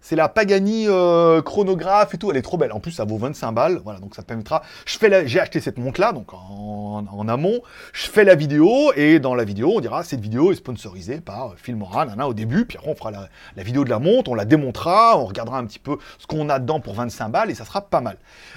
C'est 0.00 0.16
la 0.16 0.28
Pagani 0.28 0.86
euh, 0.86 1.42
chronographe 1.42 2.14
et 2.14 2.18
tout. 2.18 2.30
Elle 2.30 2.36
est 2.36 2.42
trop 2.42 2.56
belle. 2.56 2.72
En 2.72 2.80
plus, 2.80 2.92
ça 2.92 3.04
vaut 3.04 3.18
25 3.18 3.52
balles. 3.52 3.80
Voilà, 3.84 4.00
donc 4.00 4.14
ça 4.14 4.22
permettra. 4.22 4.62
Je 4.86 4.96
fais 4.96 5.08
la... 5.08 5.26
J'ai 5.26 5.40
acheté 5.40 5.60
cette 5.60 5.78
montre-là, 5.78 6.12
donc 6.12 6.32
en, 6.32 7.28
amont. 7.28 7.60
Je 7.92 8.08
fais 8.08 8.24
la 8.24 8.34
vidéo 8.34 8.92
et 8.96 9.18
dans 9.18 9.34
la 9.34 9.44
vidéo, 9.44 9.72
on 9.76 9.80
dira 9.80 10.02
cette 10.02 10.20
vidéo 10.20 10.52
est 10.52 10.56
sponsorisée 10.56 11.20
par 11.20 11.54
Filmora, 11.56 12.06
nana, 12.06 12.28
au 12.28 12.34
début. 12.34 12.64
Puis 12.64 12.78
après, 12.78 12.90
on 12.90 12.94
fera 12.94 13.10
la, 13.10 13.62
vidéo 13.62 13.84
de 13.84 13.90
la 13.90 13.98
montre, 13.98 14.30
on 14.30 14.34
la 14.34 14.44
démontera, 14.44 15.18
on 15.18 15.26
regardera 15.26 15.58
un 15.58 15.66
petit 15.66 15.78
peu 15.78 15.98
ce 16.18 16.26
qu'on 16.26 16.48
a 16.48 16.58
dedans 16.58 16.80
pour 16.80 16.94
25 16.94 17.28
balles 17.28 17.50
et 17.50 17.54
ça 17.54 17.64
sera 17.64 17.82
pas 17.82 18.00
mal. 18.00 18.16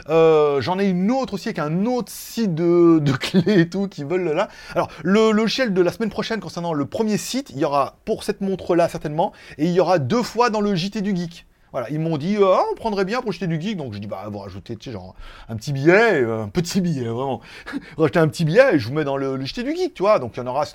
Euh, 0.10 0.62
j'en 0.62 0.80
ai 0.80 0.86
une 0.86 1.12
autre 1.12 1.34
aussi 1.34 1.50
avec 1.50 1.60
un 1.60 1.86
autre 1.86 2.12
site 2.12 2.56
de, 2.56 3.00
de 3.00 3.12
clés 3.12 3.62
et 3.62 3.70
tout 3.70 3.88
qui 3.88 4.04
veulent 4.04 4.32
là. 4.32 4.48
Alors, 4.74 4.90
le 5.04 5.32
logiciel 5.32 5.74
de 5.74 5.82
la 5.82 5.92
semaine 5.92 6.10
prochaine 6.10 6.40
concernant 6.40 6.74
le 6.74 6.86
premier 6.86 7.18
site, 7.18 7.50
il 7.50 7.60
y 7.60 7.66
aura 7.66 7.96
pour 8.06 8.24
cette 8.24 8.42
montre-là 8.42 8.88
certainement 8.88 9.34
et 9.58 9.66
il 9.66 9.72
y 9.72 9.80
aura 9.80 10.00
deux 10.00 10.24
fois 10.24 10.50
dans 10.50 10.62
le 10.62 10.76
JT 10.76 11.02
du 11.02 11.16
Geek. 11.16 11.31
Voilà, 11.72 11.90
ils 11.90 12.00
m'ont 12.00 12.18
dit, 12.18 12.36
euh, 12.36 12.54
ah, 12.54 12.64
on 12.72 12.76
prendrait 12.76 13.06
bien 13.06 13.22
pour 13.22 13.32
jeter 13.32 13.48
du 13.48 13.60
geek. 13.60 13.78
Donc 13.78 13.94
je 13.94 14.00
dis, 14.00 14.08
bah, 14.08 14.26
vous 14.30 14.40
rajoutez, 14.40 14.76
tu 14.76 14.90
sais, 14.90 14.92
genre, 14.92 15.16
un 15.48 15.56
petit 15.56 15.72
billet, 15.72 16.22
euh, 16.22 16.44
un 16.44 16.50
petit 16.50 16.82
billet, 16.82 17.06
vraiment. 17.06 17.42
Rajoutez 17.98 18.20
un 18.20 18.28
petit 18.28 18.44
billet 18.44 18.76
et 18.76 18.80
je 18.80 18.88
vous 18.88 18.94
mets 18.94 19.06
dans 19.06 19.16
le, 19.18 19.44
jeté 19.46 19.64
du 19.64 19.76
geek, 19.76 19.94
tu 19.94 20.04
vois. 20.04 20.20
Donc 20.20 20.36
il 20.36 20.40
y 20.40 20.44
en 20.44 20.48
aura 20.48 20.66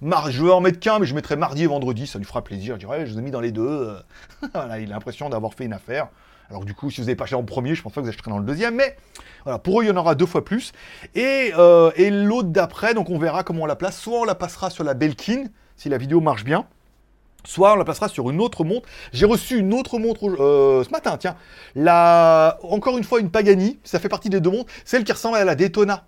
mar 0.00 0.30
je 0.30 0.44
vais 0.44 0.50
en 0.50 0.60
mettre 0.60 0.80
qu'un, 0.80 0.98
mais 0.98 1.06
je 1.06 1.14
mettrai 1.14 1.36
mardi 1.36 1.64
et 1.64 1.66
vendredi, 1.66 2.06
ça 2.06 2.18
lui 2.18 2.24
fera 2.24 2.42
plaisir. 2.42 2.74
Je 2.74 2.80
dirais, 2.80 3.06
je 3.06 3.12
vous 3.12 3.18
ai 3.18 3.22
mis 3.22 3.30
dans 3.30 3.40
les 3.40 3.52
deux. 3.52 3.94
voilà, 4.54 4.80
il 4.80 4.90
a 4.90 4.94
l'impression 4.94 5.28
d'avoir 5.28 5.52
fait 5.52 5.64
une 5.64 5.74
affaire. 5.74 6.08
Alors 6.48 6.64
du 6.64 6.72
coup, 6.72 6.90
si 6.90 7.02
vous 7.02 7.06
n'avez 7.06 7.16
pas 7.16 7.24
acheté 7.24 7.36
en 7.36 7.44
premier, 7.44 7.74
je 7.74 7.82
pense 7.82 7.92
pas 7.92 8.00
que 8.00 8.06
vous 8.06 8.10
achèterez 8.10 8.30
dans 8.30 8.38
le 8.38 8.46
deuxième, 8.46 8.74
mais 8.74 8.96
voilà, 9.44 9.58
pour 9.58 9.80
eux, 9.80 9.84
il 9.84 9.88
y 9.88 9.90
en 9.90 9.96
aura 9.96 10.14
deux 10.14 10.24
fois 10.24 10.44
plus. 10.44 10.72
Et, 11.14 11.52
euh, 11.58 11.90
et 11.96 12.08
l'autre 12.08 12.48
d'après, 12.48 12.94
donc 12.94 13.10
on 13.10 13.18
verra 13.18 13.44
comment 13.44 13.64
on 13.64 13.66
la 13.66 13.76
place. 13.76 14.00
Soit 14.00 14.20
on 14.20 14.24
la 14.24 14.34
passera 14.34 14.70
sur 14.70 14.82
la 14.82 14.94
Belkin, 14.94 15.44
si 15.76 15.90
la 15.90 15.98
vidéo 15.98 16.20
marche 16.20 16.44
bien 16.44 16.66
soit 17.44 17.72
on 17.72 17.76
la 17.76 17.84
passera 17.84 18.08
sur 18.08 18.30
une 18.30 18.40
autre 18.40 18.64
montre. 18.64 18.88
J'ai 19.12 19.26
reçu 19.26 19.58
une 19.58 19.72
autre 19.74 19.98
montre 19.98 20.28
euh, 20.40 20.84
ce 20.84 20.90
matin, 20.90 21.16
tiens. 21.16 21.36
La... 21.74 22.58
Encore 22.62 22.98
une 22.98 23.04
fois, 23.04 23.20
une 23.20 23.30
Pagani, 23.30 23.78
ça 23.84 23.98
fait 23.98 24.08
partie 24.08 24.30
des 24.30 24.40
deux 24.40 24.50
montres, 24.50 24.72
celle 24.84 25.04
qui 25.04 25.12
ressemble 25.12 25.36
à 25.36 25.44
la 25.44 25.54
Daytona. 25.54 26.04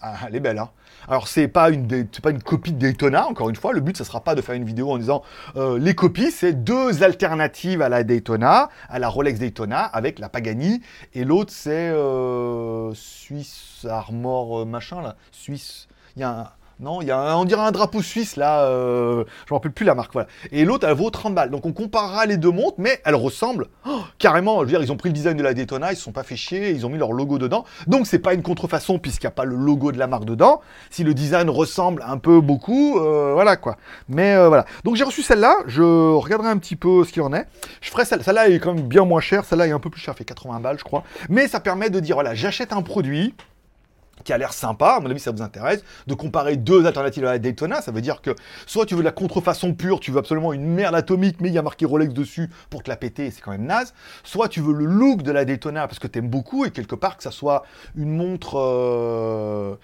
Ah, 0.00 0.14
elle 0.26 0.36
est 0.36 0.40
belle, 0.40 0.58
hein 0.58 0.70
alors 1.08 1.28
c'est 1.28 1.48
pas 1.48 1.70
une 1.70 2.06
pas 2.22 2.30
une 2.30 2.42
copie 2.42 2.72
de 2.72 2.78
Daytona, 2.78 3.26
encore 3.26 3.50
une 3.50 3.56
fois. 3.56 3.72
Le 3.72 3.80
but, 3.80 3.96
ce 3.96 4.04
sera 4.04 4.22
pas 4.22 4.34
de 4.34 4.40
faire 4.40 4.54
une 4.54 4.64
vidéo 4.64 4.90
en 4.90 4.98
disant 4.98 5.22
euh, 5.56 5.78
les 5.78 5.94
copies, 5.94 6.30
c'est 6.30 6.52
deux 6.64 7.02
alternatives 7.02 7.82
à 7.82 7.88
la 7.88 8.04
Daytona, 8.04 8.68
à 8.88 8.98
la 8.98 9.08
Rolex 9.08 9.38
Daytona 9.38 9.80
avec 9.82 10.18
la 10.18 10.28
Pagani, 10.28 10.80
et 11.14 11.24
l'autre 11.24 11.52
c'est 11.52 11.90
euh, 11.90 12.92
Suisse 12.94 13.86
Armor 13.88 14.66
machin 14.66 15.02
là, 15.02 15.16
Suisse. 15.32 15.88
Il 16.16 16.20
y 16.20 16.24
a 16.24 16.30
un, 16.30 16.48
non, 16.82 17.00
il 17.00 17.06
y 17.06 17.10
a 17.12 17.38
on 17.38 17.44
dirait 17.44 17.62
un 17.62 17.70
drapeau 17.70 18.02
suisse 18.02 18.34
là, 18.34 18.64
euh, 18.64 19.24
je 19.46 19.54
me 19.54 19.56
rappelle 19.56 19.70
plus 19.70 19.86
la 19.86 19.94
marque, 19.94 20.12
voilà. 20.12 20.26
Et 20.50 20.64
l'autre, 20.64 20.84
elle 20.86 20.96
vaut 20.96 21.10
30 21.10 21.32
balles. 21.32 21.50
Donc 21.50 21.64
on 21.64 21.72
comparera 21.72 22.26
les 22.26 22.36
deux 22.36 22.50
montres, 22.50 22.74
mais 22.78 23.00
elles 23.04 23.14
ressemblent 23.14 23.68
oh, 23.86 24.00
carrément. 24.18 24.58
Je 24.58 24.64
veux 24.64 24.70
dire, 24.70 24.82
ils 24.82 24.90
ont 24.90 24.96
pris 24.96 25.08
le 25.08 25.12
design 25.12 25.36
de 25.36 25.44
la 25.44 25.54
Daytona, 25.54 25.92
ils 25.92 25.96
se 25.96 26.02
sont 26.02 26.10
pas 26.10 26.24
fait 26.24 26.34
chier, 26.34 26.70
ils 26.70 26.84
ont 26.84 26.88
mis 26.88 26.98
leur 26.98 27.12
logo 27.12 27.38
dedans. 27.38 27.64
Donc 27.86 28.08
c'est 28.08 28.18
pas 28.18 28.34
une 28.34 28.42
contrefaçon 28.42 28.98
puisqu'il 28.98 29.26
n'y 29.26 29.28
a 29.28 29.32
pas 29.32 29.44
le 29.44 29.54
logo 29.54 29.92
de 29.92 29.98
la 29.98 30.08
marque 30.08 30.24
dedans. 30.24 30.60
Si 30.90 31.04
le 31.04 31.14
design 31.14 31.48
ressemble 31.48 32.04
un 32.04 32.18
peu 32.18 32.40
beaucoup, 32.40 32.98
euh, 32.98 33.32
voilà 33.32 33.56
quoi. 33.56 33.76
Mais 34.08 34.34
euh, 34.34 34.48
voilà. 34.48 34.64
Donc 34.82 34.96
j'ai 34.96 35.04
reçu 35.04 35.22
celle-là, 35.22 35.54
je 35.68 35.82
regarderai 35.82 36.48
un 36.48 36.58
petit 36.58 36.74
peu 36.74 37.04
ce 37.04 37.12
qu'il 37.12 37.22
en 37.22 37.32
est. 37.32 37.46
Je 37.80 37.90
ferai 37.90 38.04
celle-là, 38.04 38.24
celle-là 38.24 38.48
est 38.48 38.58
quand 38.58 38.74
même 38.74 38.88
bien 38.88 39.04
moins 39.04 39.20
chère, 39.20 39.44
celle-là 39.44 39.68
est 39.68 39.72
un 39.72 39.78
peu 39.78 39.90
plus 39.90 40.00
chère, 40.00 40.16
fait 40.16 40.24
80 40.24 40.58
balles 40.58 40.78
je 40.80 40.84
crois. 40.84 41.04
Mais 41.28 41.46
ça 41.46 41.60
permet 41.60 41.90
de 41.90 42.00
dire 42.00 42.16
voilà, 42.16 42.34
j'achète 42.34 42.72
un 42.72 42.82
produit 42.82 43.34
qui 44.24 44.32
a 44.32 44.38
l'air 44.38 44.52
sympa, 44.52 44.96
à 44.96 45.00
mon 45.00 45.10
avis 45.10 45.20
ça 45.20 45.30
vous 45.30 45.42
intéresse, 45.42 45.82
de 46.06 46.14
comparer 46.14 46.56
deux 46.56 46.86
alternatives 46.86 47.24
à 47.24 47.32
la 47.32 47.38
Daytona, 47.38 47.80
ça 47.80 47.92
veut 47.92 48.00
dire 48.00 48.22
que 48.22 48.30
soit 48.66 48.86
tu 48.86 48.94
veux 48.94 49.00
de 49.00 49.06
la 49.06 49.12
contrefaçon 49.12 49.74
pure, 49.74 50.00
tu 50.00 50.10
veux 50.10 50.18
absolument 50.18 50.52
une 50.52 50.66
merde 50.66 50.94
atomique, 50.94 51.36
mais 51.40 51.48
il 51.48 51.54
y 51.54 51.58
a 51.58 51.62
marqué 51.62 51.84
Rolex 51.84 52.12
dessus 52.12 52.50
pour 52.70 52.82
te 52.82 52.90
la 52.90 52.96
péter, 52.96 53.30
c'est 53.30 53.40
quand 53.40 53.52
même 53.52 53.66
naze, 53.66 53.94
soit 54.24 54.48
tu 54.48 54.60
veux 54.60 54.74
le 54.74 54.86
look 54.86 55.22
de 55.22 55.32
la 55.32 55.44
Daytona 55.44 55.86
parce 55.86 55.98
que 55.98 56.06
t'aimes 56.06 56.28
beaucoup, 56.28 56.64
et 56.64 56.70
quelque 56.70 56.94
part 56.94 57.16
que 57.16 57.22
ça 57.22 57.30
soit 57.30 57.64
une 57.96 58.10
montre... 58.16 58.58
Euh, 58.58 59.76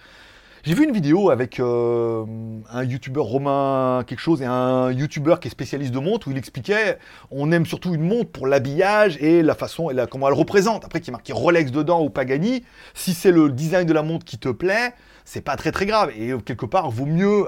j'ai 0.64 0.75
vu 0.75 0.85
une 0.85 0.92
vidéo 0.92 1.31
avec 1.31 1.61
euh, 1.61 2.25
un 2.71 2.85
youtubeur 2.85 3.25
romain 3.25 4.03
quelque 4.07 4.21
chose 4.21 4.42
et 4.42 4.44
un 4.44 4.90
youtubeur 4.90 5.38
qui 5.38 5.49
est 5.49 5.51
spécialiste 5.51 5.92
de 5.92 5.99
montres 5.99 6.29
où 6.29 6.33
il 6.33 6.37
expliquait 6.37 6.99
on 7.31 7.53
aime 7.53 7.64
surtout 7.64 7.94
une 7.94 8.03
montre 8.03 8.31
pour 8.31 8.47
l'habillage 8.47 9.16
et 9.21 9.42
la 9.42 9.55
façon 9.55 9.90
et 9.90 9.94
la, 9.94 10.07
comment 10.07 10.29
elle 10.29 10.35
représente. 10.35 10.85
Après 10.85 11.01
qu'il 11.01 11.09
y 11.09 11.12
marqué 11.12 11.33
Rolex 11.33 11.71
dedans 11.71 12.03
ou 12.03 12.11
Pagani, 12.11 12.64
si 12.94 13.14
c'est 13.14 13.31
le 13.31 13.51
design 13.51 13.87
de 13.87 13.92
la 13.92 14.03
montre 14.03 14.25
qui 14.25 14.38
te 14.38 14.49
plaît, 14.49 14.94
c'est 15.25 15.42
pas 15.42 15.57
très 15.57 15.71
très 15.71 15.87
grave 15.87 16.11
et 16.18 16.33
quelque 16.44 16.66
part 16.66 16.90
vaut 16.90 17.07
mieux 17.07 17.47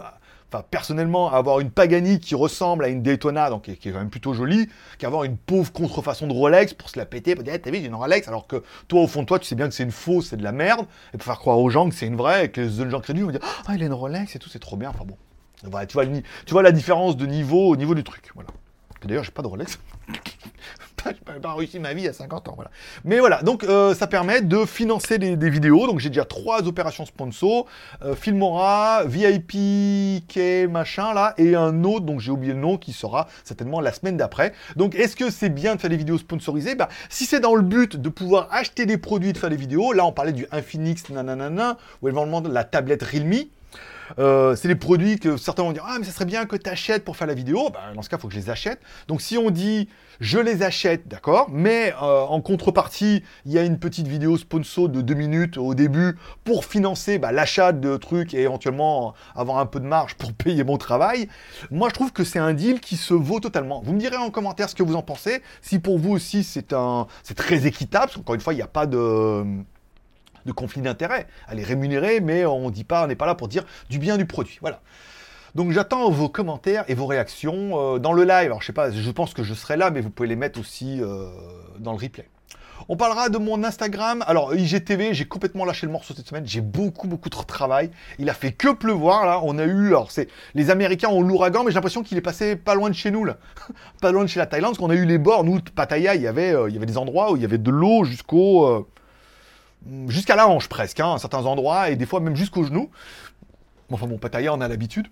enfin 0.52 0.64
personnellement, 0.70 1.32
avoir 1.32 1.60
une 1.60 1.70
Pagani 1.70 2.18
qui 2.18 2.34
ressemble 2.34 2.84
à 2.84 2.88
une 2.88 3.02
Daytona, 3.02 3.50
donc 3.50 3.62
qui 3.62 3.70
est 3.70 3.92
quand 3.92 3.98
même 3.98 4.10
plutôt 4.10 4.34
jolie, 4.34 4.68
qu'avoir 4.98 5.24
une 5.24 5.36
pauvre 5.36 5.72
contrefaçon 5.72 6.26
de 6.26 6.32
Rolex 6.32 6.74
pour 6.74 6.90
se 6.90 6.98
la 6.98 7.06
péter, 7.06 7.34
pour 7.34 7.44
dire, 7.44 7.54
hey, 7.54 7.60
t'as 7.60 7.70
vu, 7.70 7.78
j'ai 7.78 7.86
une 7.86 7.94
Rolex, 7.94 8.26
alors 8.28 8.46
que 8.46 8.62
toi, 8.88 9.02
au 9.02 9.06
fond 9.06 9.22
de 9.22 9.26
toi, 9.26 9.38
tu 9.38 9.46
sais 9.46 9.54
bien 9.54 9.68
que 9.68 9.74
c'est 9.74 9.84
une 9.84 9.92
fausse, 9.92 10.28
c'est 10.30 10.36
de 10.36 10.42
la 10.42 10.52
merde, 10.52 10.86
et 11.14 11.18
pour 11.18 11.24
faire 11.24 11.38
croire 11.38 11.58
aux 11.58 11.70
gens 11.70 11.88
que 11.88 11.94
c'est 11.94 12.06
une 12.06 12.16
vraie, 12.16 12.46
et 12.46 12.50
que 12.50 12.60
les 12.60 12.90
gens 12.90 13.00
crédules 13.00 13.24
vont 13.24 13.30
dire, 13.30 13.40
ah, 13.66 13.74
il 13.74 13.82
a 13.82 13.86
une 13.86 13.92
Rolex 13.92 14.34
et 14.34 14.38
tout, 14.38 14.48
c'est 14.48 14.58
trop 14.58 14.76
bien, 14.76 14.90
enfin 14.90 15.04
bon. 15.04 15.16
Tu 15.62 15.68
vois, 15.68 16.06
tu 16.06 16.52
vois 16.52 16.62
la 16.62 16.72
différence 16.72 17.16
de 17.16 17.26
niveau 17.26 17.68
au 17.68 17.76
niveau 17.76 17.94
du 17.94 18.02
truc, 18.02 18.30
voilà. 18.34 18.48
D'ailleurs, 19.04 19.24
j'ai 19.24 19.30
pas 19.30 19.42
de 19.42 19.48
Rolex. 19.48 19.78
j'ai 21.06 21.40
pas 21.40 21.54
réussi 21.54 21.78
ma 21.78 21.94
vie 21.94 22.06
à 22.08 22.12
50 22.12 22.48
ans, 22.48 22.52
voilà. 22.54 22.70
Mais 23.04 23.18
voilà, 23.18 23.42
donc 23.42 23.64
euh, 23.64 23.94
ça 23.94 24.06
permet 24.06 24.42
de 24.42 24.64
financer 24.64 25.18
des, 25.18 25.50
vidéos. 25.50 25.86
Donc 25.86 25.98
j'ai 26.00 26.10
déjà 26.10 26.24
trois 26.24 26.66
opérations 26.66 27.06
sponsor, 27.06 27.66
euh, 28.02 28.14
Filmora, 28.14 29.04
VIP, 29.04 30.26
K, 30.28 30.68
machin 30.68 31.14
là, 31.14 31.34
et 31.38 31.54
un 31.54 31.84
autre, 31.84 32.04
donc 32.04 32.20
j'ai 32.20 32.30
oublié 32.30 32.52
le 32.52 32.60
nom, 32.60 32.76
qui 32.76 32.92
sera 32.92 33.28
certainement 33.44 33.80
la 33.80 33.92
semaine 33.92 34.16
d'après. 34.16 34.52
Donc 34.76 34.94
est-ce 34.94 35.16
que 35.16 35.30
c'est 35.30 35.48
bien 35.48 35.76
de 35.76 35.80
faire 35.80 35.90
des 35.90 35.96
vidéos 35.96 36.18
sponsorisées? 36.18 36.74
Bah, 36.74 36.88
Si 37.08 37.24
c'est 37.24 37.40
dans 37.40 37.54
le 37.54 37.62
but 37.62 37.96
de 37.96 38.08
pouvoir 38.08 38.48
acheter 38.50 38.86
des 38.86 38.98
produits 38.98 39.32
de 39.32 39.38
faire 39.38 39.50
des 39.50 39.56
vidéos, 39.56 39.92
là 39.92 40.04
on 40.04 40.12
parlait 40.12 40.32
du 40.32 40.46
Infinix 40.52 41.08
nanana, 41.08 41.78
ou 42.02 42.08
éventuellement 42.08 42.42
la 42.42 42.64
tablette 42.64 43.02
Realme, 43.02 43.44
euh, 44.18 44.56
c'est 44.56 44.68
des 44.68 44.76
produits 44.76 45.18
que 45.18 45.36
certains 45.36 45.62
vont 45.62 45.72
dire 45.72 45.84
Ah, 45.86 45.96
mais 45.98 46.04
ça 46.04 46.12
serait 46.12 46.24
bien 46.24 46.46
que 46.46 46.56
tu 46.56 46.68
achètes 46.68 47.04
pour 47.04 47.16
faire 47.16 47.26
la 47.26 47.34
vidéo. 47.34 47.70
Ben, 47.70 47.94
dans 47.94 48.02
ce 48.02 48.08
cas, 48.08 48.16
il 48.16 48.20
faut 48.20 48.28
que 48.28 48.34
je 48.34 48.38
les 48.38 48.50
achète. 48.50 48.80
Donc, 49.08 49.20
si 49.20 49.38
on 49.38 49.50
dit 49.50 49.88
Je 50.20 50.38
les 50.38 50.62
achète, 50.62 51.08
d'accord, 51.08 51.48
mais 51.50 51.92
euh, 52.02 52.20
en 52.22 52.40
contrepartie, 52.40 53.22
il 53.46 53.52
y 53.52 53.58
a 53.58 53.62
une 53.62 53.78
petite 53.78 54.06
vidéo 54.06 54.36
sponsor 54.36 54.88
de 54.88 55.00
deux 55.00 55.14
minutes 55.14 55.56
au 55.56 55.74
début 55.74 56.16
pour 56.44 56.64
financer 56.64 57.18
bah, 57.18 57.32
l'achat 57.32 57.72
de 57.72 57.96
trucs 57.96 58.34
et 58.34 58.42
éventuellement 58.42 59.14
avoir 59.34 59.58
un 59.58 59.66
peu 59.66 59.80
de 59.80 59.86
marge 59.86 60.14
pour 60.14 60.32
payer 60.34 60.64
mon 60.64 60.78
travail. 60.78 61.28
Moi, 61.70 61.88
je 61.88 61.94
trouve 61.94 62.12
que 62.12 62.24
c'est 62.24 62.38
un 62.38 62.54
deal 62.54 62.80
qui 62.80 62.96
se 62.96 63.14
vaut 63.14 63.40
totalement. 63.40 63.82
Vous 63.84 63.92
me 63.92 63.98
direz 63.98 64.16
en 64.16 64.30
commentaire 64.30 64.68
ce 64.68 64.74
que 64.74 64.82
vous 64.82 64.96
en 64.96 65.02
pensez. 65.02 65.42
Si 65.62 65.78
pour 65.78 65.98
vous 65.98 66.12
aussi, 66.12 66.44
c'est 66.44 66.72
un, 66.72 67.06
c'est 67.22 67.36
très 67.36 67.66
équitable, 67.66 68.06
parce 68.06 68.16
qu'encore 68.16 68.34
une 68.34 68.40
fois, 68.40 68.52
il 68.52 68.56
n'y 68.56 68.62
a 68.62 68.68
pas 68.68 68.86
de 68.86 69.44
de 70.46 70.52
conflit 70.52 70.82
d'intérêt. 70.82 71.26
Elle 71.48 71.60
est 71.60 71.64
rémunérée, 71.64 72.20
mais 72.20 72.46
on 72.46 72.70
dit 72.70 72.84
pas, 72.84 73.04
on 73.04 73.06
n'est 73.06 73.16
pas 73.16 73.26
là 73.26 73.34
pour 73.34 73.48
dire 73.48 73.64
du 73.88 73.98
bien 73.98 74.16
du 74.16 74.26
produit. 74.26 74.58
Voilà. 74.60 74.80
Donc 75.54 75.72
j'attends 75.72 76.10
vos 76.10 76.28
commentaires 76.28 76.84
et 76.88 76.94
vos 76.94 77.06
réactions 77.06 77.94
euh, 77.94 77.98
dans 77.98 78.12
le 78.12 78.22
live. 78.22 78.46
Alors 78.46 78.60
je 78.60 78.66
sais 78.66 78.72
pas, 78.72 78.90
je 78.90 79.10
pense 79.10 79.34
que 79.34 79.42
je 79.42 79.54
serai 79.54 79.76
là, 79.76 79.90
mais 79.90 80.00
vous 80.00 80.10
pouvez 80.10 80.28
les 80.28 80.36
mettre 80.36 80.60
aussi 80.60 81.00
euh, 81.00 81.26
dans 81.78 81.92
le 81.92 81.98
replay. 81.98 82.28
On 82.88 82.96
parlera 82.96 83.28
de 83.28 83.36
mon 83.36 83.62
Instagram. 83.62 84.24
Alors 84.26 84.54
IGTV, 84.54 85.12
j'ai 85.12 85.26
complètement 85.26 85.64
lâché 85.64 85.86
le 85.86 85.92
morceau 85.92 86.14
cette 86.14 86.26
semaine. 86.26 86.46
J'ai 86.46 86.60
beaucoup 86.60 87.08
beaucoup 87.08 87.28
de 87.28 87.34
travail. 87.34 87.90
Il 88.18 88.30
a 88.30 88.34
fait 88.34 88.52
que 88.52 88.72
pleuvoir 88.72 89.26
là. 89.26 89.40
On 89.42 89.58
a 89.58 89.64
eu, 89.64 89.88
alors 89.88 90.10
c'est 90.10 90.28
les 90.54 90.70
Américains 90.70 91.08
ont 91.08 91.20
l'ouragan, 91.20 91.64
mais 91.64 91.72
j'ai 91.72 91.76
l'impression 91.76 92.02
qu'il 92.02 92.16
est 92.16 92.22
passé 92.22 92.54
pas 92.56 92.74
loin 92.74 92.88
de 92.88 92.94
chez 92.94 93.10
nous 93.10 93.24
là, 93.24 93.36
pas 94.00 94.12
loin 94.12 94.22
de 94.22 94.28
chez 94.28 94.38
la 94.38 94.46
Thaïlande, 94.46 94.72
parce 94.72 94.78
qu'on 94.78 94.90
a 94.90 94.94
eu 94.94 95.04
les 95.04 95.18
bords. 95.18 95.44
Nous, 95.44 95.60
Pattaya, 95.74 96.14
il 96.14 96.22
y 96.22 96.28
avait, 96.28 96.54
euh, 96.54 96.68
il 96.68 96.74
y 96.74 96.76
avait 96.76 96.86
des 96.86 96.98
endroits 96.98 97.32
où 97.32 97.36
il 97.36 97.42
y 97.42 97.44
avait 97.44 97.58
de 97.58 97.70
l'eau 97.70 98.04
jusqu'au 98.04 98.86
jusqu'à 100.08 100.36
la 100.36 100.48
hanche 100.48 100.68
presque, 100.68 101.00
hein, 101.00 101.14
à 101.14 101.18
certains 101.18 101.46
endroits, 101.46 101.90
et 101.90 101.96
des 101.96 102.06
fois 102.06 102.20
même 102.20 102.36
jusqu'au 102.36 102.64
genou. 102.64 102.90
Enfin 103.90 104.06
bon, 104.06 104.18
Pattaya, 104.18 104.54
on 104.54 104.60
a 104.60 104.68
l'habitude. 104.68 105.08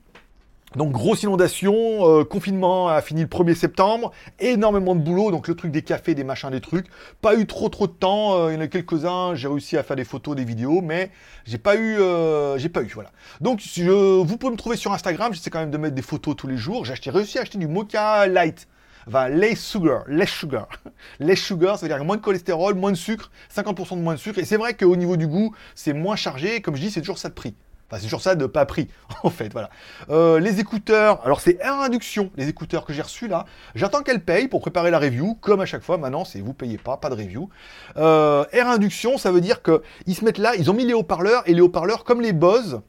Donc 0.76 0.92
grosse 0.92 1.22
inondation, 1.22 1.74
euh, 1.74 2.24
confinement 2.24 2.88
a 2.88 3.00
fini 3.00 3.22
le 3.22 3.26
1er 3.26 3.54
septembre, 3.54 4.12
énormément 4.38 4.94
de 4.94 5.00
boulot, 5.00 5.30
donc 5.30 5.48
le 5.48 5.54
truc 5.54 5.72
des 5.72 5.80
cafés, 5.80 6.14
des 6.14 6.24
machins, 6.24 6.50
des 6.50 6.60
trucs. 6.60 6.86
Pas 7.22 7.36
eu 7.36 7.46
trop 7.46 7.70
trop 7.70 7.86
de 7.86 7.92
temps, 7.92 8.34
euh, 8.34 8.52
il 8.52 8.56
y 8.56 8.58
en 8.58 8.60
a 8.60 8.66
quelques-uns, 8.66 9.34
j'ai 9.34 9.48
réussi 9.48 9.78
à 9.78 9.82
faire 9.82 9.96
des 9.96 10.04
photos, 10.04 10.36
des 10.36 10.44
vidéos, 10.44 10.82
mais 10.82 11.10
j'ai 11.46 11.56
pas 11.56 11.74
eu, 11.74 11.98
euh, 11.98 12.58
j'ai 12.58 12.68
pas 12.68 12.82
eu, 12.82 12.90
voilà. 12.92 13.10
Donc 13.40 13.60
je, 13.60 14.20
vous 14.20 14.36
pouvez 14.36 14.52
me 14.52 14.58
trouver 14.58 14.76
sur 14.76 14.92
Instagram, 14.92 15.32
j'essaie 15.32 15.48
quand 15.48 15.60
même 15.60 15.70
de 15.70 15.78
mettre 15.78 15.94
des 15.94 16.02
photos 16.02 16.36
tous 16.36 16.46
les 16.46 16.58
jours. 16.58 16.84
J'ai 16.84 17.10
réussi 17.10 17.38
à 17.38 17.42
acheter 17.42 17.56
du 17.56 17.66
Mocha 17.66 18.26
Light 18.26 18.68
va 19.08 19.28
less 19.28 19.64
sugar, 19.64 20.04
less 20.06 20.30
sugar. 20.30 20.68
less 21.20 21.38
sugar, 21.38 21.78
ça 21.78 21.86
veut 21.86 21.92
dire 21.92 22.04
moins 22.04 22.16
de 22.16 22.22
cholestérol, 22.22 22.74
moins 22.74 22.92
de 22.92 22.96
sucre, 22.96 23.30
50% 23.54 23.96
de 23.96 24.02
moins 24.02 24.14
de 24.14 24.18
sucre. 24.18 24.38
Et 24.38 24.44
c'est 24.44 24.56
vrai 24.56 24.74
qu'au 24.74 24.96
niveau 24.96 25.16
du 25.16 25.26
goût, 25.26 25.54
c'est 25.74 25.92
moins 25.92 26.16
chargé. 26.16 26.60
comme 26.60 26.76
je 26.76 26.82
dis, 26.82 26.90
c'est 26.90 27.00
toujours 27.00 27.18
ça 27.18 27.28
de 27.28 27.34
prix. 27.34 27.54
Enfin, 27.90 28.00
c'est 28.00 28.04
toujours 28.04 28.20
ça 28.20 28.34
de 28.34 28.44
pas 28.44 28.66
prix, 28.66 28.88
en 29.22 29.30
fait, 29.30 29.50
voilà. 29.50 29.70
Euh, 30.10 30.38
les 30.40 30.60
écouteurs, 30.60 31.24
alors 31.24 31.40
c'est 31.40 31.58
Air 31.60 31.80
Induction, 31.80 32.30
les 32.36 32.46
écouteurs 32.48 32.84
que 32.84 32.92
j'ai 32.92 33.00
reçus 33.00 33.28
là. 33.28 33.46
J'attends 33.74 34.02
qu'elle 34.02 34.22
paye 34.22 34.46
pour 34.46 34.60
préparer 34.60 34.90
la 34.90 34.98
review, 34.98 35.38
comme 35.40 35.62
à 35.62 35.66
chaque 35.66 35.82
fois. 35.82 35.96
Maintenant, 35.96 36.26
c'est 36.26 36.40
vous 36.40 36.52
payez 36.52 36.76
pas, 36.76 36.98
pas 36.98 37.08
de 37.08 37.14
review. 37.14 37.48
Euh, 37.96 38.44
Air 38.52 38.68
Induction, 38.68 39.16
ça 39.16 39.32
veut 39.32 39.40
dire 39.40 39.62
qu'ils 39.62 40.14
se 40.14 40.22
mettent 40.22 40.36
là, 40.36 40.54
ils 40.56 40.70
ont 40.70 40.74
mis 40.74 40.84
les 40.84 40.92
haut-parleurs, 40.92 41.42
et 41.46 41.54
les 41.54 41.62
haut-parleurs, 41.62 42.04
comme 42.04 42.20
les 42.20 42.34
Bose, 42.34 42.82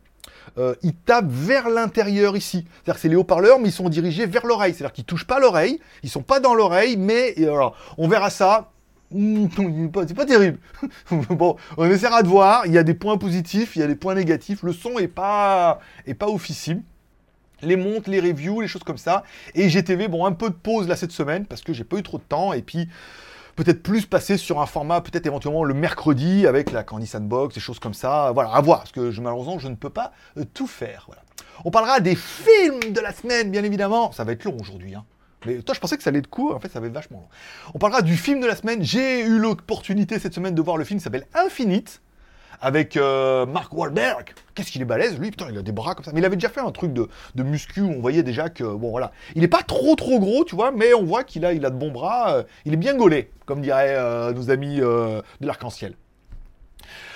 euh, 0.57 0.75
ils 0.83 0.93
tapent 0.93 1.29
vers 1.29 1.69
l'intérieur 1.69 2.35
ici. 2.35 2.65
C'est-à-dire 2.67 2.95
que 2.95 2.99
c'est 2.99 3.09
les 3.09 3.15
haut-parleurs, 3.15 3.59
mais 3.59 3.69
ils 3.69 3.73
sont 3.73 3.89
dirigés 3.89 4.25
vers 4.25 4.45
l'oreille. 4.45 4.73
C'est-à-dire 4.73 4.93
qu'ils 4.93 5.05
touchent 5.05 5.27
pas 5.27 5.39
l'oreille, 5.39 5.79
ils 6.03 6.09
sont 6.09 6.23
pas 6.23 6.39
dans 6.39 6.53
l'oreille, 6.53 6.97
mais 6.97 7.35
alors, 7.38 7.75
on 7.97 8.07
verra 8.07 8.29
ça. 8.29 8.71
Hmm, 9.12 9.47
c'est 10.07 10.13
pas 10.13 10.25
terrible. 10.25 10.59
bon, 11.29 11.55
on 11.77 11.85
essaiera 11.85 12.23
de 12.23 12.27
voir. 12.27 12.65
Il 12.65 12.73
y 12.73 12.77
a 12.77 12.83
des 12.83 12.93
points 12.93 13.17
positifs, 13.17 13.75
il 13.75 13.79
y 13.79 13.83
a 13.83 13.88
des 13.88 13.95
points 13.95 14.15
négatifs. 14.15 14.63
Le 14.63 14.73
son 14.73 14.99
est 14.99 15.07
pas, 15.07 15.79
est 16.05 16.13
pas 16.13 16.27
officiel 16.27 16.81
les 17.62 17.75
montes, 17.75 18.07
les 18.07 18.19
reviews, 18.19 18.62
les 18.62 18.67
choses 18.67 18.83
comme 18.83 18.97
ça. 18.97 19.23
Et 19.55 19.69
GTV, 19.69 20.07
bon, 20.07 20.25
un 20.25 20.31
peu 20.31 20.49
de 20.49 20.55
pause 20.55 20.88
là 20.88 20.95
cette 20.95 21.12
semaine 21.12 21.45
parce 21.45 21.62
que 21.62 21.73
j'ai 21.73 21.83
pas 21.83 21.97
eu 21.97 22.03
trop 22.03 22.17
de 22.17 22.23
temps 22.23 22.53
et 22.53 22.62
puis 22.62 22.88
peut-être 23.63 23.84
plus 23.84 24.06
passer 24.06 24.38
sur 24.38 24.62
un 24.62 24.65
format 24.65 25.02
peut-être 25.02 25.26
éventuellement 25.26 25.65
le 25.65 25.74
mercredi 25.74 26.48
avec 26.48 26.72
la 26.72 26.84
Candy 26.84 27.06
Sandbox, 27.06 27.56
des 27.56 27.60
choses 27.60 27.80
comme 27.80 27.93
ça. 27.93 28.32
Voilà, 28.34 28.52
à 28.52 28.62
voir 28.62 28.80
parce 28.80 28.93
que 28.93 29.19
malheureusement 29.19 29.60
je 29.60 29.67
ne 29.67 29.76
peux 29.76 29.89
pas 29.89 30.13
euh, 30.38 30.45
tout 30.54 30.67
faire. 30.67 31.04
Voilà. 31.08 31.22
On 31.65 31.72
parlera 31.72 32.00
des 32.00 32.15
films 32.15 32.93
de 32.93 33.02
la 33.02 33.12
semaine, 33.12 33.52
bien 33.52 33.65
évidemment. 33.65 34.13
Ça 34.13 34.24
va 34.24 34.32
être 34.32 34.45
long 34.45 34.56
aujourd'hui. 34.62 34.95
Hein. 34.95 35.04
Mais 35.45 35.62
toi, 35.62 35.76
je 35.76 35.80
pensais 35.82 35.98
que 35.98 36.04
ça 36.04 36.10
allait 36.10 36.19
être 36.19 36.30
court, 36.30 36.56
en 36.56 36.60
fait, 36.60 36.69
ça 36.69 36.80
va 36.80 36.88
être 36.88 36.93
vachement 36.93 37.19
long. 37.19 37.28
On 37.74 37.80
parlera 37.80 38.02
du 38.02 38.15
film 38.15 38.39
de 38.39 38.45
la 38.45 38.56
semaine. 38.56 38.82
J'ai 38.82 39.22
eu 39.22 39.39
l'opportunité 39.39 40.19
cette 40.19 40.34
semaine 40.34 40.56
de 40.56 40.62
voir 40.62 40.78
le 40.78 40.86
film 40.86 41.00
qui 41.00 41.04
s'appelle 41.04 41.28
Infinite 41.34 42.02
avec 42.62 42.98
euh, 42.98 43.45
Mark 43.45 43.74
Wahlberg. 43.74 44.34
Qu'est-ce 44.56 44.72
qu'il 44.72 44.82
est 44.82 44.86
balèze, 44.86 45.17
lui, 45.19 45.32
putain, 45.32 45.48
il 45.50 45.58
a 45.58 45.62
des 45.62 45.72
bras 45.72 45.95
comme 45.95 46.04
ça. 46.04 46.12
Mais 46.13 46.19
il 46.19 46.26
avait 46.26 46.36
déjà 46.36 46.50
fait 46.50 46.60
un 46.60 46.72
truc 46.72 46.93
de, 46.93 47.08
de 47.36 47.43
muscu 47.43 47.82
où 47.82 47.89
on 47.89 48.02
voyait 48.02 48.24
déjà 48.24 48.50
que, 48.50 48.63
bon 48.63 48.91
voilà, 48.91 49.12
il 49.36 49.41
n'est 49.41 49.48
pas 49.48 49.63
trop 49.63 49.95
trop 49.95 50.19
gros, 50.19 50.43
tu 50.43 50.56
vois, 50.56 50.72
mais 50.72 50.93
on 50.93 51.04
voit 51.04 51.24
qu'il 51.24 51.45
a, 51.45 51.54
il 51.54 51.65
a 51.65 51.69
de 51.69 51.78
bons 51.78 51.91
bras, 51.91 52.36
euh, 52.36 52.43
il 52.65 52.74
est 52.74 52.78
bien 52.78 52.95
gaulé, 52.95 53.32
comme 53.45 53.62
diraient 53.62 53.95
euh, 53.95 54.34
nos 54.34 54.50
amis 54.52 54.78
de 54.78 55.24
l'arc-en-ciel. 55.41 55.93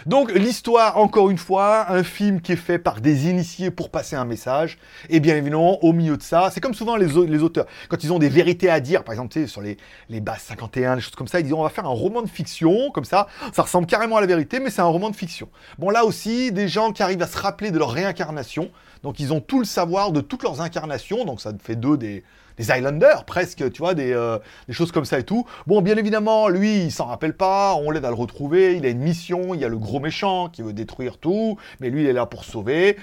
Donc 0.06 0.32
l'histoire, 0.32 0.98
encore 0.98 1.30
une 1.30 1.38
fois, 1.38 1.90
un 1.92 2.04
film 2.04 2.42
qui 2.42 2.52
est 2.52 2.58
fait 2.58 2.80
par 2.80 3.00
des 3.00 3.30
initiés 3.30 3.72
pour 3.72 3.90
passer 3.90 4.16
un 4.16 4.26
message, 4.26 4.78
et 5.10 5.20
bien 5.20 5.36
évidemment, 5.36 5.84
au 5.84 5.94
milieu 5.94 6.18
de 6.18 6.24
ça, 6.24 6.50
c'est 6.54 6.60
comme 6.60 6.74
souvent 6.74 6.96
les, 6.96 7.08
les, 7.08 7.44
auteurs, 7.44 7.66
quand 7.90 8.04
ils 8.04 8.12
ont 8.12 8.20
des 8.20 8.30
vérités 8.30 8.70
à 8.70 8.80
dire, 8.80 9.04
par 9.04 9.14
exemple, 9.14 9.32
tu 9.32 9.42
sais, 9.42 9.48
sur 9.48 9.62
les, 9.62 9.78
les 10.10 10.20
bases 10.20 10.42
51, 10.42 10.96
des 10.96 11.02
choses 11.02 11.16
comme 11.16 11.28
ça, 11.28 11.40
ils 11.40 11.44
disent 11.44 11.54
on 11.54 11.64
va 11.64 11.70
faire 11.70 11.86
un 11.86 11.90
roman 11.90 12.22
de 12.22 12.30
fiction, 12.30 12.92
comme 12.92 13.06
ça, 13.06 13.28
ça 13.54 13.62
ressemble 13.62 13.88
carrément 13.88 14.18
à 14.18 14.22
la 14.22 14.28
vérité, 14.28 14.60
mais 14.60 14.70
c'est 14.70 14.82
un 14.82 14.86
roman 14.86 15.10
de 15.10 15.16
fiction. 15.16 15.50
Bon 15.80 15.90
là 15.90 16.06
aussi, 16.06 16.52
des 16.52 16.68
gens 16.68 16.92
qui 16.92 17.04
arrivent 17.04 17.22
à 17.22 17.28
se 17.28 17.38
rappeler 17.38 17.72
de 17.72 17.80
leur 17.80 17.92
réincarnation, 17.92 18.72
donc 19.04 19.20
ils 19.20 19.34
ont 19.34 19.42
tout 19.42 19.60
le 19.60 19.66
savoir 19.66 20.12
de 20.12 20.22
toutes 20.22 20.44
leurs 20.44 20.62
incarnations, 20.62 21.26
donc 21.26 21.42
ça 21.42 21.52
fait 21.62 21.76
deux 21.76 21.98
des, 21.98 22.24
des 22.58 22.72
Islanders, 22.72 23.26
presque, 23.26 23.72
tu 23.72 23.80
vois, 23.80 23.94
euh, 23.98 24.40
des, 24.68 24.74
choses 24.74 24.92
comme 24.92 25.06
ça 25.06 25.20
et 25.20 25.24
tout. 25.24 25.46
Bon, 25.68 25.82
bien 25.82 25.98
évidemment, 25.98 26.48
lui, 26.48 26.84
il 26.84 26.92
s'en 26.92 27.06
rappelle 27.06 27.36
pas, 27.36 27.76
on 27.76 27.92
l'aide 27.92 28.06
à 28.06 28.10
le 28.10 28.16
retrouver, 28.16 28.76
il 28.76 28.86
a 28.86 28.90
une 28.90 29.00
mission, 29.00 29.54
il 29.54 29.62
y 29.62 29.66
a 29.66 29.70
le 29.70 29.78
gros 29.78 30.00
méchant 30.00 30.50
qui 30.50 30.62
veut 30.62 30.74
détruire 30.74 31.18
tout, 31.18 31.58
mais 31.80 31.90
lui, 31.90 32.04
il 32.04 32.08
est 32.08 32.14
là 32.14 32.26
pour 32.26 32.46
sauver. 32.46 32.98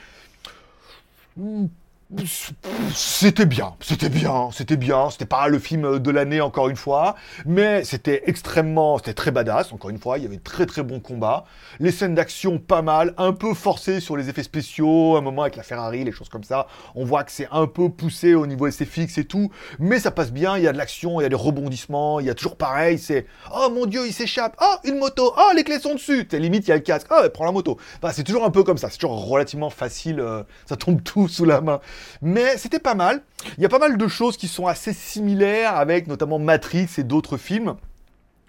C'était 2.92 3.46
bien, 3.46 3.74
c'était 3.80 4.08
bien, 4.08 4.50
c'était 4.52 4.76
bien. 4.76 5.10
C'était 5.10 5.26
pas 5.26 5.46
le 5.46 5.60
film 5.60 6.00
de 6.00 6.10
l'année 6.10 6.40
encore 6.40 6.68
une 6.68 6.76
fois, 6.76 7.14
mais 7.46 7.84
c'était 7.84 8.22
extrêmement, 8.26 8.98
c'était 8.98 9.14
très 9.14 9.30
badass. 9.30 9.72
Encore 9.72 9.90
une 9.90 9.98
fois, 9.98 10.18
il 10.18 10.24
y 10.24 10.26
avait 10.26 10.38
très 10.38 10.66
très 10.66 10.82
bons 10.82 10.98
combats, 10.98 11.44
les 11.78 11.92
scènes 11.92 12.16
d'action 12.16 12.58
pas 12.58 12.82
mal, 12.82 13.14
un 13.16 13.32
peu 13.32 13.54
forcées 13.54 14.00
sur 14.00 14.16
les 14.16 14.28
effets 14.28 14.42
spéciaux, 14.42 15.16
un 15.16 15.20
moment 15.20 15.42
avec 15.42 15.54
la 15.54 15.62
Ferrari, 15.62 16.02
les 16.02 16.10
choses 16.10 16.28
comme 16.28 16.42
ça. 16.42 16.66
On 16.96 17.04
voit 17.04 17.22
que 17.22 17.30
c'est 17.30 17.48
un 17.52 17.68
peu 17.68 17.88
poussé 17.88 18.34
au 18.34 18.46
niveau 18.46 18.68
SFX 18.68 19.18
et 19.18 19.24
tout, 19.24 19.50
mais 19.78 20.00
ça 20.00 20.10
passe 20.10 20.32
bien. 20.32 20.58
Il 20.58 20.64
y 20.64 20.68
a 20.68 20.72
de 20.72 20.78
l'action, 20.78 21.20
il 21.20 21.22
y 21.22 21.26
a 21.26 21.30
des 21.30 21.36
rebondissements, 21.36 22.18
il 22.18 22.26
y 22.26 22.30
a 22.30 22.34
toujours 22.34 22.56
pareil. 22.56 22.98
C'est 22.98 23.26
oh 23.54 23.70
mon 23.72 23.86
dieu, 23.86 24.04
il 24.06 24.12
s'échappe, 24.12 24.56
oh 24.60 24.74
une 24.82 24.98
moto, 24.98 25.32
oh 25.36 25.50
les 25.54 25.62
clés 25.62 25.78
sont 25.78 25.94
dessus. 25.94 26.26
T'es 26.26 26.40
limite 26.40 26.66
il 26.66 26.70
y 26.70 26.72
a 26.72 26.76
le 26.76 26.82
casque, 26.82 27.06
oh 27.12 27.22
prends 27.32 27.44
la 27.44 27.52
moto. 27.52 27.78
Enfin, 28.02 28.12
c'est 28.12 28.24
toujours 28.24 28.44
un 28.44 28.50
peu 28.50 28.64
comme 28.64 28.78
ça. 28.78 28.90
C'est 28.90 28.98
toujours 28.98 29.28
relativement 29.28 29.70
facile, 29.70 30.18
euh, 30.18 30.42
ça 30.66 30.76
tombe 30.76 31.02
tout 31.04 31.28
sous 31.28 31.44
la 31.44 31.60
main. 31.60 31.80
Mais 32.22 32.56
c'était 32.56 32.78
pas 32.78 32.94
mal. 32.94 33.22
Il 33.56 33.62
y 33.62 33.66
a 33.66 33.68
pas 33.68 33.78
mal 33.78 33.96
de 33.96 34.08
choses 34.08 34.36
qui 34.36 34.48
sont 34.48 34.66
assez 34.66 34.92
similaires 34.92 35.76
avec 35.76 36.06
notamment 36.06 36.38
Matrix 36.38 36.88
et 36.98 37.04
d'autres 37.04 37.36
films. 37.36 37.76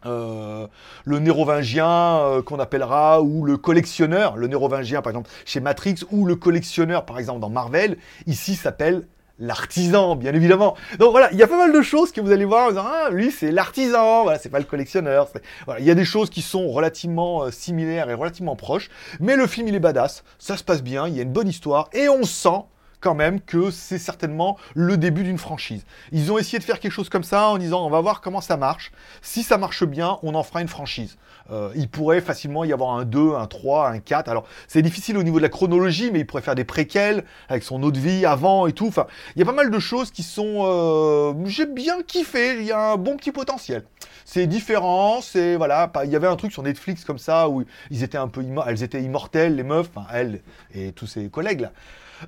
Euh, 0.08 0.66
le 1.06 1.20
nérovingien 1.20 2.18
euh, 2.22 2.42
qu'on 2.42 2.60
appellera 2.60 3.22
ou 3.22 3.46
le 3.46 3.58
collectionneur, 3.58 4.36
le 4.36 4.48
nérovingien 4.48 5.04
par 5.04 5.12
exemple 5.12 5.30
chez 5.46 5.60
Matrix 5.60 5.98
ou 6.10 6.26
le 6.26 6.36
collectionneur 6.36 7.06
par 7.06 7.20
exemple 7.20 7.40
dans 7.40 7.52
Marvel, 7.52 7.98
ici 8.26 8.56
s'appelle 8.56 9.06
l'artisan, 9.38 10.16
bien 10.16 10.34
évidemment. 10.34 10.76
Donc 10.98 11.12
voilà, 11.12 11.32
il 11.32 11.38
y 11.38 11.44
a 11.44 11.48
pas 11.48 11.58
mal 11.58 11.72
de 11.72 11.82
choses 11.82 12.12
que 12.12 12.22
vous 12.22 12.32
allez 12.32 12.46
voir 12.46 12.68
en 12.68 12.70
disant, 12.70 12.86
ah, 12.86 13.10
lui 13.12 13.32
c'est 13.32 13.52
l'artisan, 13.52 14.24
voilà, 14.24 14.40
c'est 14.40 14.50
pas 14.50 14.60
le 14.60 14.66
collectionneur. 14.66 15.28
Voilà, 15.66 15.80
il 15.80 15.86
y 15.86 15.92
a 15.92 15.96
des 15.96 16.06
choses 16.06 16.32
qui 16.32 16.42
sont 16.42 16.70
relativement 16.70 17.44
euh, 17.44 17.52
similaires 17.52 18.10
et 18.10 18.14
relativement 18.16 18.56
proches, 18.56 18.90
mais 19.20 19.36
le 19.36 19.46
film 19.46 19.68
il 19.68 19.76
est 19.76 19.80
badass, 19.80 20.24
ça 20.40 20.58
se 20.58 20.64
passe 20.64 20.82
bien, 20.82 21.08
il 21.08 21.16
y 21.16 21.20
a 21.20 21.24
une 21.24 21.34
bonne 21.34 21.48
histoire, 21.48 21.90
et 21.94 22.10
on 22.10 22.24
sent 22.24 22.64
quand 23.02 23.16
même 23.16 23.42
que 23.42 23.72
c'est 23.72 23.98
certainement 23.98 24.58
le 24.76 24.96
début 24.96 25.24
d'une 25.24 25.38
franchise. 25.38 25.84
Ils 26.12 26.32
ont 26.32 26.38
essayé 26.38 26.60
de 26.60 26.64
faire 26.64 26.80
quelque 26.80 26.92
chose 26.92 27.10
comme 27.10 27.24
ça 27.24 27.48
en 27.50 27.58
disant 27.58 27.86
on 27.86 27.90
va 27.90 28.00
voir 28.00 28.22
comment 28.22 28.42
ça 28.42 28.56
marche. 28.56 28.92
Si 29.22 29.44
ça 29.44 29.58
marche 29.58 29.84
bien, 29.84 30.18
on 30.24 30.36
en 30.36 30.44
fera 30.44 30.62
une 30.62 30.68
franchise. 30.68 31.18
Euh, 31.52 31.72
il 31.76 31.90
pourrait 31.90 32.22
facilement 32.22 32.64
y 32.64 32.72
avoir 32.72 32.92
un 32.92 33.04
2, 33.04 33.34
un 33.34 33.48
3, 33.48 33.90
un 33.90 34.00
4. 34.00 34.30
Alors 34.30 34.46
c'est 34.68 34.82
difficile 34.82 35.18
au 35.18 35.24
niveau 35.24 35.38
de 35.38 35.44
la 35.44 35.50
chronologie, 35.50 36.12
mais 36.12 36.20
il 36.20 36.26
pourrait 36.26 36.42
faire 36.42 36.56
des 36.56 36.64
préquels 36.64 37.26
avec 37.50 37.64
son 37.64 37.84
autre 37.84 38.00
vie 38.00 38.26
avant 38.26 38.68
et 38.68 38.74
tout. 38.74 38.88
Enfin, 38.88 39.08
il 39.36 39.40
y 39.40 39.42
a 39.42 39.46
pas 39.46 39.52
mal 39.52 39.72
de 39.72 39.80
choses 39.80 40.12
qui 40.12 40.24
sont... 40.24 40.62
Euh, 40.62 41.34
j'ai 41.46 41.66
bien 41.66 42.02
kiffé, 42.04 42.58
il 42.60 42.66
y 42.66 42.72
a 42.72 42.94
un 42.94 42.98
bon 42.98 43.18
petit 43.18 43.32
potentiel. 43.32 43.84
C'est 44.26 44.48
différent, 44.48 45.22
c'est... 45.22 45.56
Voilà, 45.56 45.92
il 46.06 46.12
y 46.12 46.16
avait 46.16 46.28
un 46.28 46.36
truc 46.36 46.52
sur 46.52 46.64
Netflix 46.64 47.04
comme 47.04 47.20
ça 47.20 47.50
où 47.50 47.64
ils 47.90 48.04
étaient 48.04 48.18
un 48.18 48.28
peu... 48.28 48.46
Elles 48.68 48.84
étaient 48.84 49.02
immortelles, 49.02 49.56
les 49.56 49.64
meufs, 49.64 49.90
enfin 49.94 50.08
elles 50.14 50.42
et 50.74 50.92
tous 50.92 51.08
ses 51.08 51.30
collègues 51.30 51.62
là. 51.62 51.72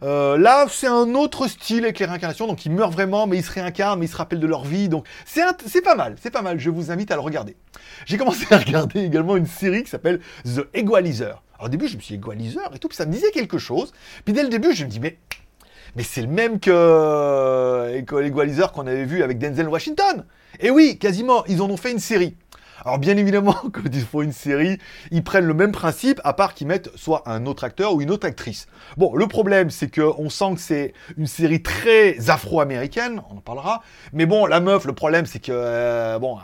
Euh, 0.01 0.37
là, 0.37 0.65
c'est 0.69 0.87
un 0.87 1.13
autre 1.13 1.47
style 1.47 1.83
avec 1.83 1.99
les 1.99 2.05
réincarnations, 2.05 2.47
donc 2.47 2.65
ils 2.65 2.71
meurent 2.71 2.91
vraiment, 2.91 3.27
mais 3.27 3.37
ils 3.37 3.43
se 3.43 3.51
réincarnent, 3.51 3.99
mais 3.99 4.07
ils 4.07 4.09
se 4.09 4.15
rappellent 4.15 4.39
de 4.39 4.47
leur 4.47 4.63
vie, 4.63 4.89
donc 4.89 5.05
c'est 5.25 5.81
pas 5.81 5.95
mal, 5.95 6.15
c'est 6.21 6.31
pas 6.31 6.41
mal, 6.41 6.59
je 6.59 6.69
vous 6.69 6.91
invite 6.91 7.11
à 7.11 7.15
le 7.15 7.21
regarder. 7.21 7.55
J'ai 8.05 8.17
commencé 8.17 8.45
à 8.51 8.57
regarder 8.57 9.03
également 9.03 9.37
une 9.37 9.45
série 9.45 9.83
qui 9.83 9.89
s'appelle 9.89 10.19
The 10.45 10.67
Equalizer. 10.73 11.43
Au 11.59 11.69
début, 11.69 11.87
je 11.87 11.95
me 11.95 12.01
suis 12.01 12.17
dit 12.17 12.19
Equalizer 12.19 12.69
et 12.73 12.79
tout, 12.79 12.87
puis 12.87 12.97
ça 12.97 13.05
me 13.05 13.11
disait 13.11 13.31
quelque 13.31 13.57
chose, 13.57 13.93
puis 14.25 14.33
dès 14.33 14.43
le 14.43 14.49
début, 14.49 14.73
je 14.73 14.85
me 14.85 14.89
dis, 14.89 14.99
mais 14.99 15.17
mais 15.95 16.03
c'est 16.03 16.21
le 16.21 16.27
même 16.27 16.59
que 16.59 16.71
euh, 16.73 18.01
l'Equalizer 18.01 18.71
qu'on 18.71 18.87
avait 18.87 19.05
vu 19.05 19.21
avec 19.21 19.37
Denzel 19.37 19.69
Washington. 19.69 20.25
Et 20.59 20.71
oui, 20.71 20.97
quasiment, 20.97 21.45
ils 21.45 21.61
en 21.61 21.69
ont 21.69 21.77
fait 21.77 21.91
une 21.91 21.99
série. 21.99 22.35
Alors 22.85 22.99
bien 22.99 23.15
évidemment, 23.15 23.55
quand 23.71 23.83
ils 23.85 24.01
font 24.01 24.21
une 24.21 24.33
série, 24.33 24.77
ils 25.11 25.23
prennent 25.23 25.45
le 25.45 25.53
même 25.53 25.71
principe, 25.71 26.19
à 26.25 26.33
part 26.33 26.53
qu'ils 26.53 26.67
mettent 26.67 26.89
soit 26.97 27.23
un 27.25 27.45
autre 27.45 27.63
acteur 27.63 27.93
ou 27.93 28.01
une 28.01 28.11
autre 28.11 28.27
actrice. 28.27 28.67
Bon, 28.97 29.15
le 29.15 29.25
problème, 29.27 29.69
c'est 29.69 29.93
qu'on 29.93 30.29
sent 30.29 30.55
que 30.55 30.59
c'est 30.59 30.93
une 31.17 31.27
série 31.27 31.61
très 31.61 32.29
afro-américaine, 32.29 33.21
on 33.31 33.37
en 33.37 33.41
parlera. 33.41 33.81
Mais 34.11 34.25
bon, 34.25 34.45
la 34.45 34.59
meuf, 34.59 34.83
le 34.85 34.93
problème, 34.93 35.25
c'est 35.25 35.39
que, 35.39 35.51
euh, 35.53 36.19
bon, 36.19 36.37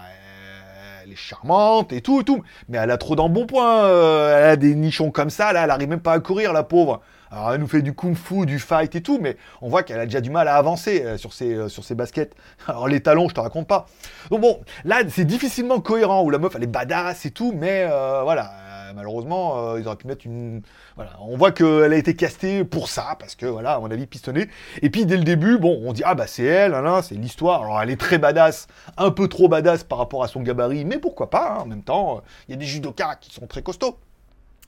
elle 1.04 1.12
est 1.12 1.16
charmante 1.18 1.92
et 1.92 2.02
tout 2.02 2.22
et 2.22 2.24
tout, 2.24 2.42
mais 2.70 2.78
elle 2.78 2.92
a 2.92 2.98
trop 2.98 3.16
d'embonpoint, 3.18 3.84
euh, 3.86 4.38
elle 4.38 4.50
a 4.52 4.56
des 4.56 4.76
nichons 4.76 5.12
comme 5.12 5.30
ça, 5.30 5.52
là, 5.52 5.66
elle 5.66 5.72
arrive 5.72 5.90
même 5.90 6.00
pas 6.00 6.14
à 6.14 6.20
courir, 6.20 6.54
la 6.54 6.64
pauvre. 6.64 7.02
Alors 7.32 7.54
elle 7.54 7.62
nous 7.62 7.68
fait 7.68 7.84
du 7.84 7.94
kung-fu, 7.94 8.46
du 8.46 8.58
fight 8.58 8.96
et 8.96 9.02
tout, 9.02 9.20
mais 9.22 9.38
on 9.62 9.70
voit 9.70 9.84
qu'elle 9.84 10.00
a 10.00 10.06
déjà 10.06 10.20
du 10.20 10.32
mal 10.32 10.48
à 10.48 10.56
avancer 10.56 11.04
euh, 11.04 11.18
sur, 11.18 11.34
ses, 11.34 11.54
euh, 11.54 11.70
sur 11.70 11.84
ses 11.84 11.94
baskets. 11.94 12.36
Alors 12.68 12.88
les 12.88 13.02
talons, 13.02 13.30
je 13.30 13.36
te 13.36 13.40
raconte 13.40 13.68
pas. 13.68 13.86
Donc 14.32 14.42
bon, 14.42 14.62
là 14.84 15.02
c'est 15.10 15.26
difficilement 15.26 15.80
cohérent, 15.80 16.24
où 16.24 16.32
la 16.32 16.40
meuf 16.40 16.56
elle 16.56 16.64
est 16.64 16.68
badass 16.68 17.26
et 17.26 17.32
tout, 17.32 17.54
mais 17.56 17.88
euh, 17.88 18.24
voilà, 18.24 18.52
malheureusement, 18.96 19.78
ils 19.78 19.86
auraient 19.86 19.96
pu 19.96 20.08
mettre 20.08 20.26
une... 20.26 20.64
Voilà, 20.96 21.12
on 21.22 21.38
voit 21.38 21.52
qu'elle 21.52 21.94
a 21.94 21.96
été 21.96 22.16
castée 22.16 22.64
pour 22.64 22.90
ça, 22.90 23.16
parce 23.20 23.36
que 23.36 23.46
voilà, 23.46 23.74
à 23.74 23.80
mon 23.80 23.92
avis, 23.92 24.08
pistonné. 24.08 24.50
Et 24.82 24.90
puis 24.90 25.06
dès 25.06 25.18
le 25.18 25.24
début, 25.24 25.60
bon, 25.60 25.80
on 25.86 25.94
dit, 25.94 26.02
ah 26.06 26.16
bah 26.16 26.26
c'est 26.26 26.44
elle, 26.44 26.76
c'est 27.04 27.16
l'histoire. 27.16 27.64
Alors 27.64 27.80
elle 27.82 27.92
est 27.92 28.00
très 28.00 28.18
badass, 28.18 28.68
un 28.98 29.12
peu 29.12 29.28
trop 29.28 29.48
badass 29.48 29.84
par 29.84 30.00
rapport 30.00 30.24
à 30.24 30.28
son 30.28 30.42
gabarit, 30.42 30.86
mais 30.86 30.98
pourquoi 30.98 31.30
pas, 31.30 31.52
hein, 31.52 31.62
en 31.62 31.66
même 31.66 31.84
temps, 31.84 32.22
il 32.48 32.52
y 32.52 32.54
a 32.56 32.58
des 32.58 32.66
judokas 32.66 33.18
qui 33.22 33.32
sont 33.32 33.46
très 33.46 33.62
costauds. 33.62 34.00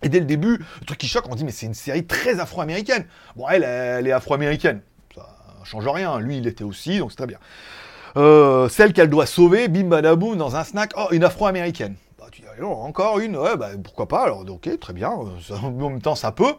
Et 0.03 0.09
dès 0.09 0.19
le 0.19 0.25
début, 0.25 0.57
le 0.79 0.85
truc 0.85 0.97
qui 0.97 1.07
choque, 1.07 1.25
on 1.29 1.35
dit 1.35 1.43
mais 1.43 1.51
c'est 1.51 1.65
une 1.65 1.73
série 1.73 2.05
très 2.05 2.39
afro-américaine. 2.39 3.05
Bon, 3.35 3.47
elle, 3.49 3.63
elle 3.63 4.07
est 4.07 4.11
afro-américaine. 4.11 4.81
Ça 5.15 5.27
change 5.63 5.87
rien. 5.87 6.19
Lui, 6.19 6.37
il 6.37 6.47
était 6.47 6.63
aussi, 6.63 6.99
donc 6.99 7.11
c'est 7.11 7.17
très 7.17 7.27
bien. 7.27 7.39
Euh, 8.17 8.67
celle 8.67 8.93
qu'elle 8.93 9.09
doit 9.09 9.25
sauver, 9.25 9.67
bim 9.67 9.87
badaboum, 9.87 10.37
dans 10.37 10.55
un 10.55 10.63
snack, 10.63 10.91
oh, 10.97 11.07
une 11.11 11.23
afro-américaine. 11.23 11.95
Bah, 12.19 12.25
tu 12.31 12.41
dis, 12.41 12.47
encore 12.61 13.19
une, 13.19 13.37
ouais, 13.37 13.55
bah, 13.55 13.69
pourquoi 13.81 14.07
pas, 14.07 14.23
alors, 14.23 14.43
ok, 14.47 14.79
très 14.79 14.93
bien, 14.93 15.09
en 15.09 15.71
même 15.71 16.01
temps, 16.01 16.15
ça 16.15 16.31
peut. 16.31 16.55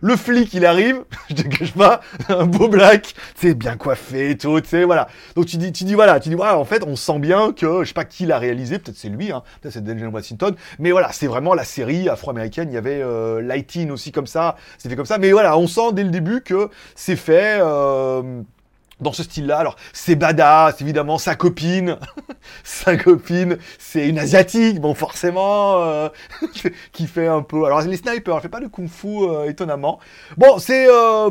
Le 0.00 0.16
flic, 0.16 0.52
il 0.54 0.66
arrive, 0.66 1.04
je 1.28 1.34
te 1.34 1.42
cache 1.42 1.72
pas, 1.72 2.00
un 2.28 2.46
beau 2.46 2.68
black, 2.68 3.14
c'est 3.36 3.54
bien 3.54 3.76
coiffé 3.76 4.36
tout, 4.36 4.60
tu 4.60 4.68
sais, 4.68 4.84
voilà. 4.84 5.08
Donc 5.36 5.46
tu 5.46 5.56
dis, 5.56 5.72
tu 5.72 5.84
dis, 5.84 5.94
voilà, 5.94 6.20
tu 6.20 6.28
dis, 6.28 6.34
voilà, 6.34 6.58
en 6.58 6.64
fait, 6.64 6.82
on 6.84 6.96
sent 6.96 7.18
bien 7.18 7.52
que, 7.52 7.82
je 7.82 7.88
sais 7.88 7.94
pas 7.94 8.04
qui 8.04 8.26
l'a 8.26 8.38
réalisé, 8.38 8.78
peut-être 8.78 8.96
c'est 8.96 9.08
lui, 9.08 9.30
hein, 9.30 9.42
peut-être 9.60 9.74
c'est 9.74 9.84
Denzel 9.84 10.08
Washington, 10.08 10.54
mais 10.78 10.90
voilà, 10.90 11.12
c'est 11.12 11.26
vraiment 11.26 11.54
la 11.54 11.64
série 11.64 12.08
afro-américaine, 12.08 12.68
il 12.70 12.74
y 12.74 12.78
avait 12.78 13.02
euh, 13.02 13.40
Lighting 13.40 13.90
aussi 13.90 14.12
comme 14.12 14.26
ça, 14.26 14.56
c'est 14.78 14.88
fait 14.88 14.96
comme 14.96 15.06
ça, 15.06 15.18
mais 15.18 15.32
voilà, 15.32 15.56
on 15.58 15.66
sent 15.66 15.92
dès 15.92 16.04
le 16.04 16.10
début 16.10 16.40
que 16.42 16.70
c'est 16.94 17.16
fait... 17.16 17.58
Euh, 17.60 18.42
dans 19.00 19.12
ce 19.12 19.22
style-là. 19.22 19.58
Alors, 19.58 19.76
c'est 19.92 20.16
badass, 20.16 20.80
évidemment, 20.80 21.18
sa 21.18 21.34
copine, 21.34 21.96
sa 22.64 22.96
copine, 22.96 23.58
c'est 23.78 24.08
une 24.08 24.18
asiatique, 24.18 24.80
bon, 24.80 24.94
forcément, 24.94 25.82
euh, 25.82 26.08
qui 26.92 27.06
fait 27.06 27.26
un 27.26 27.42
peu. 27.42 27.64
Alors, 27.64 27.80
les 27.82 27.96
snipers, 27.96 28.36
elle 28.36 28.42
fait 28.42 28.48
pas 28.48 28.60
de 28.60 28.66
kung-fu, 28.66 29.22
euh, 29.22 29.48
étonnamment. 29.48 29.98
Bon, 30.36 30.58
c'est. 30.58 30.86
Euh, 30.88 31.30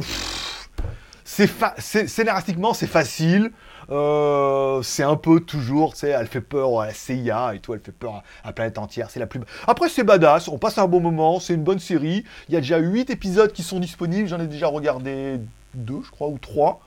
c'est 1.25 1.49
scénaristiquement, 1.79 2.75
c'est 2.75 2.85
facile. 2.85 3.51
c'est 3.87 5.03
un 5.03 5.15
peu 5.15 5.39
toujours, 5.39 5.93
tu 5.93 6.01
sais, 6.01 6.09
elle 6.09 6.27
fait 6.27 6.41
peur 6.41 6.81
à 6.81 6.87
la 6.87 6.93
CIA 6.93 7.55
et 7.55 7.59
tout, 7.59 7.73
elle 7.73 7.79
fait 7.79 7.91
peur 7.93 8.23
à, 8.43 8.47
la 8.47 8.53
planète 8.53 8.77
entière, 8.77 9.09
c'est 9.09 9.19
la 9.19 9.25
plus... 9.25 9.39
Après, 9.65 9.89
c'est 9.89 10.03
badass, 10.03 10.47
on 10.47 10.59
passe 10.59 10.77
un 10.77 10.85
bon 10.85 10.99
moment, 10.99 11.39
c'est 11.39 11.55
une 11.55 11.63
bonne 11.63 11.79
série. 11.79 12.23
Il 12.49 12.53
y 12.53 12.57
a 12.57 12.59
déjà 12.59 12.77
8 12.77 13.09
épisodes 13.09 13.51
qui 13.51 13.63
sont 13.63 13.79
disponibles, 13.79 14.27
j'en 14.27 14.39
ai 14.39 14.45
déjà 14.45 14.67
regardé 14.67 15.39
2, 15.73 16.01
je 16.05 16.11
crois, 16.11 16.27
ou 16.27 16.37
3. 16.37 16.81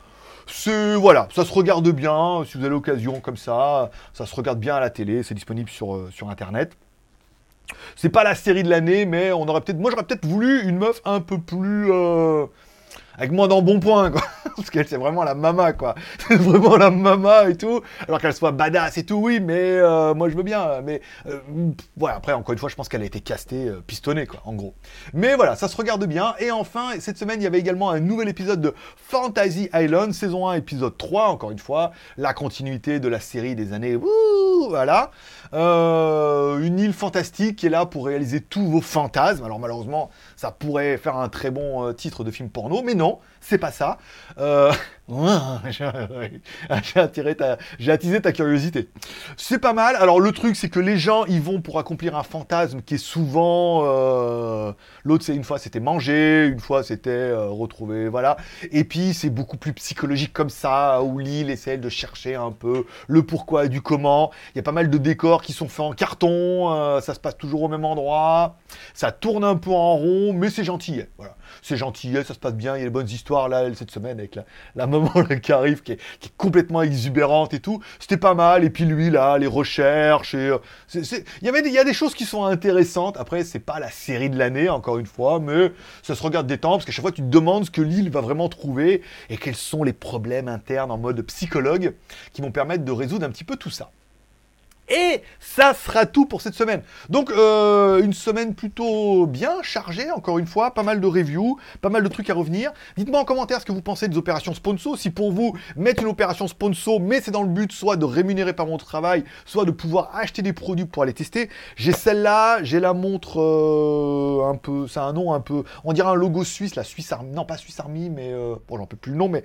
C'est 0.47 0.95
voilà, 0.95 1.29
ça 1.35 1.45
se 1.45 1.53
regarde 1.53 1.89
bien 1.91 2.45
si 2.47 2.57
vous 2.57 2.65
avez 2.65 2.71
l'occasion 2.71 3.21
comme 3.21 3.37
ça, 3.37 3.91
ça 4.15 4.27
se 4.27 4.35
regarde 4.35 4.61
bien 4.61 4.77
à 4.77 4.81
la 4.81 4.91
télé, 4.91 5.23
c'est 5.23 5.35
disponible 5.35 5.69
sur, 5.69 5.95
euh, 5.95 6.11
sur 6.13 6.31
internet. 6.31 6.77
C'est 7.97 8.11
pas 8.11 8.23
la 8.23 8.35
série 8.37 8.63
de 8.63 8.71
l'année, 8.71 9.07
mais 9.07 9.33
on 9.33 9.49
aurait 9.49 9.61
peut-être, 9.61 9.79
moi 9.79 9.91
j'aurais 9.91 10.05
peut-être 10.05 10.25
voulu 10.25 10.63
une 10.63 10.79
meuf 10.79 11.01
un 11.05 11.21
peu 11.21 11.39
plus 11.39 11.91
euh, 11.93 12.47
avec 13.19 13.33
moins 13.33 13.49
d'embonpoint, 13.49 14.11
quoi. 14.11 14.23
Parce 14.57 14.71
qu'elle, 14.71 14.87
c'est 14.87 14.97
vraiment 14.97 15.25
la 15.25 15.35
mama, 15.35 15.73
quoi. 15.73 15.95
C'est 16.29 16.37
vraiment 16.41 16.77
la 16.77 16.91
mama 16.91 17.49
et 17.49 17.57
tout. 17.57 17.81
Alors 18.07 18.21
qu'elle 18.21 18.35
soit 18.35 18.53
badass 18.53 18.99
et 18.99 19.05
tout, 19.05 19.17
oui, 19.17 19.41
mais 19.41 19.55
euh, 19.59 20.15
moi, 20.15 20.29
je 20.29 20.37
veux 20.37 20.43
bien. 20.43 20.81
Mais 20.83 21.01
voilà, 21.97 22.15
euh, 22.15 22.19
après, 22.19 22.33
encore 22.33 22.53
une 22.53 22.59
fois, 22.59 22.69
je 22.69 22.75
pense 22.75 22.89
qu'elle 22.89 23.03
a 23.03 23.07
été 23.07 23.21
castée, 23.21 23.69
euh, 23.69 23.83
pistonnée, 23.87 24.27
quoi, 24.27 24.41
en 24.45 24.55
gros. 24.55 24.75
Mais 25.15 25.35
voilà, 25.35 25.57
ça 25.57 25.69
se 25.69 25.77
regarde 25.77 26.05
bien. 26.07 26.35
Et 26.39 26.51
enfin, 26.51 26.91
cette 27.01 27.19
semaine, 27.19 27.41
il 27.41 27.45
y 27.45 27.47
avait 27.47 27.59
également 27.59 27.91
un 27.91 28.01
nouvel 28.01 28.29
épisode 28.29 28.61
de 28.61 28.75
Fantasy 28.97 29.69
Island, 29.73 30.13
saison 30.13 30.49
1, 30.49 30.55
épisode 30.55 30.97
3, 30.97 31.29
encore 31.29 31.51
une 31.51 31.59
fois. 31.59 31.93
La 32.17 32.35
continuité 32.35 33.01
de 33.01 33.09
la 33.09 33.21
série 33.21 33.55
des 33.55 33.73
années. 33.73 33.99
Voilà. 34.69 35.11
une 35.53 36.79
île 36.79 36.93
fantastique 36.93 37.57
qui 37.57 37.67
est 37.67 37.71
là 37.71 37.87
pour 37.87 38.07
réaliser 38.07 38.41
tous 38.41 38.67
vos 38.67 38.81
fantasmes. 38.81 39.45
Alors, 39.45 39.59
malheureusement, 39.59 40.11
ça 40.35 40.51
pourrait 40.51 40.97
faire 40.99 41.17
un 41.17 41.29
très 41.29 41.51
bon 41.51 41.93
titre 41.93 42.25
de 42.25 42.31
film 42.31 42.49
porno, 42.51 42.83
mais 42.83 42.95
non 42.95 43.06
c'est 43.41 43.59
pas 43.59 43.73
ça. 43.73 43.99
Euh, 44.39 44.73
j'ai 45.71 47.01
attiré 47.01 47.37
ta, 47.37 47.59
j'ai 47.79 47.93
attisé 47.93 48.21
ta 48.21 48.33
curiosité. 48.33 48.89
C'est 49.37 49.61
pas 49.61 49.73
mal. 49.73 49.95
Alors 49.97 50.19
le 50.19 50.33
truc, 50.33 50.57
c'est 50.57 50.69
que 50.69 50.81
les 50.81 50.99
gens, 50.99 51.25
ils 51.27 51.41
vont 51.41 51.61
pour 51.61 51.79
accomplir 51.79 52.17
un 52.17 52.25
fantasme 52.25 52.83
qui 52.83 52.95
est 52.95 52.99
souvent, 52.99 53.83
euh, 53.85 54.73
l'autre, 55.05 55.25
c'est 55.25 55.37
une 55.37 55.45
fois 55.45 55.59
c'était 55.59 55.79
manger, 55.79 56.47
une 56.47 56.59
fois 56.59 56.83
c'était 56.83 57.11
euh, 57.11 57.47
retrouver, 57.49 58.09
voilà. 58.09 58.37
Et 58.73 58.83
puis 58.83 59.15
c'est 59.15 59.31
beaucoup 59.31 59.57
plus 59.57 59.73
psychologique 59.75 60.33
comme 60.33 60.51
ça, 60.51 61.01
où 61.03 61.21
l'île 61.21 61.51
essaie 61.51 61.79
de 61.79 61.89
chercher 61.89 62.35
un 62.35 62.51
peu 62.51 62.85
le 63.07 63.23
pourquoi 63.23 63.69
du 63.69 63.81
comment. 63.83 64.33
Il 64.55 64.59
y 64.59 64.61
a 64.61 64.65
pas 64.65 64.73
mal 64.73 64.91
de 64.91 64.99
décors 64.99 65.43
qui 65.43 65.53
sont 65.53 65.69
faits 65.69 65.87
en 65.87 65.93
carton, 65.93 67.01
ça 67.01 67.15
se 67.15 67.21
passe 67.21 67.37
toujours 67.37 67.63
au 67.63 67.69
même 67.69 67.85
endroit, 67.85 68.57
ça 68.93 69.13
tourne 69.13 69.45
un 69.45 69.57
peu 69.57 69.71
en 69.71 69.95
rond, 69.95 70.33
mais 70.33 70.51
c'est 70.51 70.65
gentil. 70.65 71.03
Voilà 71.17 71.37
c'est 71.63 71.77
gentil, 71.77 72.15
ça 72.25 72.35
se 72.35 72.39
passe 72.39 72.55
bien, 72.55 72.77
il 72.77 72.81
y 72.81 72.83
a 72.83 72.85
des 72.85 72.91
bonnes 72.91 73.09
histoires 73.09 73.49
là, 73.49 73.65
cette 73.75 73.91
semaine 73.91 74.19
avec 74.19 74.35
la, 74.35 74.45
la 74.75 74.87
maman 75.01 75.25
qui 75.43 75.53
arrive, 75.53 75.83
qui 75.83 75.93
est, 75.93 76.01
complètement 76.37 76.83
exubérante 76.83 77.55
et 77.55 77.61
tout. 77.61 77.81
C'était 77.99 78.17
pas 78.17 78.35
mal. 78.35 78.65
Et 78.65 78.71
puis 78.71 78.85
lui 78.85 79.11
là, 79.11 79.39
les 79.39 79.47
recherches. 79.47 80.35
Et, 80.35 80.49
euh, 80.49 80.59
il, 80.95 81.03
y 81.43 81.73
y 81.73 81.79
a 81.79 81.85
des 81.85 81.95
choses 81.95 82.15
qui 82.15 82.25
sont 82.25 82.45
intéressantes. 82.45 83.17
Après, 83.17 83.45
c'est 83.45 83.59
pas 83.59 83.79
la 83.81 83.91
série 83.91 84.31
de 84.31 84.39
l'année, 84.39 84.69
encore 84.69 84.99
une 84.99 85.07
fois, 85.07 85.41
mais 85.41 85.73
ça 86.03 86.15
se 86.15 86.23
regarde 86.23 86.47
des 86.47 86.59
temps 86.59 86.73
parce 86.73 86.85
qu'à 86.85 86.93
chaque 86.93 87.03
fois, 87.03 87.13
tu 87.13 87.23
te 87.23 87.29
demandes 87.29 87.67
ce 87.67 87.71
que 87.71 87.83
l'île 87.83 88.11
va 88.11 88.21
vraiment 88.21 88.49
trouver 88.49 89.03
et 89.31 89.37
quels 89.37 89.57
sont 89.57 89.83
les 89.83 89.93
problèmes 89.93 90.49
internes 90.49 90.91
en 90.91 90.99
mode 90.99 91.21
psychologue 91.23 91.95
qui 92.33 92.43
vont 92.43 92.51
permettre 92.51 92.85
de 92.85 92.93
résoudre 92.93 93.27
un 93.27 93.31
petit 93.31 93.45
peu 93.45 93.57
tout 93.57 93.71
ça. 93.71 93.91
Et 94.89 95.23
ça 95.41 95.75
sera 95.75 96.07
tout 96.07 96.27
pour 96.27 96.41
cette 96.41 96.55
semaine. 96.55 96.83
Donc 97.09 97.31
euh, 97.31 98.03
une 98.03 98.13
semaine 98.13 98.55
plutôt 98.55 99.27
bien 99.27 99.63
chargée, 99.63 100.11
encore 100.11 100.39
une 100.39 100.47
fois, 100.47 100.73
pas 100.73 100.85
mal 100.85 101.01
de 101.01 101.07
reviews, 101.07 101.59
pas 101.81 101.89
mal 101.89 102.05
de 102.05 102.09
trucs 102.09 102.31
à 102.31 102.35
revenir. 102.35 102.73
Dites-moi 102.97 103.21
en 103.21 103.25
commentaire 103.25 103.61
ce 103.61 103.67
que 103.67 103.73
vous 103.73 103.83
pensez 103.83 104.07
des 104.09 104.17
opérations 104.17 104.55
sponsor. 104.55 104.97
Si 104.97 105.11
pour 105.11 105.33
vous, 105.33 105.57
mettre 105.77 106.03
une 106.03 106.09
opération 106.09 106.47
sponsor, 106.47 107.01
mais 107.01 107.21
c'est 107.21 107.33
dans 107.33 107.43
le 107.43 107.49
but 107.49 107.73
soit 107.73 107.97
de 107.97 108.05
rémunérer 108.05 108.53
par 108.53 108.67
mon 108.67 108.77
travail, 108.77 109.25
soit 109.45 109.65
de 109.65 109.73
pouvoir 109.73 110.11
acheter 110.15 110.43
des 110.43 110.53
produits 110.53 110.85
pour 110.85 111.03
aller 111.03 111.15
tester. 111.15 111.51
J'ai 111.75 111.93
celle-là, 111.93 112.63
j'ai 112.63 112.79
la 112.79 112.93
montre 112.93 113.41
euh, 113.41 114.49
un 114.49 114.57
peu, 114.57 114.87
c'est 114.87 115.01
un 115.01 115.13
nom 115.13 115.33
un 115.33 115.41
peu, 115.41 115.65
on 115.85 115.93
dirait 115.93 116.09
un 116.09 116.15
logo 116.15 116.45
suisse, 116.45 116.77
la 116.77 116.85
Suisse 116.85 117.11
Army, 117.11 117.33
non 117.33 117.45
pas 117.45 117.57
Suisse 117.57 117.81
Army, 117.81 118.09
mais 118.09 118.33
euh, 118.33 118.55
bon 118.69 118.77
j'en 118.77 118.87
peux 118.87 118.97
plus 118.97 119.13
le 119.13 119.19
nom, 119.19 119.29
mais 119.29 119.43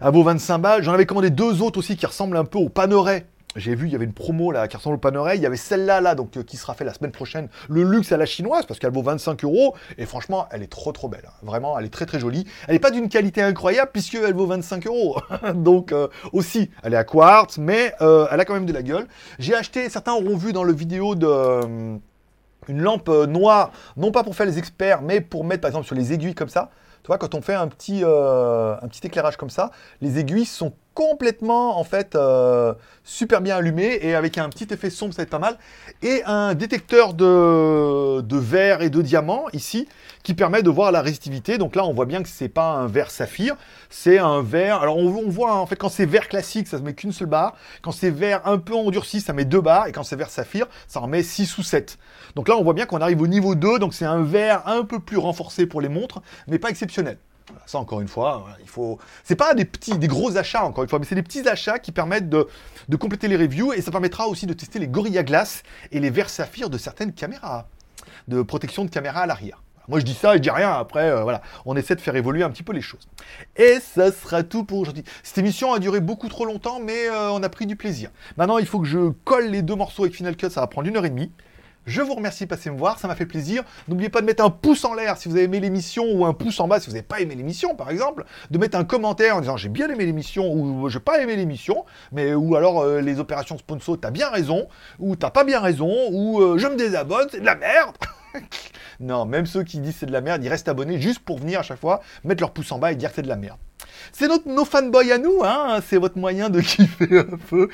à 0.00 0.10
vos 0.10 0.22
25 0.22 0.58
balles. 0.58 0.82
J'en 0.82 0.92
avais 0.92 1.06
commandé 1.06 1.30
deux 1.30 1.62
autres 1.62 1.78
aussi 1.78 1.96
qui 1.96 2.06
ressemblent 2.06 2.36
un 2.36 2.44
peu 2.44 2.58
au 2.58 2.68
Paneret 2.68 3.26
j'ai 3.56 3.74
vu, 3.74 3.86
il 3.86 3.92
y 3.92 3.94
avait 3.94 4.04
une 4.04 4.12
promo 4.12 4.50
là 4.50 4.66
qui 4.68 4.76
ressemble 4.76 4.96
au. 4.96 5.28
Il 5.34 5.40
y 5.40 5.46
avait 5.46 5.56
celle-là 5.56 6.00
là, 6.00 6.14
donc 6.14 6.36
euh, 6.36 6.42
qui 6.42 6.56
sera 6.56 6.74
faite 6.74 6.86
la 6.86 6.94
semaine 6.94 7.12
prochaine. 7.12 7.48
Le 7.68 7.82
luxe 7.82 8.10
à 8.12 8.16
la 8.16 8.26
chinoise 8.26 8.66
parce 8.66 8.80
qu'elle 8.80 8.92
vaut 8.92 9.02
25 9.02 9.44
euros 9.44 9.76
et 9.96 10.06
franchement, 10.06 10.46
elle 10.50 10.62
est 10.62 10.70
trop 10.70 10.92
trop 10.92 11.08
belle. 11.08 11.24
Hein. 11.26 11.32
Vraiment, 11.42 11.78
elle 11.78 11.84
est 11.84 11.92
très 11.92 12.06
très 12.06 12.18
jolie. 12.18 12.46
Elle 12.66 12.74
n'est 12.74 12.80
pas 12.80 12.90
d'une 12.90 13.08
qualité 13.08 13.42
incroyable 13.42 13.90
puisqu'elle 13.92 14.34
vaut 14.34 14.46
25 14.46 14.86
euros. 14.86 15.20
donc 15.54 15.92
euh, 15.92 16.08
aussi, 16.32 16.70
elle 16.82 16.94
est 16.94 16.96
à 16.96 17.04
quartz, 17.04 17.58
mais 17.58 17.94
euh, 18.00 18.26
elle 18.30 18.40
a 18.40 18.44
quand 18.44 18.54
même 18.54 18.66
de 18.66 18.72
la 18.72 18.82
gueule. 18.82 19.06
J'ai 19.38 19.54
acheté, 19.54 19.88
certains 19.88 20.12
auront 20.12 20.36
vu 20.36 20.52
dans 20.52 20.64
le 20.64 20.72
vidéo 20.72 21.14
de 21.14 22.00
une 22.66 22.80
lampe 22.80 23.10
noire, 23.28 23.72
non 23.98 24.10
pas 24.10 24.24
pour 24.24 24.34
faire 24.34 24.46
les 24.46 24.58
experts, 24.58 25.02
mais 25.02 25.20
pour 25.20 25.44
mettre 25.44 25.60
par 25.60 25.68
exemple 25.68 25.86
sur 25.86 25.94
les 25.94 26.14
aiguilles 26.14 26.34
comme 26.34 26.48
ça. 26.48 26.70
Tu 27.02 27.08
vois, 27.08 27.18
quand 27.18 27.34
on 27.34 27.42
fait 27.42 27.54
un 27.54 27.68
petit, 27.68 28.02
un 28.02 28.88
petit 28.88 29.06
éclairage 29.06 29.36
comme 29.36 29.50
ça, 29.50 29.70
les 30.00 30.18
aiguilles 30.18 30.46
sont 30.46 30.72
complètement 30.94 31.78
en 31.78 31.84
fait 31.84 32.14
euh, 32.14 32.72
super 33.02 33.40
bien 33.40 33.56
allumé 33.56 33.98
et 34.00 34.14
avec 34.14 34.38
un 34.38 34.48
petit 34.48 34.72
effet 34.72 34.90
sombre 34.90 35.12
ça 35.12 35.18
va 35.18 35.22
être 35.24 35.30
pas 35.30 35.38
mal. 35.38 35.58
Et 36.02 36.22
un 36.24 36.54
détecteur 36.54 37.14
de, 37.14 38.36
verre 38.36 38.80
et 38.80 38.90
de 38.90 39.02
diamant 39.02 39.44
ici 39.52 39.88
qui 40.22 40.34
permet 40.34 40.62
de 40.62 40.70
voir 40.70 40.92
la 40.92 41.02
résistivité. 41.02 41.58
Donc 41.58 41.76
là 41.76 41.84
on 41.84 41.92
voit 41.92 42.06
bien 42.06 42.22
que 42.22 42.28
c'est 42.28 42.48
pas 42.48 42.72
un 42.72 42.86
verre 42.86 43.10
saphir 43.10 43.56
c'est 43.90 44.18
un 44.18 44.42
verre 44.42 44.80
alors 44.80 44.96
on, 44.96 45.28
voit 45.28 45.54
en 45.54 45.66
fait 45.66 45.76
quand 45.76 45.88
c'est 45.88 46.06
verre 46.06 46.28
classique 46.28 46.68
ça 46.68 46.78
se 46.78 46.82
met 46.82 46.94
qu'une 46.94 47.12
seule 47.12 47.28
barre. 47.28 47.54
Quand 47.82 47.92
c'est 47.92 48.10
verre 48.10 48.46
un 48.46 48.58
peu 48.58 48.74
endurci 48.74 49.20
ça 49.20 49.32
met 49.32 49.44
deux 49.44 49.60
barres. 49.60 49.88
Et 49.88 49.92
quand 49.92 50.04
c'est 50.04 50.16
verre 50.16 50.30
saphir 50.30 50.66
ça 50.86 51.00
en 51.00 51.08
met 51.08 51.22
6 51.22 51.58
ou 51.58 51.62
7 51.62 51.98
donc 52.36 52.48
là 52.48 52.56
on 52.56 52.62
voit 52.62 52.74
bien 52.74 52.86
qu'on 52.86 53.00
arrive 53.00 53.20
au 53.20 53.26
niveau 53.26 53.54
2 53.54 53.78
donc 53.78 53.94
c'est 53.94 54.04
un 54.04 54.22
verre 54.22 54.66
un 54.66 54.84
peu 54.84 55.00
plus 55.00 55.18
renforcé 55.18 55.66
pour 55.66 55.80
les 55.80 55.88
montres 55.88 56.22
mais 56.46 56.58
pas 56.58 56.70
exceptionnel 56.70 57.18
ça, 57.66 57.78
encore 57.78 58.00
une 58.00 58.08
fois, 58.08 58.46
il 58.60 58.68
faut. 58.68 58.98
C'est 59.24 59.36
pas 59.36 59.54
des 59.54 59.64
petits, 59.64 59.96
des 59.98 60.08
gros 60.08 60.36
achats, 60.36 60.64
encore 60.64 60.84
une 60.84 60.90
fois, 60.90 60.98
mais 60.98 61.06
c'est 61.06 61.14
des 61.14 61.22
petits 61.22 61.48
achats 61.48 61.78
qui 61.78 61.92
permettent 61.92 62.28
de, 62.28 62.46
compléter 62.98 63.28
les 63.28 63.36
reviews 63.36 63.72
et 63.72 63.80
ça 63.80 63.90
permettra 63.90 64.28
aussi 64.28 64.46
de 64.46 64.52
tester 64.52 64.78
les 64.78 64.88
Gorilla 64.88 65.22
Glass 65.22 65.62
et 65.92 66.00
les 66.00 66.10
verres 66.10 66.30
saphir 66.30 66.70
de 66.70 66.78
certaines 66.78 67.12
caméras 67.12 67.66
de 68.28 68.42
protection 68.42 68.84
de 68.84 68.90
caméra 68.90 69.20
à 69.20 69.26
l'arrière. 69.26 69.62
Moi 69.86 70.00
je 70.00 70.04
dis 70.04 70.14
ça, 70.14 70.32
je 70.34 70.38
dis 70.38 70.50
rien, 70.50 70.72
après 70.72 71.10
euh, 71.10 71.22
voilà, 71.22 71.42
on 71.66 71.76
essaie 71.76 71.94
de 71.94 72.00
faire 72.00 72.16
évoluer 72.16 72.42
un 72.42 72.50
petit 72.50 72.62
peu 72.62 72.72
les 72.72 72.80
choses. 72.80 73.06
Et 73.56 73.80
ça 73.80 74.12
sera 74.12 74.42
tout 74.42 74.64
pour 74.64 74.78
aujourd'hui. 74.78 75.04
Cette 75.22 75.36
émission 75.36 75.74
a 75.74 75.78
duré 75.78 76.00
beaucoup 76.00 76.28
trop 76.28 76.46
longtemps, 76.46 76.80
mais 76.80 77.06
euh, 77.08 77.30
on 77.32 77.42
a 77.42 77.48
pris 77.50 77.66
du 77.66 77.76
plaisir. 77.76 78.10
Maintenant 78.38 78.56
il 78.56 78.66
faut 78.66 78.80
que 78.80 78.86
je 78.86 79.10
colle 79.24 79.48
les 79.48 79.60
deux 79.60 79.74
morceaux 79.74 80.04
avec 80.04 80.14
Final 80.14 80.36
Cut, 80.36 80.48
ça 80.48 80.62
va 80.62 80.68
prendre 80.68 80.88
une 80.88 80.96
heure 80.96 81.04
et 81.04 81.10
demie. 81.10 81.30
Je 81.86 82.00
vous 82.00 82.14
remercie 82.14 82.44
de 82.44 82.48
passer 82.48 82.70
me 82.70 82.78
voir, 82.78 82.98
ça 82.98 83.08
m'a 83.08 83.14
fait 83.14 83.26
plaisir. 83.26 83.62
N'oubliez 83.88 84.08
pas 84.08 84.22
de 84.22 84.26
mettre 84.26 84.42
un 84.42 84.48
pouce 84.48 84.84
en 84.86 84.94
l'air 84.94 85.18
si 85.18 85.28
vous 85.28 85.36
avez 85.36 85.44
aimé 85.44 85.60
l'émission 85.60 86.04
ou 86.12 86.24
un 86.24 86.32
pouce 86.32 86.58
en 86.60 86.66
bas 86.66 86.80
si 86.80 86.86
vous 86.86 86.92
n'avez 86.92 87.02
pas 87.02 87.20
aimé 87.20 87.34
l'émission 87.34 87.74
par 87.74 87.90
exemple. 87.90 88.24
De 88.50 88.58
mettre 88.58 88.78
un 88.78 88.84
commentaire 88.84 89.36
en 89.36 89.40
disant 89.40 89.58
j'ai 89.58 89.68
bien 89.68 89.90
aimé 89.90 90.06
l'émission 90.06 90.50
ou 90.50 90.88
j'ai 90.88 91.00
pas 91.00 91.20
aimé 91.20 91.36
l'émission, 91.36 91.84
mais 92.10 92.32
ou 92.32 92.56
alors 92.56 92.80
euh, 92.80 93.00
les 93.00 93.20
opérations 93.20 93.58
sponsor 93.58 93.98
t'as 94.00 94.10
bien 94.10 94.30
raison 94.30 94.66
ou 94.98 95.14
t'as 95.14 95.30
pas 95.30 95.44
bien 95.44 95.60
raison 95.60 95.92
ou 96.10 96.40
euh, 96.40 96.56
je 96.56 96.66
me 96.68 96.76
désabonne, 96.76 97.28
c'est 97.30 97.40
de 97.40 97.46
la 97.46 97.56
merde. 97.56 97.96
non, 99.00 99.26
même 99.26 99.44
ceux 99.44 99.62
qui 99.62 99.78
disent 99.78 99.96
c'est 100.00 100.06
de 100.06 100.12
la 100.12 100.22
merde, 100.22 100.42
ils 100.42 100.48
restent 100.48 100.68
abonnés 100.68 101.00
juste 101.00 101.20
pour 101.20 101.38
venir 101.38 101.60
à 101.60 101.62
chaque 101.62 101.80
fois 101.80 102.00
mettre 102.24 102.40
leur 102.40 102.52
pouce 102.52 102.72
en 102.72 102.78
bas 102.78 102.92
et 102.92 102.96
dire 102.96 103.10
c'est 103.14 103.22
de 103.22 103.28
la 103.28 103.36
merde. 103.36 103.58
C'est 104.12 104.28
notre, 104.28 104.48
nos 104.48 104.64
fanboys 104.64 105.12
à 105.12 105.18
nous, 105.18 105.42
hein 105.44 105.80
c'est 105.86 105.98
votre 105.98 106.18
moyen 106.18 106.50
de 106.50 106.60
kiffer 106.62 107.18
un 107.18 107.36
peu 107.48 107.68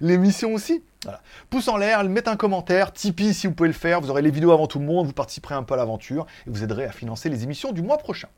l'émission 0.00 0.54
aussi. 0.54 0.82
Voilà. 1.02 1.20
Pouce 1.50 1.68
en 1.68 1.76
l'air, 1.76 2.02
mettez 2.04 2.30
un 2.30 2.36
commentaire, 2.36 2.92
Tipeee 2.92 3.34
si 3.34 3.46
vous 3.46 3.52
pouvez 3.52 3.68
le 3.68 3.74
faire, 3.74 4.00
vous 4.00 4.10
aurez 4.10 4.22
les 4.22 4.30
vidéos 4.30 4.52
avant 4.52 4.66
tout 4.66 4.78
le 4.78 4.86
monde, 4.86 5.06
vous 5.06 5.12
participerez 5.12 5.54
un 5.54 5.62
peu 5.62 5.74
à 5.74 5.76
l'aventure 5.76 6.26
et 6.46 6.50
vous 6.50 6.64
aiderez 6.64 6.84
à 6.86 6.92
financer 6.92 7.28
les 7.28 7.44
émissions 7.44 7.72
du 7.72 7.82
mois 7.82 7.98
prochain. 7.98 8.28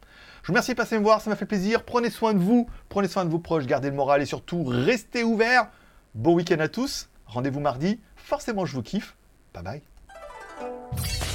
Je 0.42 0.48
vous 0.48 0.52
remercie 0.52 0.72
de 0.72 0.76
passer 0.76 0.98
me 0.98 1.02
voir, 1.02 1.20
ça 1.20 1.30
m'a 1.30 1.36
fait 1.36 1.46
plaisir. 1.46 1.84
Prenez 1.84 2.10
soin 2.10 2.34
de 2.34 2.38
vous, 2.38 2.68
prenez 2.88 3.08
soin 3.08 3.24
de 3.24 3.30
vos 3.30 3.38
proches, 3.38 3.66
gardez 3.66 3.90
le 3.90 3.96
moral 3.96 4.22
et 4.22 4.26
surtout 4.26 4.64
restez 4.64 5.24
ouverts. 5.24 5.68
Bon 6.14 6.34
week-end 6.34 6.60
à 6.60 6.68
tous, 6.68 7.08
rendez-vous 7.26 7.60
mardi, 7.60 8.00
forcément 8.16 8.64
je 8.64 8.74
vous 8.74 8.82
kiffe. 8.82 9.16
Bye 9.54 9.62
bye. 9.62 11.25